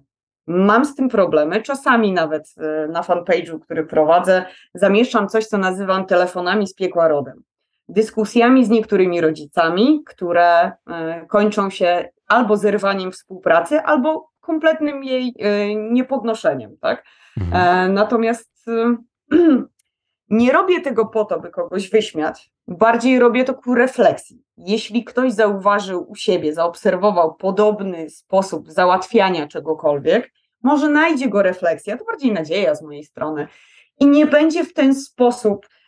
Mam 0.48 0.86
z 0.86 0.96
tym 0.96 1.10
problemy. 1.10 1.62
Czasami 1.62 2.12
nawet 2.12 2.54
e, 2.58 2.88
na 2.88 3.02
fanpage'u, 3.02 3.60
który 3.60 3.86
prowadzę, 3.86 4.46
zamieszczam 4.74 5.30
coś, 5.30 5.46
co 5.46 5.58
nazywam 5.58 6.06
telefonami 6.06 6.68
z 6.68 6.74
piekła 6.74 7.08
rodem. 7.08 7.44
Dyskusjami 7.92 8.66
z 8.66 8.70
niektórymi 8.70 9.22
rodzicami, 9.22 10.04
które 10.06 10.72
e, 10.88 11.26
kończą 11.30 11.70
się 11.70 12.10
albo 12.28 12.58
zerwaniem 12.58 13.12
współpracy, 13.12 13.80
albo 13.80 14.30
kompletnym 14.40 15.04
jej 15.04 15.34
e, 15.40 15.76
niepodnoszeniem. 15.76 16.78
Tak? 16.82 17.04
Mhm. 17.38 17.94
Natomiast 17.94 18.66
nie 20.30 20.52
robię 20.52 20.82
tego 20.82 21.06
po 21.06 21.26
to, 21.26 21.40
by 21.40 21.50
kogoś 21.50 21.90
wyśmiać, 21.90 22.52
bardziej 22.68 23.20
robię 23.20 23.44
to 23.44 23.54
ku 23.54 23.76
refleksji. 23.76 24.44
Jeśli 24.58 25.04
ktoś 25.04 25.34
zauważył 25.34 26.12
u 26.12 26.16
siebie, 26.16 26.54
zaobserwował 26.54 27.36
podobny 27.36 28.10
sposób 28.10 28.72
załatwiania 28.72 29.48
czegokolwiek, 29.48 30.32
może 30.64 30.90
najdzie 30.90 31.30
go 31.30 31.42
refleksja, 31.42 31.98
to 31.98 32.06
bardziej 32.06 32.32
nadzieja 32.32 32.76
z 32.76 32.82
mojej 32.82 33.04
strony, 33.04 33.48
i 34.00 34.08
nie 34.08 34.26
będzie 34.26 34.64
w 34.64 34.74
ten 34.74 34.96
sposób 34.96 35.66
e, 35.66 35.81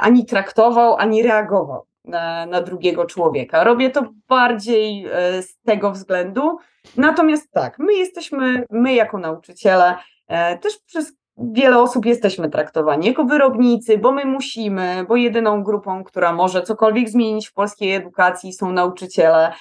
ani 0.00 0.26
traktował, 0.26 0.96
ani 0.96 1.22
reagował 1.22 1.86
na, 2.04 2.46
na, 2.46 2.60
drugiego 2.60 3.04
człowieka. 3.04 3.64
Robię 3.64 3.90
to 3.90 4.04
bardziej 4.28 5.06
e, 5.06 5.42
z 5.42 5.58
tego 5.58 5.90
względu. 5.90 6.58
Natomiast 6.96 7.50
tak, 7.52 7.78
my 7.78 7.94
jesteśmy, 7.94 8.64
my 8.70 8.94
jako 8.94 9.18
nauczyciele, 9.18 9.96
e, 10.28 10.58
też 10.58 10.78
przez 10.78 11.12
wiele 11.36 11.78
osób 11.78 12.06
jesteśmy 12.06 12.50
traktowani 12.50 13.06
jako 13.06 13.24
wyrobnicy, 13.24 13.98
bo 13.98 14.12
my 14.12 14.24
musimy, 14.24 15.04
bo 15.08 15.16
jedyną 15.16 15.62
grupą, 15.62 16.04
która 16.04 16.32
może 16.32 16.62
cokolwiek 16.62 17.08
zmienić 17.08 17.48
w 17.48 17.52
polskiej 17.52 17.94
edukacji 17.94 18.52
są 18.52 18.72
nauczyciele. 18.72 19.52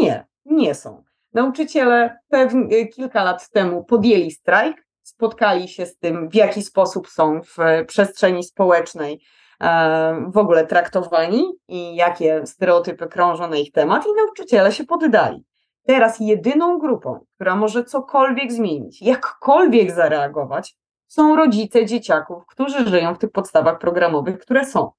Nie, 0.00 0.26
nie 0.44 0.74
są. 0.74 1.02
Nauczyciele 1.34 2.18
pewnie 2.28 2.88
kilka 2.88 3.24
lat 3.24 3.50
temu 3.50 3.84
podjęli 3.84 4.30
strajk, 4.30 4.86
spotkali 5.02 5.68
się 5.68 5.86
z 5.86 5.98
tym, 5.98 6.28
w 6.28 6.34
jaki 6.34 6.62
sposób 6.62 7.08
są 7.08 7.40
w 7.42 7.56
przestrzeni 7.86 8.44
społecznej 8.44 9.14
e, 9.14 9.39
w 10.26 10.38
ogóle 10.38 10.66
traktowani 10.66 11.44
i 11.68 11.94
jakie 11.94 12.46
stereotypy 12.46 13.06
krążą 13.06 13.48
na 13.48 13.56
ich 13.56 13.72
temat, 13.72 14.06
i 14.06 14.14
nauczyciele 14.16 14.72
się 14.72 14.84
poddali. 14.84 15.44
Teraz 15.86 16.20
jedyną 16.20 16.78
grupą, 16.78 17.20
która 17.34 17.56
może 17.56 17.84
cokolwiek 17.84 18.52
zmienić, 18.52 19.02
jakkolwiek 19.02 19.90
zareagować, 19.90 20.76
są 21.06 21.36
rodzice 21.36 21.86
dzieciaków, 21.86 22.46
którzy 22.46 22.88
żyją 22.88 23.14
w 23.14 23.18
tych 23.18 23.30
podstawach 23.30 23.78
programowych, 23.78 24.38
które 24.38 24.64
są. 24.64 24.90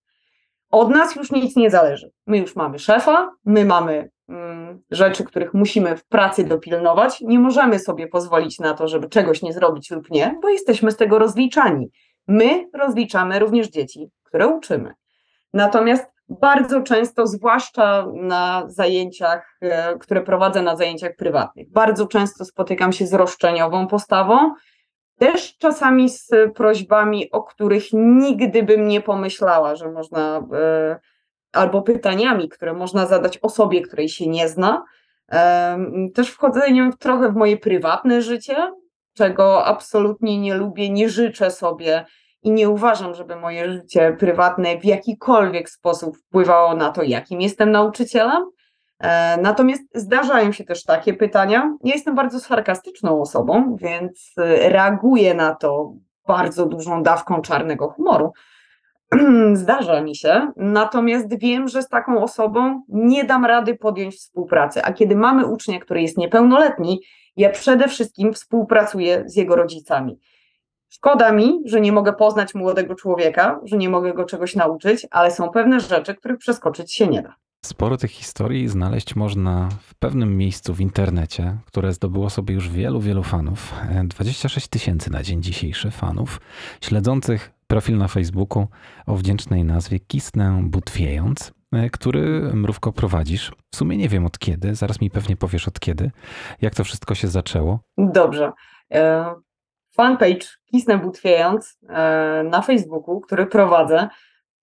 Od 0.71 0.89
nas 0.89 1.15
już 1.15 1.31
nic 1.31 1.55
nie 1.55 1.69
zależy. 1.69 2.11
My 2.27 2.37
już 2.37 2.55
mamy 2.55 2.79
szefa, 2.79 3.31
my 3.45 3.65
mamy 3.65 4.09
mm, 4.29 4.81
rzeczy, 4.91 5.23
których 5.23 5.53
musimy 5.53 5.97
w 5.97 6.05
pracy 6.05 6.43
dopilnować. 6.43 7.21
Nie 7.21 7.39
możemy 7.39 7.79
sobie 7.79 8.07
pozwolić 8.07 8.59
na 8.59 8.73
to, 8.73 8.87
żeby 8.87 9.09
czegoś 9.09 9.41
nie 9.41 9.53
zrobić 9.53 9.91
lub 9.91 10.11
nie, 10.11 10.39
bo 10.41 10.49
jesteśmy 10.49 10.91
z 10.91 10.97
tego 10.97 11.19
rozliczani. 11.19 11.89
My 12.27 12.69
rozliczamy 12.73 13.39
również 13.39 13.69
dzieci, 13.69 14.09
które 14.31 14.47
uczymy. 14.47 14.93
Natomiast 15.53 16.05
bardzo 16.29 16.81
często, 16.81 17.27
zwłaszcza 17.27 18.05
na 18.13 18.63
zajęciach, 18.67 19.57
e, 19.61 19.97
które 19.99 20.21
prowadzę 20.21 20.61
na 20.61 20.75
zajęciach 20.75 21.15
prywatnych, 21.15 21.71
bardzo 21.71 22.07
często 22.07 22.45
spotykam 22.45 22.93
się 22.93 23.07
z 23.07 23.13
roszczeniową 23.13 23.87
postawą, 23.87 24.53
też 25.19 25.57
czasami 25.57 26.09
z 26.09 26.29
prośbami, 26.55 27.31
o 27.31 27.43
których 27.43 27.83
nigdy 27.93 28.63
bym 28.63 28.87
nie 28.87 29.01
pomyślała, 29.01 29.75
że 29.75 29.91
można, 29.91 30.47
e, 30.53 30.99
albo 31.53 31.81
pytaniami, 31.81 32.49
które 32.49 32.73
można 32.73 33.05
zadać 33.05 33.37
osobie, 33.37 33.81
której 33.81 34.09
się 34.09 34.27
nie 34.27 34.49
zna. 34.49 34.85
Też 36.13 36.29
wchodzeniem 36.29 36.93
trochę 36.93 37.31
w 37.31 37.35
moje 37.35 37.57
prywatne 37.57 38.21
życie, 38.21 38.55
czego 39.13 39.65
absolutnie 39.65 40.39
nie 40.39 40.53
lubię, 40.53 40.89
nie 40.89 41.09
życzę 41.09 41.51
sobie 41.51 42.05
i 42.43 42.51
nie 42.51 42.69
uważam, 42.69 43.15
żeby 43.15 43.35
moje 43.35 43.71
życie 43.71 44.15
prywatne 44.19 44.79
w 44.79 44.85
jakikolwiek 44.85 45.69
sposób 45.69 46.17
wpływało 46.17 46.75
na 46.75 46.91
to, 46.91 47.03
jakim 47.03 47.41
jestem 47.41 47.71
nauczycielem. 47.71 48.45
E, 48.99 49.37
natomiast 49.41 49.83
zdarzają 49.95 50.51
się 50.51 50.63
też 50.63 50.83
takie 50.83 51.13
pytania. 51.13 51.77
Ja 51.83 51.93
jestem 51.93 52.15
bardzo 52.15 52.39
sarkastyczną 52.39 53.21
osobą, 53.21 53.75
więc 53.79 54.33
e, 54.37 54.69
reaguję 54.69 55.33
na 55.33 55.55
to 55.55 55.93
bardzo 56.27 56.65
dużą 56.65 57.03
dawką 57.03 57.41
czarnego 57.41 57.87
humoru. 57.87 58.31
Zdarza 59.53 60.01
mi 60.01 60.15
się, 60.15 60.51
natomiast 60.57 61.39
wiem, 61.39 61.67
że 61.67 61.81
z 61.81 61.89
taką 61.89 62.23
osobą 62.23 62.81
nie 62.87 63.23
dam 63.23 63.45
rady 63.45 63.75
podjąć 63.75 64.15
współpracy. 64.15 64.83
A 64.83 64.93
kiedy 64.93 65.15
mamy 65.15 65.45
ucznia, 65.45 65.79
który 65.79 66.01
jest 66.01 66.17
niepełnoletni, 66.17 67.01
ja 67.37 67.49
przede 67.49 67.87
wszystkim 67.87 68.33
współpracuję 68.33 69.23
z 69.25 69.35
jego 69.35 69.55
rodzicami. 69.55 70.19
Szkoda 70.93 71.31
mi, 71.31 71.61
że 71.65 71.81
nie 71.81 71.91
mogę 71.91 72.13
poznać 72.13 72.55
młodego 72.55 72.95
człowieka, 72.95 73.59
że 73.63 73.77
nie 73.77 73.89
mogę 73.89 74.13
go 74.13 74.25
czegoś 74.25 74.55
nauczyć, 74.55 75.07
ale 75.11 75.31
są 75.31 75.49
pewne 75.49 75.79
rzeczy, 75.79 76.15
których 76.15 76.37
przeskoczyć 76.37 76.93
się 76.93 77.07
nie 77.07 77.21
da. 77.21 77.35
Sporo 77.65 77.97
tych 77.97 78.11
historii 78.11 78.67
znaleźć 78.67 79.15
można 79.15 79.69
w 79.81 79.95
pewnym 79.95 80.37
miejscu 80.37 80.73
w 80.73 80.81
internecie, 80.81 81.57
które 81.65 81.93
zdobyło 81.93 82.29
sobie 82.29 82.53
już 82.53 82.69
wielu, 82.69 82.99
wielu 82.99 83.23
fanów. 83.23 83.73
26 84.03 84.67
tysięcy 84.67 85.11
na 85.11 85.23
dzień 85.23 85.43
dzisiejszy 85.43 85.91
fanów, 85.91 86.41
śledzących 86.81 87.51
profil 87.67 87.97
na 87.97 88.07
Facebooku 88.07 88.67
o 89.05 89.15
wdzięcznej 89.15 89.63
nazwie 89.63 89.99
Kisnę 89.99 90.61
Butwiejąc, 90.63 91.53
który 91.91 92.51
Mrówko 92.53 92.91
prowadzisz. 92.91 93.51
W 93.73 93.75
sumie 93.75 93.97
nie 93.97 94.09
wiem 94.09 94.25
od 94.25 94.39
kiedy, 94.39 94.75
zaraz 94.75 95.01
mi 95.01 95.09
pewnie 95.09 95.35
powiesz 95.35 95.67
od 95.67 95.79
kiedy, 95.79 96.11
jak 96.61 96.75
to 96.75 96.83
wszystko 96.83 97.15
się 97.15 97.27
zaczęło. 97.27 97.79
Dobrze. 97.97 98.51
E, 99.91 99.95
fanpage 99.95 100.47
Kisnę 100.71 100.97
Butwiejąc 100.97 101.77
e, 101.89 102.43
na 102.43 102.61
Facebooku, 102.61 103.21
który 103.21 103.45
prowadzę, 103.45 104.07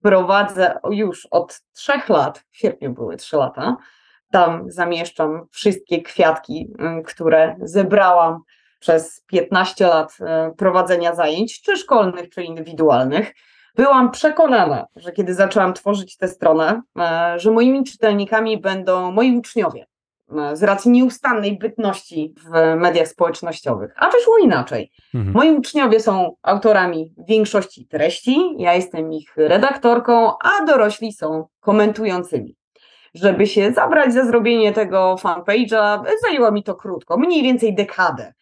prowadzę 0.02 0.78
już 0.90 1.26
od 1.30 1.60
trzech 1.72 2.08
lat, 2.08 2.44
w 2.50 2.56
sierpniu 2.56 2.92
były 2.92 3.16
trzy 3.16 3.36
lata. 3.36 3.76
Tam 4.30 4.70
zamieszczam 4.70 5.46
wszystkie 5.50 6.02
kwiatki, 6.02 6.68
które 7.04 7.56
zebrałam 7.62 8.42
przez 8.80 9.24
15 9.26 9.86
lat 9.86 10.16
y, 10.20 10.56
prowadzenia 10.56 11.14
zajęć, 11.14 11.62
czy 11.62 11.76
szkolnych, 11.76 12.30
czy 12.30 12.42
indywidualnych. 12.42 13.34
Byłam 13.76 14.10
przekonana, 14.10 14.86
że 14.96 15.12
kiedy 15.12 15.34
zaczęłam 15.34 15.74
tworzyć 15.74 16.16
tę 16.16 16.28
stronę, 16.28 16.82
y, 17.36 17.38
że 17.38 17.50
moimi 17.50 17.84
czytelnikami 17.84 18.60
będą 18.60 19.12
moi 19.12 19.36
uczniowie. 19.36 19.86
E, 20.36 20.56
z 20.56 20.62
racji 20.62 20.90
nieustannej 20.90 21.58
bytności 21.58 22.34
w 22.44 22.76
mediach 22.76 23.08
społecznościowych. 23.08 23.92
A 23.96 24.10
wyszło 24.10 24.38
inaczej. 24.38 24.90
Mhm. 25.14 25.34
Moi 25.34 25.50
uczniowie 25.50 26.00
są 26.00 26.36
autorami 26.42 27.14
większości 27.28 27.86
treści, 27.86 28.54
ja 28.58 28.74
jestem 28.74 29.12
ich 29.12 29.36
redaktorką, 29.36 30.32
a 30.44 30.64
dorośli 30.64 31.12
są 31.12 31.46
komentującymi. 31.60 32.56
Żeby 33.14 33.46
się 33.46 33.72
zabrać 33.72 34.14
za 34.14 34.24
zrobienie 34.24 34.72
tego 34.72 35.16
fanpage'a, 35.22 36.02
zajęło 36.22 36.52
mi 36.52 36.62
to 36.62 36.74
krótko, 36.74 37.16
mniej 37.16 37.42
więcej 37.42 37.74
dekadę 37.74 38.32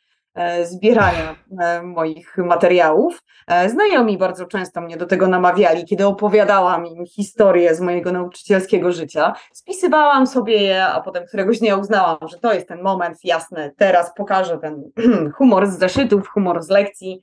zbierania 0.65 1.37
e, 1.61 1.83
moich 1.83 2.37
materiałów. 2.39 3.23
E, 3.47 3.71
Znajomi 3.71 4.19
bardzo 4.19 4.47
często 4.47 4.81
mnie 4.81 4.97
do 4.97 5.07
tego 5.07 5.29
namawiali, 5.29 5.85
kiedy 5.85 6.07
opowiadałam 6.07 6.87
im 6.87 7.07
historię 7.07 7.75
z 7.75 7.81
mojego 7.81 8.13
nauczycielskiego 8.13 8.93
życia. 8.93 9.33
Spisywałam 9.53 10.27
sobie 10.27 10.63
je, 10.63 10.85
a 10.85 11.01
potem 11.01 11.27
któregoś 11.27 11.59
dnia 11.59 11.77
uznałam, 11.77 12.19
że 12.29 12.39
to 12.39 12.55
jest 12.55 12.69
ten 12.69 12.83
moment, 12.83 13.19
jasne, 13.25 13.71
teraz 13.77 14.15
pokażę 14.15 14.59
ten 14.59 14.83
humor 15.37 15.67
z 15.67 15.79
zeszytów, 15.79 16.29
humor 16.29 16.63
z 16.63 16.69
lekcji. 16.69 17.21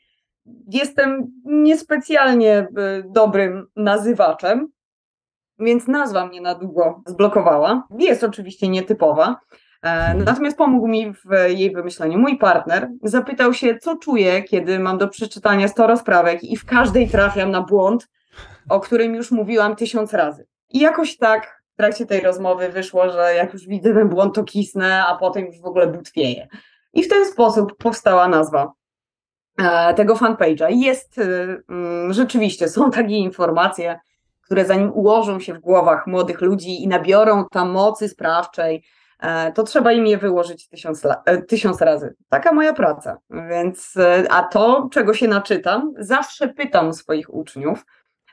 Jestem 0.67 1.27
niespecjalnie 1.45 2.53
e, 2.57 2.67
dobrym 3.05 3.67
nazywaczem, 3.75 4.67
więc 5.59 5.87
nazwa 5.87 6.25
mnie 6.25 6.41
na 6.41 6.55
długo 6.55 7.01
zblokowała. 7.05 7.87
Jest 7.99 8.23
oczywiście 8.23 8.67
nietypowa. 8.67 9.35
E, 9.83 10.13
Natomiast 10.13 10.57
pomógł 10.57 10.87
mi 10.87 11.13
w 11.13 11.25
jej 11.47 11.71
wymyśleniu. 11.71 12.19
Mój 12.19 12.37
partner 12.37 12.89
zapytał 13.03 13.53
się, 13.53 13.77
co 13.77 13.95
czuję, 13.95 14.43
kiedy 14.43 14.79
mam 14.79 14.97
do 14.97 15.07
przeczytania 15.07 15.67
100 15.67 15.87
rozprawek 15.87 16.43
i 16.43 16.57
w 16.57 16.65
każdej 16.65 17.09
trafiam 17.09 17.51
na 17.51 17.61
błąd, 17.61 18.07
o 18.69 18.79
którym 18.79 19.15
już 19.15 19.31
mówiłam 19.31 19.75
tysiąc 19.75 20.13
razy. 20.13 20.47
I 20.69 20.79
jakoś 20.79 21.17
tak 21.17 21.63
w 21.73 21.77
trakcie 21.77 22.05
tej 22.05 22.21
rozmowy 22.21 22.69
wyszło, 22.69 23.09
że 23.09 23.33
jak 23.35 23.53
już 23.53 23.67
widzę 23.67 23.93
ten 23.93 24.09
błąd, 24.09 24.35
to 24.35 24.43
kisnę, 24.43 25.05
a 25.05 25.17
potem 25.17 25.45
już 25.45 25.61
w 25.61 25.65
ogóle 25.65 25.87
butwieję. 25.87 26.47
I 26.93 27.03
w 27.03 27.07
ten 27.07 27.25
sposób 27.25 27.77
powstała 27.77 28.27
nazwa 28.27 28.71
e, 29.59 29.93
tego 29.93 30.15
fanpage'a. 30.15 30.67
Jest 30.69 31.17
y, 31.17 31.63
mm, 31.69 32.13
rzeczywiście, 32.13 32.69
są 32.69 32.91
takie 32.91 33.17
informacje, 33.17 33.99
które 34.41 34.65
zanim 34.65 34.91
ułożą 34.93 35.39
się 35.39 35.53
w 35.53 35.59
głowach 35.59 36.07
młodych 36.07 36.41
ludzi 36.41 36.83
i 36.83 36.87
nabiorą 36.87 37.45
tam 37.51 37.69
mocy 37.69 38.09
sprawczej, 38.09 38.83
to 39.55 39.63
trzeba 39.63 39.91
im 39.91 40.07
je 40.07 40.17
wyłożyć 40.17 40.67
tysiąc, 40.69 41.05
e, 41.25 41.41
tysiąc 41.41 41.81
razy. 41.81 42.15
Taka 42.29 42.51
moja 42.51 42.73
praca. 42.73 43.17
Więc, 43.49 43.97
e, 43.97 44.23
a 44.31 44.43
to, 44.43 44.89
czego 44.91 45.13
się 45.13 45.27
naczytam, 45.27 45.93
zawsze 45.97 46.47
pytam 46.47 46.93
swoich 46.93 47.33
uczniów, 47.33 47.85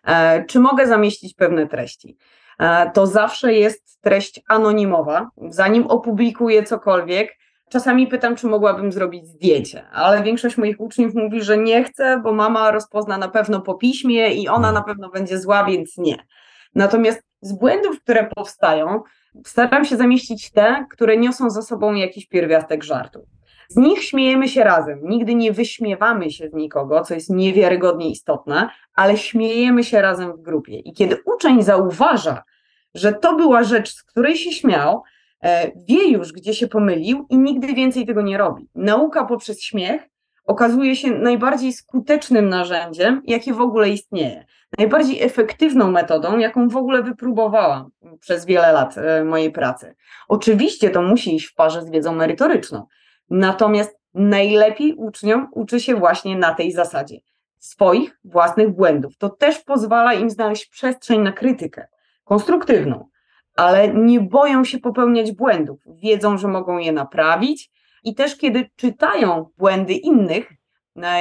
e, 0.04 0.44
czy 0.44 0.60
mogę 0.60 0.86
zamieścić 0.86 1.34
pewne 1.34 1.66
treści. 1.66 2.16
E, 2.58 2.90
To 2.90 3.06
zawsze 3.06 3.52
jest 3.54 4.00
treść 4.00 4.40
anonimowa. 4.48 5.28
Zanim 5.48 5.86
opublikuję 5.86 6.62
cokolwiek, 6.62 7.36
czasami 7.70 8.06
pytam, 8.06 8.36
czy 8.36 8.46
mogłabym 8.46 8.92
zrobić 8.92 9.26
zdjęcie, 9.26 9.88
ale 9.92 10.22
większość 10.22 10.56
moich 10.56 10.80
uczniów 10.80 11.14
mówi, 11.14 11.42
że 11.42 11.58
nie 11.58 11.84
chce, 11.84 12.20
bo 12.24 12.32
mama 12.32 12.70
rozpozna 12.70 13.18
na 13.18 13.28
pewno 13.28 13.60
po 13.60 13.74
piśmie 13.74 14.34
i 14.34 14.48
ona 14.48 14.72
na 14.72 14.82
pewno 14.82 15.08
będzie 15.10 15.38
zła, 15.38 15.64
więc 15.64 15.98
nie. 15.98 16.16
Natomiast 16.74 17.22
z 17.40 17.52
błędów, 17.52 18.00
które 18.00 18.28
powstają, 18.36 19.02
staram 19.46 19.84
się 19.84 19.96
zamieścić 19.96 20.50
te, 20.50 20.86
które 20.90 21.16
niosą 21.16 21.50
za 21.50 21.62
sobą 21.62 21.94
jakiś 21.94 22.26
pierwiastek 22.26 22.84
żartu. 22.84 23.26
Z 23.68 23.76
nich 23.76 24.04
śmiejemy 24.04 24.48
się 24.48 24.64
razem. 24.64 25.00
Nigdy 25.02 25.34
nie 25.34 25.52
wyśmiewamy 25.52 26.30
się 26.30 26.48
z 26.48 26.52
nikogo, 26.52 27.04
co 27.04 27.14
jest 27.14 27.30
niewiarygodnie 27.30 28.10
istotne, 28.10 28.68
ale 28.94 29.16
śmiejemy 29.16 29.84
się 29.84 30.02
razem 30.02 30.32
w 30.32 30.40
grupie. 30.40 30.78
I 30.78 30.92
kiedy 30.92 31.16
uczeń 31.24 31.62
zauważa, 31.62 32.42
że 32.94 33.12
to 33.12 33.36
była 33.36 33.64
rzecz, 33.64 33.94
z 33.94 34.02
której 34.02 34.36
się 34.36 34.52
śmiał, 34.52 35.02
e, 35.42 35.72
wie 35.88 36.08
już, 36.08 36.32
gdzie 36.32 36.54
się 36.54 36.68
pomylił 36.68 37.26
i 37.30 37.38
nigdy 37.38 37.74
więcej 37.74 38.06
tego 38.06 38.22
nie 38.22 38.38
robi. 38.38 38.68
Nauka 38.74 39.24
poprzez 39.24 39.62
śmiech 39.62 40.02
okazuje 40.44 40.96
się 40.96 41.10
najbardziej 41.10 41.72
skutecznym 41.72 42.48
narzędziem, 42.48 43.22
jakie 43.24 43.54
w 43.54 43.60
ogóle 43.60 43.90
istnieje. 43.90 44.44
Najbardziej 44.78 45.22
efektywną 45.22 45.90
metodą, 45.90 46.38
jaką 46.38 46.68
w 46.68 46.76
ogóle 46.76 47.02
wypróbowałam 47.02 47.90
przez 48.20 48.46
wiele 48.46 48.72
lat 48.72 48.98
e, 48.98 49.24
mojej 49.24 49.52
pracy. 49.52 49.94
Oczywiście 50.28 50.90
to 50.90 51.02
musi 51.02 51.34
iść 51.34 51.46
w 51.46 51.54
parze 51.54 51.82
z 51.82 51.90
wiedzą 51.90 52.14
merytoryczną, 52.14 52.86
natomiast 53.30 54.00
najlepiej 54.14 54.94
uczniom 54.94 55.48
uczy 55.52 55.80
się 55.80 55.94
właśnie 55.94 56.36
na 56.36 56.54
tej 56.54 56.72
zasadzie 56.72 57.16
swoich 57.58 58.18
własnych 58.24 58.70
błędów. 58.70 59.16
To 59.16 59.28
też 59.28 59.58
pozwala 59.58 60.14
im 60.14 60.30
znaleźć 60.30 60.66
przestrzeń 60.66 61.20
na 61.20 61.32
krytykę 61.32 61.88
konstruktywną, 62.24 63.08
ale 63.56 63.94
nie 63.94 64.20
boją 64.20 64.64
się 64.64 64.78
popełniać 64.78 65.32
błędów. 65.32 65.80
Wiedzą, 65.86 66.38
że 66.38 66.48
mogą 66.48 66.78
je 66.78 66.92
naprawić 66.92 67.70
i 68.04 68.14
też 68.14 68.36
kiedy 68.36 68.70
czytają 68.76 69.46
błędy 69.58 69.92
innych 69.92 70.52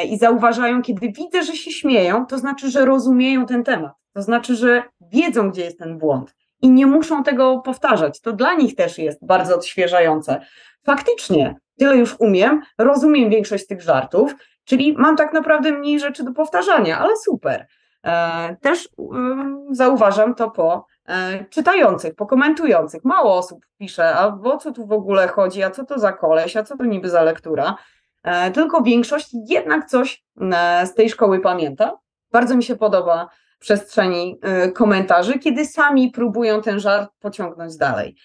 i 0.05 0.17
zauważają, 0.17 0.82
kiedy 0.82 1.11
widzę, 1.11 1.43
że 1.43 1.55
się 1.55 1.71
śmieją, 1.71 2.25
to 2.25 2.38
znaczy, 2.38 2.71
że 2.71 2.86
rozumieją 2.86 3.45
ten 3.45 3.63
temat. 3.63 3.91
To 4.13 4.21
znaczy, 4.21 4.55
że 4.55 4.84
wiedzą, 5.01 5.51
gdzie 5.51 5.63
jest 5.63 5.80
ten 5.80 5.97
błąd 5.97 6.36
i 6.61 6.69
nie 6.69 6.88
muszą 6.88 7.23
tego 7.23 7.59
powtarzać. 7.59 8.21
To 8.21 8.34
dla 8.34 8.53
nich 8.53 8.75
też 8.75 8.97
jest 8.97 9.25
bardzo 9.25 9.55
odświeżające. 9.55 10.41
Faktycznie, 10.86 11.55
tyle 11.77 11.97
już 11.97 12.15
umiem, 12.19 12.61
rozumiem 12.77 13.30
większość 13.30 13.67
tych 13.67 13.82
żartów, 13.82 14.36
czyli 14.63 14.93
mam 14.97 15.15
tak 15.15 15.34
naprawdę 15.34 15.71
mniej 15.71 15.99
rzeczy 15.99 16.23
do 16.23 16.34
powtarzania, 16.34 16.99
ale 16.99 17.17
super. 17.17 17.67
E, 18.05 18.55
Też 18.61 18.89
ym, 19.13 19.65
zauważam 19.71 20.36
to 20.36 20.51
po 20.51 20.86
e, 21.07 21.45
czytających, 21.45 22.15
po 22.15 22.25
komentujących. 22.25 23.03
Mało 23.03 23.38
osób 23.38 23.65
pisze, 23.77 24.15
a 24.15 24.27
o 24.43 24.57
co 24.57 24.71
tu 24.71 24.88
w 24.88 24.91
ogóle 24.91 25.27
chodzi, 25.27 25.63
a 25.63 25.71
co 25.71 25.86
to 25.86 25.99
za 25.99 26.11
koleś, 26.11 26.57
a 26.57 26.63
co 26.63 26.77
to 26.77 26.86
niby 26.86 27.09
za 27.09 27.23
lektura. 27.23 27.75
E, 28.24 28.51
Tylko 28.51 28.82
większość 28.82 29.30
jednak 29.47 29.89
coś 29.89 30.24
e, 30.41 30.88
z 30.88 30.93
tej 30.93 31.09
szkoły 31.09 31.39
pamięta. 31.39 31.97
Bardzo 32.32 32.55
mi 32.55 32.63
się 32.63 32.76
podoba 32.76 33.30
przestrzeni 33.59 34.39
e, 34.41 34.72
komentarzy, 34.72 35.39
kiedy 35.39 35.65
sami 35.65 36.11
próbują 36.11 36.61
ten 36.61 36.80
żart 36.80 37.11
pociągnąć 37.20 37.78
dalej. 37.78 38.15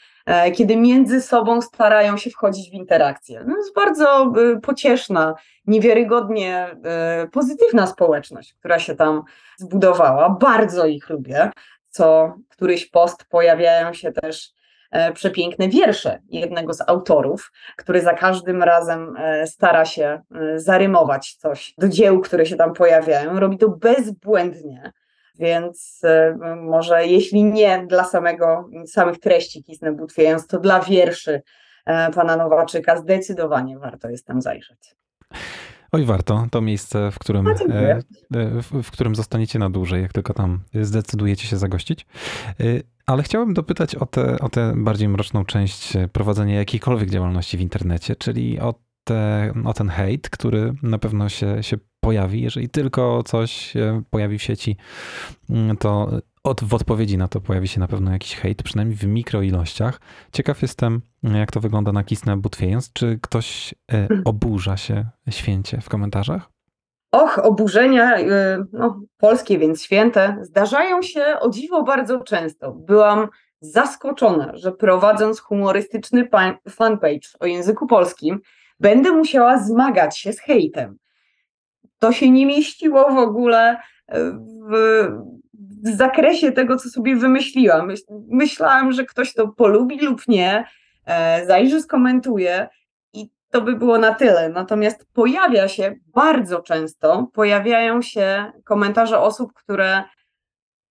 Kiedy 0.57 0.77
między 0.77 1.21
sobą 1.21 1.63
starają 1.63 2.17
się 2.17 2.31
wchodzić 2.31 2.71
w 2.71 2.73
interakcję. 2.73 3.45
No 3.47 3.57
jest 3.57 3.75
bardzo 3.75 4.33
pocieszna, 4.63 5.35
niewiarygodnie 5.67 6.77
pozytywna 7.33 7.87
społeczność, 7.87 8.55
która 8.55 8.79
się 8.79 8.95
tam 8.95 9.23
zbudowała. 9.57 10.31
Bardzo 10.31 10.87
ich 10.87 11.11
lubię. 11.11 11.51
Co 11.91 12.35
któryś 12.49 12.87
post 12.87 13.25
pojawiają 13.25 13.93
się 13.93 14.13
też 14.13 14.55
przepiękne 15.15 15.69
wiersze 15.69 16.19
jednego 16.29 16.75
z 16.75 16.89
autorów, 16.89 17.53
który 17.77 18.01
za 18.01 18.15
każdym 18.15 18.63
razem 18.63 19.17
e, 19.17 19.47
stara 19.47 19.85
się 19.85 20.23
e, 20.35 20.59
zarymować 20.59 21.35
coś 21.35 21.75
do 21.79 21.89
dzieł, 21.89 22.21
które 22.21 22.47
się 22.47 22.57
tam 22.57 22.75
pojawiają. 22.75 23.41
Robi 23.41 23.59
to 23.59 23.69
bezbłędnie. 23.69 24.93
Więc 25.39 26.01
e, 26.05 26.37
może 26.63 27.07
jeśli 27.07 27.45
nie 27.45 27.87
dla 27.87 28.05
samego, 28.05 28.69
samych 28.87 29.21
treści 29.21 29.65
Kisnę 29.65 29.93
Butwiejąc, 29.93 30.47
to 30.47 30.61
dla 30.61 30.81
wierszy 30.81 31.43
e, 31.87 32.11
pana 32.11 32.37
Nowaczyka 32.37 32.97
zdecydowanie 32.97 33.79
warto 33.79 34.09
jest 34.09 34.27
tam 34.27 34.43
zajrzeć. 34.43 34.97
Oj, 35.93 36.05
warto. 36.05 36.47
To 36.51 36.61
miejsce, 36.61 37.11
w 37.11 37.19
którym, 37.19 37.49
e, 37.49 37.51
e, 37.51 38.03
w, 38.63 38.83
w 38.83 38.91
którym 38.91 39.15
zostaniecie 39.15 39.59
na 39.59 39.71
dłużej, 39.71 40.03
jak 40.03 40.13
tylko 40.13 40.35
tam 40.35 40.61
zdecydujecie 40.75 41.47
się 41.47 41.57
zagościć. 41.57 42.07
E, 43.09 43.11
Ale 43.13 43.23
chciałbym 43.23 43.55
dopytać 43.55 43.95
o 43.95 44.07
tę 44.07 44.39
o 44.39 44.49
tę 44.49 44.73
bardziej 44.77 45.09
mroczną 45.09 45.45
część 45.45 45.97
e, 45.97 46.09
prowadzenia 46.09 46.55
jakiejkolwiek 46.55 47.11
działalności 47.11 47.57
w 47.57 47.61
internecie, 47.61 48.17
czyli 48.17 48.61
o, 48.61 48.75
te, 49.05 49.53
o 49.65 49.73
ten 49.73 49.89
hejt, 49.89 50.31
który 50.31 50.75
na 50.83 50.99
pewno 50.99 51.29
się, 51.29 51.63
się 51.63 51.77
pojawi. 52.01 52.43
Jeżeli 52.43 52.69
tylko 52.69 53.23
coś 53.23 53.53
się 53.53 54.03
pojawi 54.11 54.39
w 54.39 54.43
sieci, 54.43 54.77
mm, 55.51 55.77
to 55.77 56.21
od, 56.45 56.65
w 56.65 56.75
odpowiedzi 56.75 57.19
na 57.19 57.29
to 57.29 57.41
pojawi 57.41 57.69
się 57.69 57.81
na 57.81 57.89
pewno 57.89 58.13
jakiś 58.13 58.35
hejt, 58.35 58.63
przynajmniej 58.63 58.97
w 58.97 59.07
mikroilościach. 59.07 60.01
Ciekaw 60.33 60.63
jestem, 60.63 61.03
jak 61.23 61.53
to 61.53 61.61
wygląda 61.61 61.93
na 61.93 62.05
Kisnę 62.05 62.37
Butwiejąc. 62.37 62.93
Czy 62.93 63.19
ktoś 63.23 63.75
e, 63.93 64.09
oburza 64.25 64.77
się 64.77 65.07
święcie 65.31 65.81
w 65.81 65.89
komentarzach? 65.89 66.54
Och, 67.15 67.39
oburzenia, 67.39 68.19
y, 68.19 68.27
no, 68.73 69.01
polskie, 69.19 69.59
więc 69.59 69.83
święte, 69.83 70.37
zdarzają 70.41 71.03
się 71.03 71.25
o 71.41 71.51
dziwo 71.51 71.83
bardzo 71.83 72.21
często. 72.21 72.73
Byłam 72.73 73.29
zaskoczona, 73.61 74.57
że 74.57 74.73
prowadząc 74.73 75.41
humorystyczny 75.41 76.29
fanpage 76.71 77.29
o 77.41 77.47
języku 77.47 77.87
polskim, 77.87 78.41
będę 78.81 79.13
musiała 79.13 79.59
zmagać 79.59 80.19
się 80.19 80.33
z 80.33 80.41
hejtem. 80.41 80.97
To 81.99 82.13
się 82.13 82.31
nie 82.31 82.47
mieściło 82.47 83.11
w 83.15 83.19
ogóle 83.19 83.77
w, 84.71 85.09
w 85.83 85.97
zakresie 85.97 86.53
tego, 86.53 86.77
co 86.77 86.89
sobie 86.89 87.17
wymyśliłam. 87.17 87.87
Myśl, 87.87 88.05
myślałam, 88.29 88.93
że 88.93 89.05
ktoś 89.05 89.35
to 89.35 89.49
polubi 89.49 89.99
lub 89.99 90.29
nie, 90.29 90.65
e, 91.07 91.47
zajrzy, 91.47 91.83
skomentuje 91.83 92.69
to 93.55 93.61
by 93.61 93.77
było 93.77 93.99
na 93.99 94.15
tyle. 94.15 94.49
Natomiast 94.49 95.07
pojawia 95.13 95.69
się 95.69 95.95
bardzo 96.15 96.61
często, 96.61 97.27
pojawiają 97.33 98.03
się 98.03 98.53
komentarze 98.65 99.21
osób, 99.21 99.53
które 99.53 100.03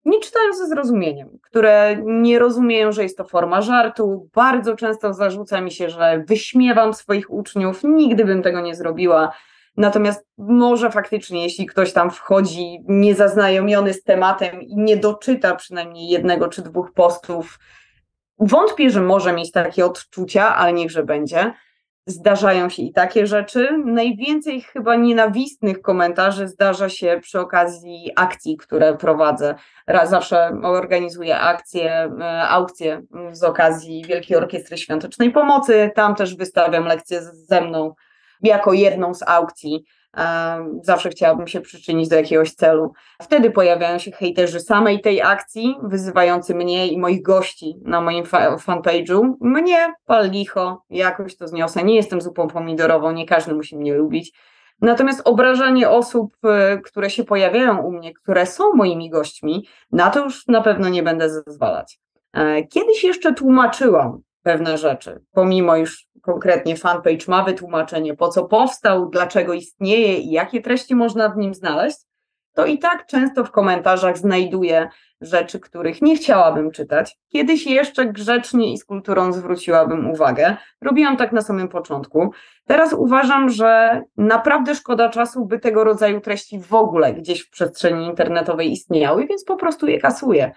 nie 0.05 0.20
czytają 0.20 0.53
ze 0.53 0.68
zrozumieniem, 0.68 1.39
które 1.41 1.97
nie 2.03 2.39
rozumieją, 2.39 2.91
że 2.91 3.03
jest 3.03 3.18
to 3.18 3.24
forma 3.24 3.61
żartu. 3.61 4.30
Bardzo 4.36 4.76
często 4.76 5.14
zarzuca 5.14 5.61
mi 5.61 5.72
się, 5.72 5.89
że 5.89 6.24
wyśmiewam 6.28 6.93
swoich 6.93 7.32
uczniów. 7.32 7.84
Nigdy 7.84 8.26
bym 8.26 8.41
tego 8.41 8.61
nie 8.61 8.76
zrobiła. 8.76 9.34
Natomiast 9.78 10.28
może 10.38 10.91
faktycznie, 10.91 11.43
jeśli 11.43 11.66
ktoś 11.66 11.93
tam 11.93 12.11
wchodzi 12.11 12.80
niezaznajomiony 12.88 13.93
z 13.93 14.03
tematem 14.03 14.61
i 14.61 14.76
nie 14.78 14.97
doczyta 14.97 15.55
przynajmniej 15.55 16.09
jednego 16.09 16.47
czy 16.47 16.61
dwóch 16.61 16.93
postów, 16.93 17.59
wątpię, 18.39 18.89
że 18.89 19.01
może 19.01 19.34
mieć 19.34 19.51
takie 19.51 19.86
odczucia, 19.86 20.55
ale 20.55 20.74
niechże 20.74 21.03
będzie. 21.03 21.53
Zdarzają 22.06 22.70
się 22.70 22.84
i 22.84 22.93
takie 22.93 23.28
rzeczy. 23.28 23.84
Najwięcej 23.86 24.62
chyba 24.62 24.95
nienawistnych 24.95 25.82
komentarzy 25.82 26.47
zdarza 26.47 26.89
się 26.89 27.20
przy 27.22 27.39
okazji 27.39 28.12
akcji, 28.16 28.58
które 28.58 28.97
prowadzę. 28.97 29.56
Zawsze 30.04 30.60
organizuję 30.64 31.39
akcje, 31.39 31.91
e, 31.91 32.47
aukcje 32.47 33.01
z 33.32 33.43
okazji 33.43 34.06
Wielkiej 34.08 34.38
Orkiestry 34.38 34.78
Świątecznej 34.78 35.32
Pomocy. 35.32 35.91
Tam 35.95 36.16
też 36.16 36.36
wystawiam 36.36 36.86
lekcje 36.86 37.22
ze 37.22 37.62
mną 37.62 37.93
jako 38.41 38.74
jedną 38.74 39.14
z 39.14 39.24
aukcji. 39.24 39.86
Zawsze 40.82 41.09
chciałabym 41.09 41.47
się 41.47 41.61
przyczynić 41.61 42.09
do 42.09 42.16
jakiegoś 42.16 42.53
celu. 42.53 42.93
Wtedy 43.22 43.51
pojawiają 43.51 43.99
się 43.99 44.11
hejterzy 44.11 44.59
samej 44.59 45.01
tej 45.01 45.22
akcji, 45.22 45.76
wyzywający 45.84 46.55
mnie 46.55 46.88
i 46.88 46.99
moich 46.99 47.22
gości 47.22 47.76
na 47.82 48.01
moim 48.01 48.24
fanpage'u. 48.57 49.34
Mnie, 49.41 49.93
pal 50.05 50.32
licho, 50.32 50.84
jakoś 50.89 51.38
to 51.38 51.47
zniosę. 51.47 51.84
Nie 51.84 51.95
jestem 51.95 52.22
zupą 52.22 52.47
pomidorową, 52.47 53.11
nie 53.11 53.26
każdy 53.26 53.53
musi 53.53 53.78
mnie 53.78 53.93
lubić. 53.93 54.34
Natomiast 54.82 55.22
obrażanie 55.26 55.89
osób, 55.89 56.38
e, 56.43 56.78
które 56.78 57.09
się 57.09 57.24
pojawiają 57.24 57.78
u 57.78 57.91
mnie, 57.91 58.14
które 58.14 58.45
są 58.45 58.64
moimi 58.74 59.09
gośćmi, 59.09 59.68
na 59.91 60.09
to 60.09 60.24
już 60.24 60.47
na 60.47 60.61
pewno 60.61 60.89
nie 60.89 61.03
będę 61.03 61.30
zezwalać. 61.30 61.99
E, 62.34 62.64
kiedyś 62.64 63.03
jeszcze 63.03 63.34
tłumaczyłam 63.34 64.22
pewne 64.44 64.78
rzeczy, 64.78 65.22
pomimo 65.32 65.76
już 65.76 66.08
konkretnie 66.22 66.76
fanpage 66.76 67.26
ma 67.28 67.44
wytłumaczenie, 67.44 68.16
po 68.16 68.30
co 68.30 68.46
powstał, 68.46 69.10
dlaczego 69.10 69.54
istnieje 69.54 70.18
i 70.18 70.32
jakie 70.32 70.62
treści 70.62 70.96
można 70.96 71.30
w 71.30 71.38
nim 71.38 71.54
znaleźć, 71.54 71.98
to 72.54 72.66
i 72.66 72.80
tak 72.80 73.06
często 73.06 73.44
w 73.44 73.52
komentarzach 73.52 74.18
znajduję 74.18 74.89
rzeczy, 75.22 75.60
których 75.60 76.02
nie 76.02 76.16
chciałabym 76.16 76.72
czytać. 76.72 77.18
Kiedyś 77.30 77.68
jeszcze 77.68 78.06
grzecznie 78.06 78.74
i 78.74 78.78
z 78.78 78.86
kulturą 78.86 79.34
zwróciłabym 79.34 80.12
uwagę. 80.12 80.58
Robiłam 80.82 81.18
tak 81.18 81.32
na 81.32 81.41
samym 81.41 81.68
początku. 81.68 82.32
Teraz 82.66 82.94
uważam, 82.94 83.50
że 83.50 84.02
naprawdę 84.18 84.76
szkoda 84.76 85.10
czasu, 85.10 85.46
by 85.46 85.60
tego 85.60 85.84
rodzaju 85.84 86.22
treści 86.22 86.60
w 86.60 86.74
ogóle 86.74 87.14
gdzieś 87.14 87.41
w 87.41 87.50
przestrzeni 87.50 88.06
internetowej 88.06 88.72
istniały, 88.72 89.28
więc 89.28 89.44
po 89.44 89.56
prostu 89.56 89.88
je 89.88 90.00
kasuję. 90.00 90.52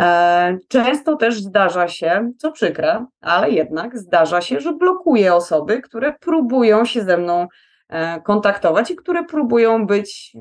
E, 0.00 0.58
często 0.68 1.16
też 1.16 1.40
zdarza 1.40 1.88
się, 1.88 2.32
co 2.38 2.52
przykre, 2.52 3.06
ale 3.20 3.50
jednak 3.50 3.98
zdarza 3.98 4.40
się, 4.40 4.60
że 4.60 4.72
blokuję 4.72 5.34
osoby, 5.34 5.82
które 5.82 6.14
próbują 6.20 6.84
się 6.84 7.02
ze 7.02 7.16
mną 7.16 7.48
e, 7.88 8.20
kontaktować 8.20 8.90
i 8.90 8.96
które 8.96 9.24
próbują 9.24 9.86
być 9.86 10.36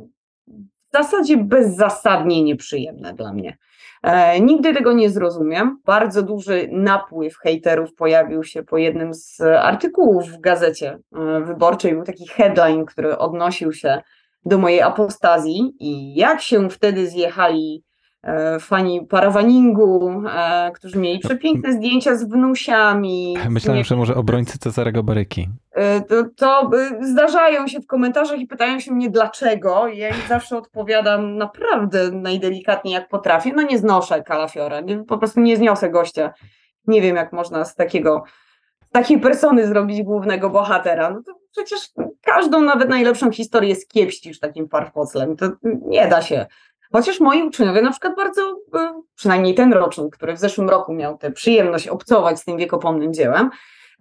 w 0.47 0.97
zasadzie 0.97 1.37
bezzasadnie 1.37 2.43
nieprzyjemne 2.43 3.13
dla 3.13 3.33
mnie. 3.33 3.57
E, 4.03 4.39
nigdy 4.39 4.73
tego 4.73 4.93
nie 4.93 5.09
zrozumiem. 5.09 5.77
Bardzo 5.85 6.23
duży 6.23 6.69
napływ 6.71 7.37
hejterów 7.37 7.93
pojawił 7.93 8.43
się 8.43 8.63
po 8.63 8.77
jednym 8.77 9.13
z 9.13 9.41
artykułów 9.41 10.27
w 10.27 10.39
gazecie 10.39 10.99
wyborczej. 11.45 11.93
Był 11.93 12.03
taki 12.03 12.27
headline, 12.27 12.85
który 12.85 13.17
odnosił 13.17 13.73
się 13.73 14.01
do 14.45 14.57
mojej 14.57 14.81
apostazji 14.81 15.75
i 15.79 16.15
jak 16.15 16.41
się 16.41 16.69
wtedy 16.69 17.07
zjechali 17.07 17.83
fani 18.59 19.05
parawaningu, 19.05 20.23
e, 20.29 20.71
którzy 20.71 20.99
mieli 20.99 21.19
przepiękne 21.19 21.73
zdjęcia 21.73 22.15
z 22.15 22.23
wnusiami. 22.23 23.37
Myślałem, 23.49 23.83
że 23.83 23.95
może 23.95 24.15
obrońcy 24.15 24.59
Cezarego 24.59 25.03
Baryki. 25.03 25.49
E, 25.71 26.01
to, 26.01 26.23
to 26.35 26.71
zdarzają 27.01 27.67
się 27.67 27.79
w 27.79 27.87
komentarzach 27.87 28.39
i 28.39 28.47
pytają 28.47 28.79
się 28.79 28.91
mnie 28.91 29.09
dlaczego. 29.09 29.87
Ja 29.87 30.09
im 30.09 30.27
zawsze 30.29 30.57
odpowiadam 30.57 31.37
naprawdę 31.37 32.11
najdelikatniej 32.11 32.93
jak 32.93 33.09
potrafię. 33.09 33.53
No 33.55 33.61
nie 33.61 33.77
znoszę 33.77 34.23
kalafiora, 34.23 34.81
po 35.07 35.17
prostu 35.17 35.39
nie 35.39 35.57
zniosę 35.57 35.89
gościa. 35.89 36.33
Nie 36.87 37.01
wiem 37.01 37.15
jak 37.15 37.33
można 37.33 37.65
z 37.65 37.75
takiego 37.75 38.23
z 38.81 38.89
takiej 38.91 39.19
persony 39.19 39.67
zrobić 39.67 40.03
głównego 40.03 40.49
bohatera. 40.49 41.09
No 41.09 41.21
to 41.25 41.33
przecież 41.51 41.79
każdą, 42.21 42.61
nawet 42.61 42.89
najlepszą 42.89 43.31
historię 43.31 43.75
skiepścisz 43.75 44.39
takim 44.39 44.69
farfoclem. 44.69 45.35
To 45.35 45.51
nie 45.63 46.07
da 46.07 46.21
się. 46.21 46.45
Chociaż 46.95 47.19
moi 47.19 47.43
uczniowie 47.43 47.81
na 47.81 47.91
przykład 47.91 48.15
bardzo, 48.15 48.41
e, 48.75 49.01
przynajmniej 49.15 49.55
ten 49.55 49.73
rocznik, 49.73 50.15
który 50.15 50.33
w 50.33 50.39
zeszłym 50.39 50.69
roku 50.69 50.93
miał 50.93 51.17
tę 51.17 51.31
przyjemność 51.31 51.87
obcować 51.87 52.39
z 52.39 52.45
tym 52.45 52.57
wiekopomnym 52.57 53.13
dziełem, 53.13 53.49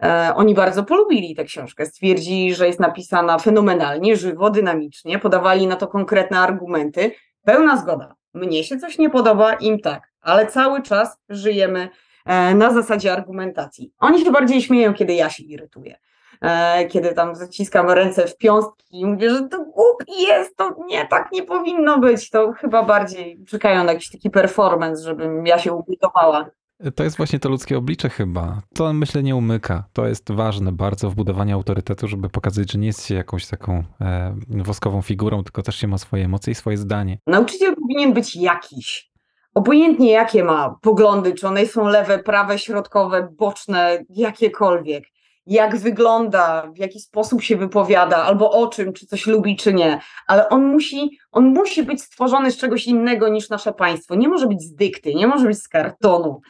e, 0.03 0.33
oni 0.35 0.53
bardzo 0.53 0.83
polubili 0.83 1.35
tę 1.35 1.43
książkę. 1.43 1.85
Stwierdzili, 1.85 2.55
że 2.55 2.67
jest 2.67 2.79
napisana 2.79 3.39
fenomenalnie, 3.39 4.15
żywo, 4.15 4.49
dynamicznie, 4.49 5.19
podawali 5.19 5.67
na 5.67 5.75
to 5.75 5.87
konkretne 5.87 6.39
argumenty. 6.39 7.11
Pełna 7.43 7.77
zgoda. 7.77 8.15
Mnie 8.33 8.63
się 8.63 8.77
coś 8.77 8.97
nie 8.97 9.09
podoba, 9.09 9.53
im 9.53 9.79
tak, 9.79 10.11
ale 10.21 10.47
cały 10.47 10.81
czas 10.81 11.17
żyjemy 11.29 11.89
e, 12.25 12.55
na 12.55 12.73
zasadzie 12.73 13.13
argumentacji. 13.13 13.91
Oni 13.99 14.25
się 14.25 14.31
bardziej 14.31 14.61
śmieją, 14.61 14.93
kiedy 14.93 15.13
ja 15.13 15.29
się 15.29 15.43
irytuję. 15.43 15.97
E, 16.41 16.85
kiedy 16.85 17.13
tam 17.13 17.35
zaciskam 17.35 17.89
ręce 17.89 18.27
w 18.27 18.37
piąstki 18.37 18.99
i 18.99 19.05
mówię, 19.05 19.29
że 19.29 19.47
to 19.49 19.57
głupi 19.57 20.21
jest, 20.21 20.57
to 20.57 20.75
nie, 20.87 21.07
tak 21.07 21.31
nie 21.31 21.43
powinno 21.43 21.99
być, 21.99 22.29
to 22.29 22.51
chyba 22.51 22.83
bardziej 22.83 23.43
czekają 23.47 23.83
na 23.83 23.93
jakiś 23.93 24.11
taki 24.11 24.29
performance, 24.29 25.03
żebym 25.03 25.45
ja 25.47 25.59
się 25.59 25.73
ubudowała. 25.73 26.49
To 26.95 27.03
jest 27.03 27.17
właśnie 27.17 27.39
to 27.39 27.49
ludzkie 27.49 27.77
oblicze 27.77 28.09
chyba. 28.09 28.61
To 28.73 28.93
myślę 28.93 29.23
nie 29.23 29.35
umyka. 29.35 29.83
To 29.93 30.07
jest 30.07 30.31
ważne 30.31 30.71
bardzo 30.71 31.09
w 31.09 31.15
budowaniu 31.15 31.55
autorytetu, 31.55 32.07
żeby 32.07 32.29
pokazać, 32.29 32.71
że 32.71 32.79
nie 32.79 32.87
jest 32.87 33.05
się 33.05 33.15
jakąś 33.15 33.47
taką 33.47 33.83
e, 34.01 34.35
woskową 34.49 35.01
figurą, 35.01 35.43
tylko 35.43 35.61
też 35.61 35.75
się 35.75 35.87
ma 35.87 35.97
swoje 35.97 36.25
emocje 36.25 36.51
i 36.51 36.55
swoje 36.55 36.77
zdanie. 36.77 37.17
Nauczyciel 37.27 37.75
powinien 37.75 38.13
być 38.13 38.35
jakiś. 38.35 39.11
Obojętnie 39.53 40.11
jakie 40.11 40.43
ma 40.43 40.75
poglądy, 40.81 41.33
czy 41.33 41.47
one 41.47 41.65
są 41.65 41.87
lewe, 41.87 42.19
prawe, 42.19 42.59
środkowe, 42.59 43.29
boczne, 43.37 44.05
jakiekolwiek 44.09 45.03
jak 45.45 45.77
wygląda, 45.77 46.71
w 46.73 46.77
jaki 46.77 46.99
sposób 46.99 47.41
się 47.41 47.57
wypowiada, 47.57 48.17
albo 48.17 48.51
o 48.51 48.67
czym, 48.67 48.93
czy 48.93 49.05
coś 49.05 49.27
lubi, 49.27 49.55
czy 49.55 49.73
nie. 49.73 49.99
Ale 50.27 50.49
on 50.49 50.65
musi, 50.65 51.19
on 51.31 51.53
musi 51.53 51.83
być 51.83 52.01
stworzony 52.01 52.51
z 52.51 52.57
czegoś 52.57 52.87
innego 52.87 53.27
niż 53.27 53.49
nasze 53.49 53.73
państwo. 53.73 54.15
Nie 54.15 54.29
może 54.29 54.47
być 54.47 54.61
z 54.61 54.75
dykty, 54.75 55.15
nie 55.15 55.27
może 55.27 55.47
być 55.47 55.57
z 55.57 55.67
kartonu. 55.67 56.41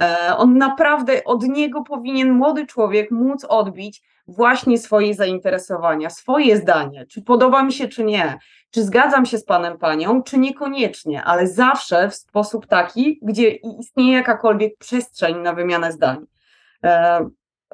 E, 0.00 0.36
on 0.36 0.58
naprawdę, 0.58 1.24
od 1.24 1.42
niego 1.42 1.82
powinien 1.82 2.32
młody 2.32 2.66
człowiek 2.66 3.10
móc 3.10 3.44
odbić 3.48 4.02
właśnie 4.26 4.78
swoje 4.78 5.14
zainteresowania, 5.14 6.10
swoje 6.10 6.56
zdanie, 6.56 7.06
czy 7.06 7.22
podoba 7.22 7.62
mi 7.62 7.72
się, 7.72 7.88
czy 7.88 8.04
nie, 8.04 8.38
czy 8.70 8.82
zgadzam 8.82 9.26
się 9.26 9.38
z 9.38 9.44
panem, 9.44 9.78
panią, 9.78 10.22
czy 10.22 10.38
niekoniecznie, 10.38 11.24
ale 11.24 11.46
zawsze 11.46 12.10
w 12.10 12.14
sposób 12.14 12.66
taki, 12.66 13.18
gdzie 13.22 13.50
istnieje 13.50 14.12
jakakolwiek 14.12 14.78
przestrzeń 14.78 15.38
na 15.38 15.52
wymianę 15.52 15.92
zdań. 15.92 16.26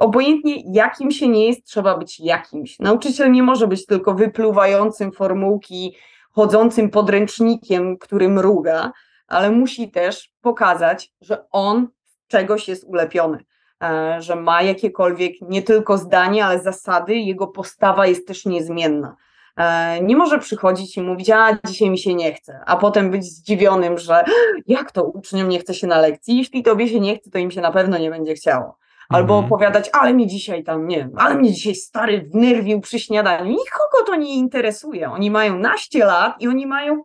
Obojętnie 0.00 0.62
jakim 0.72 1.10
się 1.10 1.28
nie 1.28 1.46
jest, 1.46 1.64
trzeba 1.64 1.98
być 1.98 2.20
jakimś. 2.20 2.78
Nauczyciel 2.78 3.32
nie 3.32 3.42
może 3.42 3.66
być 3.66 3.86
tylko 3.86 4.14
wypluwającym 4.14 5.12
formułki, 5.12 5.96
chodzącym 6.30 6.90
podręcznikiem, 6.90 7.98
który 7.98 8.28
mruga, 8.28 8.92
ale 9.26 9.50
musi 9.50 9.90
też 9.90 10.32
pokazać, 10.40 11.12
że 11.20 11.44
on 11.50 11.88
czegoś 12.28 12.68
jest 12.68 12.84
ulepiony, 12.84 13.44
e, 13.82 14.16
że 14.18 14.36
ma 14.36 14.62
jakiekolwiek 14.62 15.32
nie 15.42 15.62
tylko 15.62 15.98
zdanie, 15.98 16.44
ale 16.44 16.60
zasady, 16.60 17.14
jego 17.14 17.46
postawa 17.46 18.06
jest 18.06 18.26
też 18.26 18.46
niezmienna. 18.46 19.16
E, 19.56 20.00
nie 20.02 20.16
może 20.16 20.38
przychodzić 20.38 20.96
i 20.96 21.02
mówić, 21.02 21.30
a 21.30 21.58
dzisiaj 21.66 21.90
mi 21.90 21.98
się 21.98 22.14
nie 22.14 22.32
chce, 22.34 22.60
a 22.66 22.76
potem 22.76 23.10
być 23.10 23.24
zdziwionym, 23.24 23.98
że 23.98 24.24
jak 24.66 24.92
to 24.92 25.04
uczniom 25.04 25.48
nie 25.48 25.58
chce 25.58 25.74
się 25.74 25.86
na 25.86 25.98
lekcji, 25.98 26.38
jeśli 26.38 26.62
tobie 26.62 26.88
się 26.88 27.00
nie 27.00 27.18
chce, 27.18 27.30
to 27.30 27.38
im 27.38 27.50
się 27.50 27.60
na 27.60 27.72
pewno 27.72 27.98
nie 27.98 28.10
będzie 28.10 28.34
chciało. 28.34 28.79
Albo 29.10 29.34
mhm. 29.34 29.44
opowiadać, 29.44 29.90
ale 29.92 30.14
mnie 30.14 30.26
dzisiaj 30.26 30.64
tam, 30.64 30.88
nie 30.88 30.96
wiem, 30.96 31.12
ale 31.16 31.34
mnie 31.34 31.52
dzisiaj 31.52 31.74
stary 31.74 32.28
wnerwił 32.34 32.80
przy 32.80 32.98
śniadaniu. 32.98 33.44
Nikogo 33.44 34.04
to 34.06 34.16
nie 34.16 34.34
interesuje. 34.34 35.10
Oni 35.10 35.30
mają 35.30 35.58
naście 35.58 36.04
lat 36.04 36.36
i 36.40 36.48
oni 36.48 36.66
mają 36.66 37.02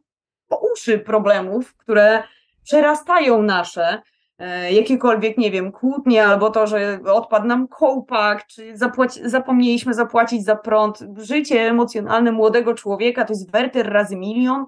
po 0.48 0.60
uszy 0.74 1.00
problemów, 1.00 1.76
które 1.76 2.24
przerastają 2.64 3.42
nasze, 3.42 4.02
e, 4.40 4.74
jakiekolwiek, 4.74 5.38
nie 5.38 5.52
wiem, 5.52 5.72
kłótnie, 5.72 6.26
albo 6.26 6.50
to, 6.50 6.68
że 6.68 7.00
odpadł 7.06 7.48
nam 7.48 7.68
kołpak, 7.68 8.48
czy 8.48 8.78
zapłaci, 8.78 9.30
zapomnieliśmy 9.30 9.94
zapłacić 9.94 10.46
za 10.46 10.56
prąd. 10.56 11.00
Życie 11.18 11.62
emocjonalne 11.62 12.32
młodego 12.32 12.74
człowieka 12.74 13.26
to 13.26 13.34
jest 13.34 13.52
werter 13.52 13.94
razy 13.94 14.16
milion, 14.16 14.66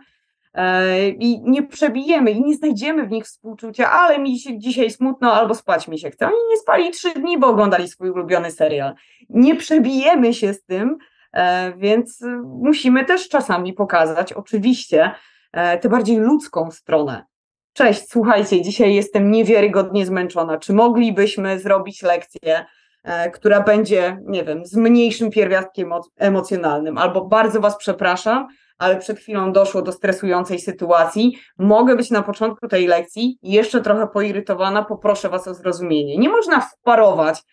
i 1.19 1.41
nie 1.43 1.63
przebijemy 1.63 2.31
i 2.31 2.41
nie 2.41 2.55
znajdziemy 2.55 3.07
w 3.07 3.11
nich 3.11 3.25
współczucia, 3.25 3.91
ale 3.91 4.19
mi 4.19 4.39
się 4.39 4.59
dzisiaj 4.59 4.91
smutno 4.91 5.33
albo 5.33 5.55
spać 5.55 5.87
mi 5.87 5.99
się 5.99 6.09
chce. 6.09 6.25
Oni 6.25 6.35
nie 6.49 6.57
spali 6.57 6.91
trzy 6.91 7.13
dni, 7.13 7.37
bo 7.37 7.47
oglądali 7.47 7.87
swój 7.87 8.09
ulubiony 8.09 8.51
serial. 8.51 8.93
Nie 9.29 9.55
przebijemy 9.55 10.33
się 10.33 10.53
z 10.53 10.63
tym, 10.63 10.97
e, 11.33 11.73
więc 11.77 12.23
musimy 12.43 13.05
też 13.05 13.29
czasami 13.29 13.73
pokazać, 13.73 14.33
oczywiście, 14.33 15.11
e, 15.51 15.77
tę 15.77 15.89
bardziej 15.89 16.17
ludzką 16.17 16.71
stronę. 16.71 17.25
Cześć, 17.73 18.09
słuchajcie, 18.09 18.61
dzisiaj 18.61 18.95
jestem 18.95 19.31
niewiarygodnie 19.31 20.05
zmęczona. 20.05 20.57
Czy 20.57 20.73
moglibyśmy 20.73 21.59
zrobić 21.59 22.01
lekcję, 22.01 22.65
e, 23.03 23.31
która 23.31 23.61
będzie, 23.61 24.19
nie 24.25 24.43
wiem, 24.43 24.65
z 24.65 24.75
mniejszym 24.75 25.31
pierwiastkiem 25.31 25.89
emo- 25.89 26.09
emocjonalnym? 26.17 26.97
Albo 26.97 27.25
bardzo 27.25 27.61
Was 27.61 27.77
przepraszam, 27.77 28.47
ale 28.77 28.97
przed 28.97 29.19
chwilą 29.19 29.51
doszło 29.51 29.81
do 29.81 29.91
stresującej 29.91 30.59
sytuacji. 30.59 31.37
Mogę 31.57 31.95
być 31.95 32.11
na 32.11 32.23
początku 32.23 32.67
tej 32.67 32.87
lekcji 32.87 33.37
jeszcze 33.43 33.81
trochę 33.81 34.07
poirytowana, 34.07 34.83
poproszę 34.83 35.29
Was 35.29 35.47
o 35.47 35.53
zrozumienie. 35.53 36.17
Nie 36.17 36.29
można 36.29 36.61
wparować 36.61 37.43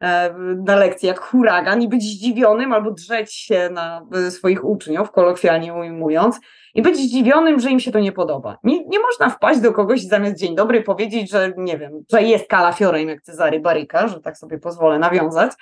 e, 0.00 0.34
na 0.66 0.76
lekcję 0.76 1.08
jak 1.08 1.20
huragan 1.20 1.82
i 1.82 1.88
być 1.88 2.02
zdziwionym 2.02 2.72
albo 2.72 2.90
drzeć 2.90 3.34
się 3.34 3.70
na 3.72 4.06
e, 4.14 4.30
swoich 4.30 4.64
uczniów, 4.64 5.10
kolokwialnie 5.10 5.74
ujmując, 5.74 6.40
i 6.74 6.82
być 6.82 6.96
zdziwionym, 6.96 7.60
że 7.60 7.70
im 7.70 7.80
się 7.80 7.92
to 7.92 8.00
nie 8.00 8.12
podoba. 8.12 8.58
Nie, 8.64 8.84
nie 8.84 8.98
można 8.98 9.30
wpaść 9.30 9.60
do 9.60 9.72
kogoś 9.72 10.02
i 10.02 10.08
zamiast 10.08 10.36
dzień 10.36 10.56
dobry 10.56 10.82
powiedzieć, 10.82 11.30
że 11.30 11.52
nie 11.56 11.78
wiem, 11.78 12.04
że 12.12 12.22
jest 12.22 12.48
kalafiorem 12.48 13.08
jak 13.08 13.22
Cezary 13.22 13.60
Baryka, 13.60 14.08
że 14.08 14.20
tak 14.20 14.38
sobie 14.38 14.58
pozwolę 14.58 14.98
nawiązać 14.98 15.52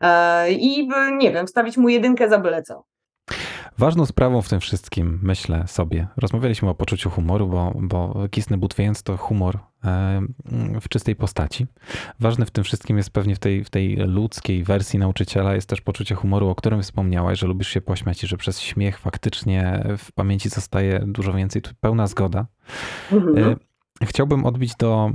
e, 0.00 0.52
i 0.52 0.88
nie 1.18 1.32
wiem, 1.32 1.46
wstawić 1.46 1.76
mu 1.76 1.88
jedynkę 1.88 2.28
za 2.28 2.38
byle 2.38 2.62
co. 2.62 2.93
Ważną 3.78 4.06
sprawą 4.06 4.42
w 4.42 4.48
tym 4.48 4.60
wszystkim, 4.60 5.18
myślę 5.22 5.64
sobie, 5.66 6.06
rozmawialiśmy 6.16 6.68
o 6.68 6.74
poczuciu 6.74 7.10
humoru, 7.10 7.48
bo, 7.48 7.72
bo 7.80 8.28
Kisny 8.30 8.58
Butwiejąc 8.58 9.02
to 9.02 9.16
humor 9.16 9.58
e, 9.84 10.22
w 10.80 10.88
czystej 10.88 11.16
postaci. 11.16 11.66
Ważne 12.20 12.46
w 12.46 12.50
tym 12.50 12.64
wszystkim 12.64 12.96
jest 12.96 13.10
pewnie 13.10 13.34
w 13.34 13.38
tej, 13.38 13.64
w 13.64 13.70
tej 13.70 13.96
ludzkiej 13.96 14.64
wersji 14.64 14.98
nauczyciela 14.98 15.54
jest 15.54 15.68
też 15.68 15.80
poczucie 15.80 16.14
humoru, 16.14 16.48
o 16.48 16.54
którym 16.54 16.82
wspomniałaś, 16.82 17.38
że 17.38 17.46
lubisz 17.46 17.68
się 17.68 17.80
pośmiać 17.80 18.24
i 18.24 18.26
że 18.26 18.36
przez 18.36 18.60
śmiech 18.60 18.98
faktycznie 18.98 19.84
w 19.98 20.12
pamięci 20.12 20.48
zostaje 20.48 21.00
dużo 21.06 21.32
więcej. 21.32 21.62
Tu 21.62 21.70
pełna 21.80 22.06
zgoda. 22.06 22.46
Mhm. 23.12 23.38
E, 23.38 23.56
Chciałbym 24.06 24.44
odbić 24.46 24.76
do, 24.76 25.10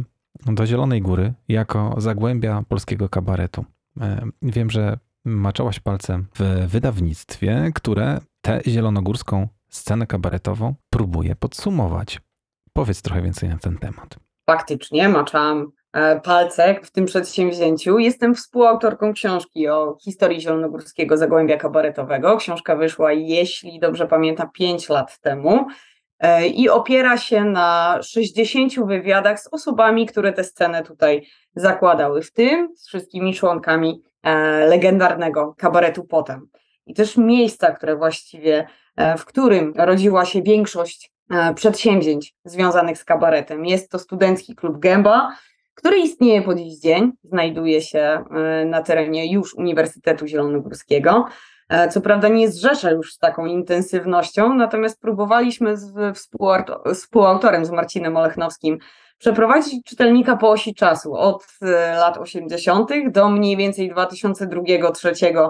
do 0.45 0.65
Zielonej 0.65 1.01
Góry 1.01 1.33
jako 1.47 1.95
zagłębia 1.97 2.63
polskiego 2.67 3.09
kabaretu. 3.09 3.65
E, 4.01 4.25
Wiem, 4.41 4.69
że 4.69 4.97
maczałaś 5.25 5.79
palcem 5.79 6.27
w 6.35 6.67
wydawnictwie, 6.67 7.71
które 7.75 8.19
tę 8.41 8.59
zielonogórską 8.67 9.47
scenę 9.69 10.07
kabaretową 10.07 10.75
próbuje 10.89 11.35
podsumować. 11.35 12.19
Powiedz 12.73 13.01
trochę 13.01 13.21
więcej 13.21 13.49
na 13.49 13.57
ten 13.57 13.77
temat. 13.77 14.15
Faktycznie 14.49 15.09
maczałam 15.09 15.71
e, 15.93 16.19
palce 16.19 16.79
w 16.83 16.91
tym 16.91 17.05
przedsięwzięciu. 17.05 17.99
Jestem 17.99 18.35
współautorką 18.35 19.13
książki 19.13 19.67
o 19.67 19.97
historii 20.03 20.41
zielonogórskiego 20.41 21.17
zagłębia 21.17 21.57
kabaretowego. 21.57 22.37
Książka 22.37 22.75
wyszła, 22.75 23.13
jeśli 23.13 23.79
dobrze 23.79 24.07
pamiętam, 24.07 24.49
5 24.53 24.89
lat 24.89 25.19
temu 25.19 25.67
e, 26.19 26.47
i 26.47 26.69
opiera 26.69 27.17
się 27.17 27.43
na 27.43 27.99
60 28.01 28.85
wywiadach 28.87 29.39
z 29.39 29.47
osobami, 29.53 30.05
które 30.05 30.33
tę 30.33 30.43
scenę 30.43 30.83
tutaj 30.83 31.27
zakładały, 31.55 32.21
w 32.21 32.33
tym 32.33 32.69
z 32.75 32.87
wszystkimi 32.87 33.33
członkami 33.33 34.01
e, 34.23 34.65
legendarnego 34.67 35.55
kabaretu 35.57 36.03
Potem. 36.03 36.47
I 36.89 36.93
też 36.93 37.17
miejsca, 37.17 37.71
które 37.71 37.95
właściwie, 37.95 38.67
e, 38.95 39.17
w 39.17 39.25
którym 39.25 39.73
rodziła 39.77 40.25
się 40.25 40.41
większość 40.41 41.11
e, 41.31 41.53
przedsięwzięć 41.53 42.35
związanych 42.45 42.97
z 42.97 43.05
kabaretem. 43.05 43.65
Jest 43.65 43.91
to 43.91 43.99
Studencki 43.99 44.55
Klub 44.55 44.79
Gęba, 44.79 45.31
który 45.75 45.97
istnieje 45.99 46.41
po 46.41 46.55
dziś 46.55 46.79
dzień, 46.79 47.11
znajduje 47.23 47.81
się 47.81 47.99
e, 47.99 48.65
na 48.65 48.81
terenie 48.81 49.33
już 49.33 49.53
Uniwersytetu 49.53 50.27
Zielonogórskiego. 50.27 51.25
Co 51.91 52.01
prawda 52.01 52.27
nie 52.27 52.51
zrzesza 52.51 52.91
już 52.91 53.13
z 53.13 53.17
taką 53.17 53.45
intensywnością, 53.45 54.53
natomiast 54.53 55.01
próbowaliśmy 55.01 55.77
z 55.77 55.93
współauto- 55.93 56.93
współautorem, 56.93 57.65
z 57.65 57.71
Marcinem 57.71 58.17
Olechnowskim, 58.17 58.77
przeprowadzić 59.17 59.85
czytelnika 59.85 60.37
po 60.37 60.49
osi 60.49 60.75
czasu 60.75 61.15
od 61.15 61.47
lat 61.99 62.17
80. 62.17 62.91
do 63.11 63.29
mniej 63.29 63.57
więcej 63.57 63.93
2002-2003, 63.93 65.25
e, 65.25 65.49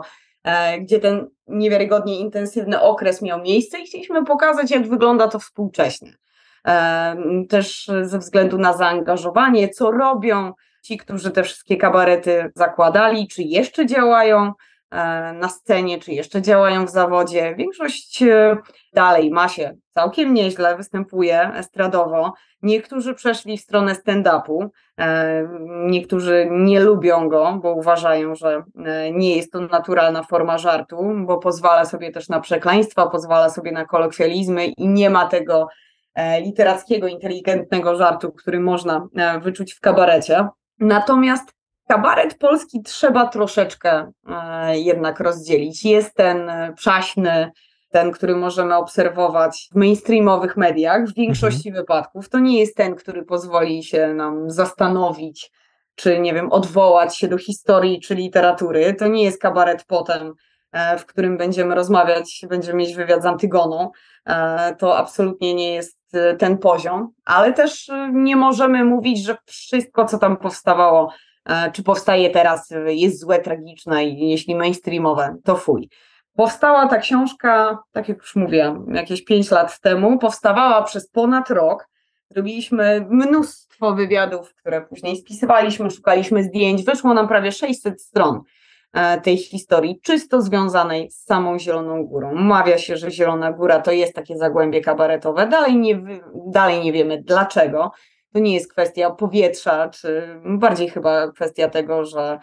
gdzie 0.81 0.99
ten 0.99 1.27
niewiarygodnie 1.47 2.19
intensywny 2.19 2.81
okres 2.81 3.21
miał 3.21 3.41
miejsce 3.41 3.79
i 3.79 3.85
chcieliśmy 3.85 4.25
pokazać, 4.25 4.71
jak 4.71 4.87
wygląda 4.87 5.27
to 5.27 5.39
współcześnie. 5.39 6.13
E, 6.67 7.15
Też 7.49 7.91
ze 8.01 8.19
względu 8.19 8.57
na 8.57 8.73
zaangażowanie, 8.73 9.69
co 9.69 9.91
robią 9.91 10.53
ci, 10.83 10.97
którzy 10.97 11.31
te 11.31 11.43
wszystkie 11.43 11.77
kabarety 11.77 12.51
zakładali, 12.55 13.27
czy 13.27 13.43
jeszcze 13.43 13.85
działają 13.85 14.45
e, 14.45 14.53
na 15.33 15.49
scenie, 15.49 15.99
czy 15.99 16.11
jeszcze 16.11 16.41
działają 16.41 16.85
w 16.85 16.89
zawodzie. 16.89 17.55
Większość 17.55 18.23
e, 18.23 18.57
dalej 18.93 19.31
ma 19.31 19.47
się 19.47 19.75
całkiem 19.93 20.33
nieźle, 20.33 20.77
występuje 20.77 21.51
estradowo. 21.53 22.33
Niektórzy 22.61 23.13
przeszli 23.13 23.57
w 23.57 23.61
stronę 23.61 23.93
stand-upu, 23.93 24.67
e, 24.99 25.47
niektórzy 25.85 26.47
nie 26.51 26.79
lubią 26.79 27.29
go, 27.29 27.59
bo 27.61 27.73
uważają, 27.73 28.35
że 28.35 28.63
e, 28.85 29.11
nie 29.11 29.35
jest 29.35 29.51
to 29.51 29.59
naturalna 29.59 30.23
forma 30.23 30.57
żartu, 30.57 31.11
bo 31.25 31.37
pozwala 31.37 31.85
sobie 31.85 32.11
też 32.11 32.29
na 32.29 32.39
przekleństwa, 32.39 33.07
pozwala 33.07 33.49
sobie 33.49 33.71
na 33.71 33.85
kolokwializmy 33.85 34.65
i 34.65 34.87
nie 34.87 35.09
ma 35.09 35.27
tego 35.27 35.67
e, 36.15 36.41
literackiego, 36.41 37.07
inteligentnego 37.07 37.95
żartu, 37.95 38.31
który 38.31 38.59
można 38.59 39.07
e, 39.15 39.39
wyczuć 39.39 39.73
w 39.73 39.79
kabarecie. 39.79 40.47
Natomiast 40.79 41.58
kabaret 41.89 42.37
polski 42.37 42.83
trzeba 42.83 43.27
troszeczkę 43.27 44.11
e, 44.27 44.79
jednak 44.79 45.19
rozdzielić. 45.19 45.85
Jest 45.85 46.15
ten 46.15 46.49
e, 46.49 46.73
przaśny, 46.73 47.51
ten, 47.91 48.11
który 48.11 48.35
możemy 48.35 48.75
obserwować 48.75 49.69
w 49.71 49.75
mainstreamowych 49.75 50.57
mediach 50.57 51.07
w 51.07 51.15
większości 51.15 51.71
wypadków. 51.71 52.29
To 52.29 52.39
nie 52.39 52.59
jest 52.59 52.77
ten, 52.77 52.95
który 52.95 53.23
pozwoli 53.23 53.83
się 53.83 54.13
nam 54.13 54.51
zastanowić, 54.51 55.51
czy 55.95 56.19
nie 56.19 56.33
wiem, 56.33 56.51
odwołać 56.51 57.17
się 57.17 57.27
do 57.27 57.37
historii 57.37 58.01
czy 58.01 58.15
literatury. 58.15 58.93
To 58.93 59.07
nie 59.07 59.23
jest 59.23 59.41
kabaret 59.41 59.85
potem, 59.87 60.33
e, 60.71 60.97
w 60.97 61.05
którym 61.05 61.37
będziemy 61.37 61.75
rozmawiać, 61.75 62.45
będziemy 62.49 62.77
mieć 62.77 62.95
wywiad 62.95 63.23
z 63.23 63.25
Antygoną. 63.25 63.91
To 64.79 64.97
absolutnie 64.97 65.53
nie 65.53 65.73
jest 65.73 65.99
ten 66.39 66.57
poziom, 66.57 67.11
ale 67.25 67.53
też 67.53 67.91
nie 68.13 68.35
możemy 68.35 68.85
mówić, 68.85 69.23
że 69.23 69.37
wszystko, 69.45 70.05
co 70.05 70.17
tam 70.17 70.37
powstawało, 70.37 71.13
czy 71.73 71.83
powstaje 71.83 72.29
teraz, 72.29 72.71
e, 72.71 72.93
jest 72.93 73.19
złe, 73.19 73.39
tragiczne 73.39 74.05
i 74.05 74.29
jeśli 74.29 74.55
mainstreamowe, 74.55 75.35
to 75.43 75.55
fuj. 75.55 75.89
Powstała 76.35 76.87
ta 76.87 76.97
książka, 76.97 77.77
tak 77.91 78.09
jak 78.09 78.17
już 78.17 78.35
mówiłam, 78.35 78.85
jakieś 78.93 79.23
5 79.23 79.51
lat 79.51 79.79
temu, 79.79 80.17
powstawała 80.17 80.83
przez 80.83 81.09
ponad 81.09 81.49
rok. 81.49 81.87
Zrobiliśmy 82.29 83.07
mnóstwo 83.09 83.95
wywiadów, 83.95 84.55
które 84.55 84.81
później 84.81 85.17
spisywaliśmy, 85.17 85.91
szukaliśmy 85.91 86.43
zdjęć. 86.43 86.83
Wyszło 86.83 87.13
nam 87.13 87.27
prawie 87.27 87.51
600 87.51 88.01
stron 88.01 88.41
e, 88.93 89.21
tej 89.21 89.37
historii, 89.37 89.99
czysto 90.03 90.41
związanej 90.41 91.11
z 91.11 91.23
samą 91.23 91.59
Zieloną 91.59 92.03
Górą. 92.03 92.35
Mawia 92.35 92.77
się, 92.77 92.97
że 92.97 93.11
Zielona 93.11 93.51
Góra 93.51 93.79
to 93.79 93.91
jest 93.91 94.13
takie 94.13 94.37
zagłębie 94.37 94.81
kabaretowe. 94.81 95.47
Dalej 95.47 95.77
nie, 95.77 96.01
dalej 96.47 96.83
nie 96.83 96.93
wiemy 96.93 97.21
dlaczego. 97.23 97.91
To 98.33 98.39
nie 98.39 98.53
jest 98.53 98.71
kwestia 98.71 99.09
powietrza, 99.09 99.89
czy 99.89 100.39
bardziej 100.45 100.89
chyba 100.89 101.31
kwestia 101.31 101.69
tego, 101.69 102.05
że 102.05 102.39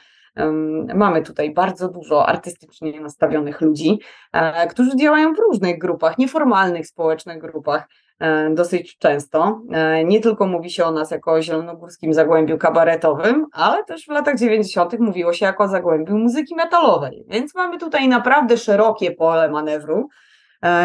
mamy 0.95 1.23
tutaj 1.23 1.55
bardzo 1.55 1.89
dużo 1.89 2.27
artystycznie 2.27 3.01
nastawionych 3.01 3.61
ludzi, 3.61 3.99
e, 4.33 4.67
którzy 4.67 4.97
działają 4.97 5.35
w 5.35 5.39
różnych 5.39 5.79
grupach, 5.79 6.19
nieformalnych 6.19 6.87
społecznych 6.87 7.39
grupach 7.39 7.89
e, 8.21 8.51
dosyć 8.51 8.99
często. 8.99 9.61
E, 9.73 10.05
Nie 10.05 10.21
tylko 10.21 10.47
mówi 10.47 10.71
się 10.71 10.85
o 10.85 10.91
nas 10.91 11.11
jako 11.11 11.33
o 11.33 11.43
zielonogórskim 11.43 12.15
zagłębiu 12.15 12.59
kabaretowym, 12.59 13.47
ale 13.53 13.85
też 13.85 14.05
w 14.05 14.09
latach 14.09 14.39
90. 14.39 14.99
mówiło 14.99 15.33
się 15.33 15.47
jako 15.47 15.65
o 15.65 15.69
zagłębiu 15.69 16.19
muzyki 16.19 16.55
metalowej. 16.55 17.25
Więc 17.29 17.55
mamy 17.55 17.79
tutaj 17.79 18.09
naprawdę 18.09 18.57
szerokie 18.57 19.11
pole 19.11 19.51
manewru. 19.51 20.09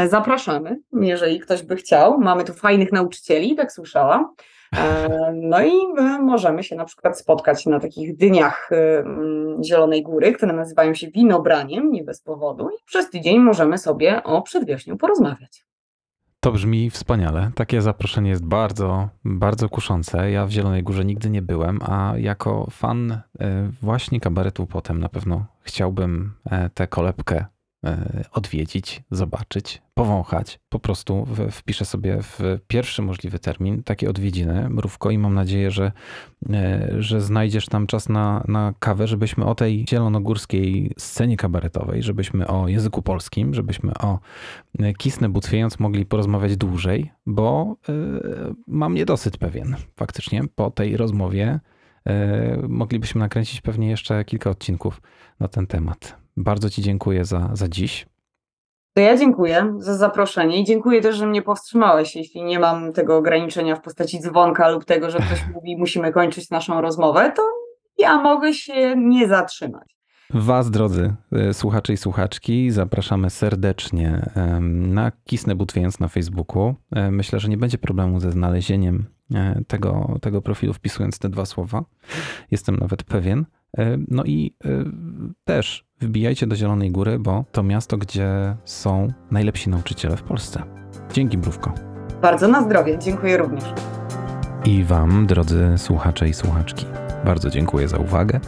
Zapraszamy, 0.08 0.80
jeżeli 0.93 1.39
ktoś 1.39 1.64
by 1.64 1.76
chciał. 1.76 2.20
Mamy 2.20 2.43
tu 2.43 2.54
fajnych 2.54 2.91
nauczycieli, 2.91 3.56
tak 3.56 3.72
słyszałam. 3.72 4.28
E, 4.76 5.32
No 5.34 5.61
i 5.61 5.72
my 5.95 6.19
możemy 6.19 6.63
się 6.63 6.76
na 6.76 6.86
przykład 6.86 7.19
spotkać 7.19 7.65
na 7.65 7.80
takich 7.80 8.17
dyniach 8.17 8.69
y, 8.72 8.76
mm, 8.76 9.63
Zielonej 9.63 10.03
Góry, 10.03 10.34
które 10.34 10.53
nazywają 10.53 10.93
się 10.93 11.07
winobraniem, 11.07 11.91
nie 11.91 12.03
bez 12.03 12.22
powodu. 12.22 12.69
I 12.69 12.84
przez 12.86 13.09
tydzień 13.09 13.39
możemy 13.39 13.78
sobie 13.78 14.24
o 14.24 14.41
przedwiośniu 14.41 14.97
porozmawiać. 14.97 15.65
To 16.39 16.51
brzmi 16.51 16.89
wspaniale. 16.89 17.51
Takie 17.55 17.82
zaproszenie 17.82 18.30
jest 18.30 18.45
bardzo, 18.45 19.09
bardzo 19.26 19.69
kuszące. 19.69 20.32
Ja 20.32 20.45
w 20.45 20.49
Zielonej 20.51 20.84
Górze 20.84 21.05
nigdy 21.05 21.30
nie 21.30 21.41
byłem, 21.41 21.80
a 21.82 22.13
jako 22.17 22.67
fan 22.72 23.11
e, 23.11 23.22
właśnie 23.82 24.19
kabaretu 24.19 24.67
potem 24.67 24.99
na 24.99 25.09
pewno 25.09 25.45
chciałbym 25.61 26.34
e, 26.51 26.69
tę 26.69 26.88
kolebkę 26.88 27.45
odwiedzić, 28.32 29.03
zobaczyć, 29.11 29.82
powąchać. 29.93 30.59
Po 30.69 30.79
prostu 30.79 31.27
wpiszę 31.51 31.86
sobie 31.86 32.21
w 32.21 32.39
pierwszy 32.67 33.01
możliwy 33.01 33.39
termin 33.39 33.84
takie 33.84 34.09
odwiedziny, 34.09 34.69
Mrówko, 34.69 35.11
i 35.11 35.17
mam 35.17 35.34
nadzieję, 35.34 35.71
że, 35.71 35.91
e, 36.49 36.88
że 36.99 37.21
znajdziesz 37.21 37.65
tam 37.65 37.88
czas 37.88 38.09
na, 38.09 38.43
na 38.47 38.73
kawę, 38.79 39.07
żebyśmy 39.07 39.45
o 39.45 39.55
tej 39.55 39.86
zielonogórskiej 39.89 40.93
scenie 40.97 41.38
kabaretowej, 41.38 42.03
żebyśmy 42.03 42.47
o 42.47 42.67
języku 42.67 43.01
polskim, 43.01 43.53
żebyśmy 43.53 43.93
o 43.93 44.19
e, 44.79 44.93
Kisnę 44.93 45.29
Butwiejąc 45.29 45.79
mogli 45.79 46.05
porozmawiać 46.05 46.57
dłużej, 46.57 47.11
bo 47.25 47.75
e, 47.89 47.93
mam 48.67 48.93
niedosyt 48.93 49.38
pewien 49.38 49.75
faktycznie 49.95 50.41
po 50.55 50.71
tej 50.71 50.97
rozmowie. 50.97 51.59
E, 52.07 52.67
moglibyśmy 52.67 53.19
nakręcić 53.19 53.61
pewnie 53.61 53.89
jeszcze 53.89 54.25
kilka 54.25 54.49
odcinków 54.49 55.01
na 55.39 55.47
ten 55.47 55.67
temat. 55.67 56.20
Bardzo 56.38 56.69
Ci 56.69 56.82
dziękuję 56.82 57.25
za, 57.25 57.49
za 57.53 57.67
dziś. 57.67 58.05
To 58.93 59.01
ja 59.01 59.17
dziękuję 59.17 59.73
za 59.77 59.95
zaproszenie 59.95 60.61
i 60.61 60.63
dziękuję 60.63 61.01
też, 61.01 61.15
że 61.15 61.27
mnie 61.27 61.41
powstrzymałeś, 61.41 62.15
jeśli 62.15 62.43
nie 62.43 62.59
mam 62.59 62.93
tego 62.93 63.17
ograniczenia 63.17 63.75
w 63.75 63.82
postaci 63.82 64.19
dzwonka 64.19 64.69
lub 64.69 64.86
tego, 64.86 65.09
że 65.09 65.17
ktoś 65.19 65.47
mówi, 65.53 65.77
musimy 65.77 66.11
kończyć 66.11 66.49
naszą 66.49 66.82
rozmowę, 66.82 67.32
to 67.36 67.41
ja 67.97 68.17
mogę 68.21 68.53
się 68.53 68.95
nie 68.97 69.27
zatrzymać. 69.27 69.95
Was, 70.34 70.71
drodzy 70.71 71.13
e, 71.32 71.53
słuchacze 71.53 71.93
i 71.93 71.97
słuchaczki, 71.97 72.71
zapraszamy 72.71 73.29
serdecznie 73.29 74.32
na 74.69 75.11
Kisnę 75.25 75.55
Butwiejąc 75.55 75.99
na 75.99 76.07
Facebooku. 76.07 76.75
E, 76.91 77.11
Myślę, 77.11 77.39
że 77.39 77.49
nie 77.49 77.57
będzie 77.57 77.77
problemu 77.77 78.19
ze 78.19 78.32
znalezieniem 78.32 79.05
e, 79.34 79.61
tego, 79.67 80.17
tego 80.21 80.41
profilu, 80.41 80.73
wpisując 80.73 81.19
te 81.19 81.29
dwa 81.29 81.45
słowa. 81.45 81.84
Jestem 82.51 82.75
nawet 82.75 83.03
pewien. 83.03 83.45
E, 83.78 83.97
No 84.07 84.24
i 84.24 84.55
e, 84.65 84.67
też 85.45 85.86
wbijajcie 86.01 86.47
do 86.47 86.55
Zielonej 86.55 86.91
Góry, 86.91 87.19
bo 87.19 87.45
to 87.51 87.63
miasto, 87.63 87.97
gdzie 87.97 88.55
są 88.65 89.07
najlepsi 89.32 89.69
nauczyciele 89.69 90.17
w 90.17 90.24
Polsce. 90.24 90.63
Dzięki, 91.13 91.38
Brówko. 91.38 91.74
Bardzo 92.22 92.47
na 92.47 92.63
zdrowie, 92.63 92.99
dziękuję 92.99 93.38
również. 93.38 93.63
I 94.65 94.84
Wam, 94.84 95.28
drodzy 95.28 95.74
słuchacze 95.78 96.30
i 96.30 96.34
słuchaczki, 96.34 96.86
bardzo 97.26 97.49
dziękuję 97.49 97.88
za 97.88 97.97
uwagę. 97.97 98.39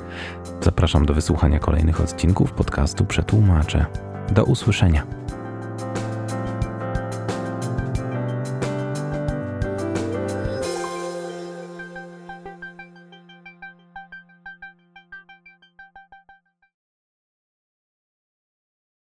Zapraszam 0.61 1.05
do 1.05 1.13
wysłuchania 1.13 1.59
kolejnych 1.59 2.01
odcinków 2.01 2.51
podcastu 2.51 3.05
Przetłumaczę. 3.05 3.85
Do 4.31 4.43
usłyszenia. 4.43 5.22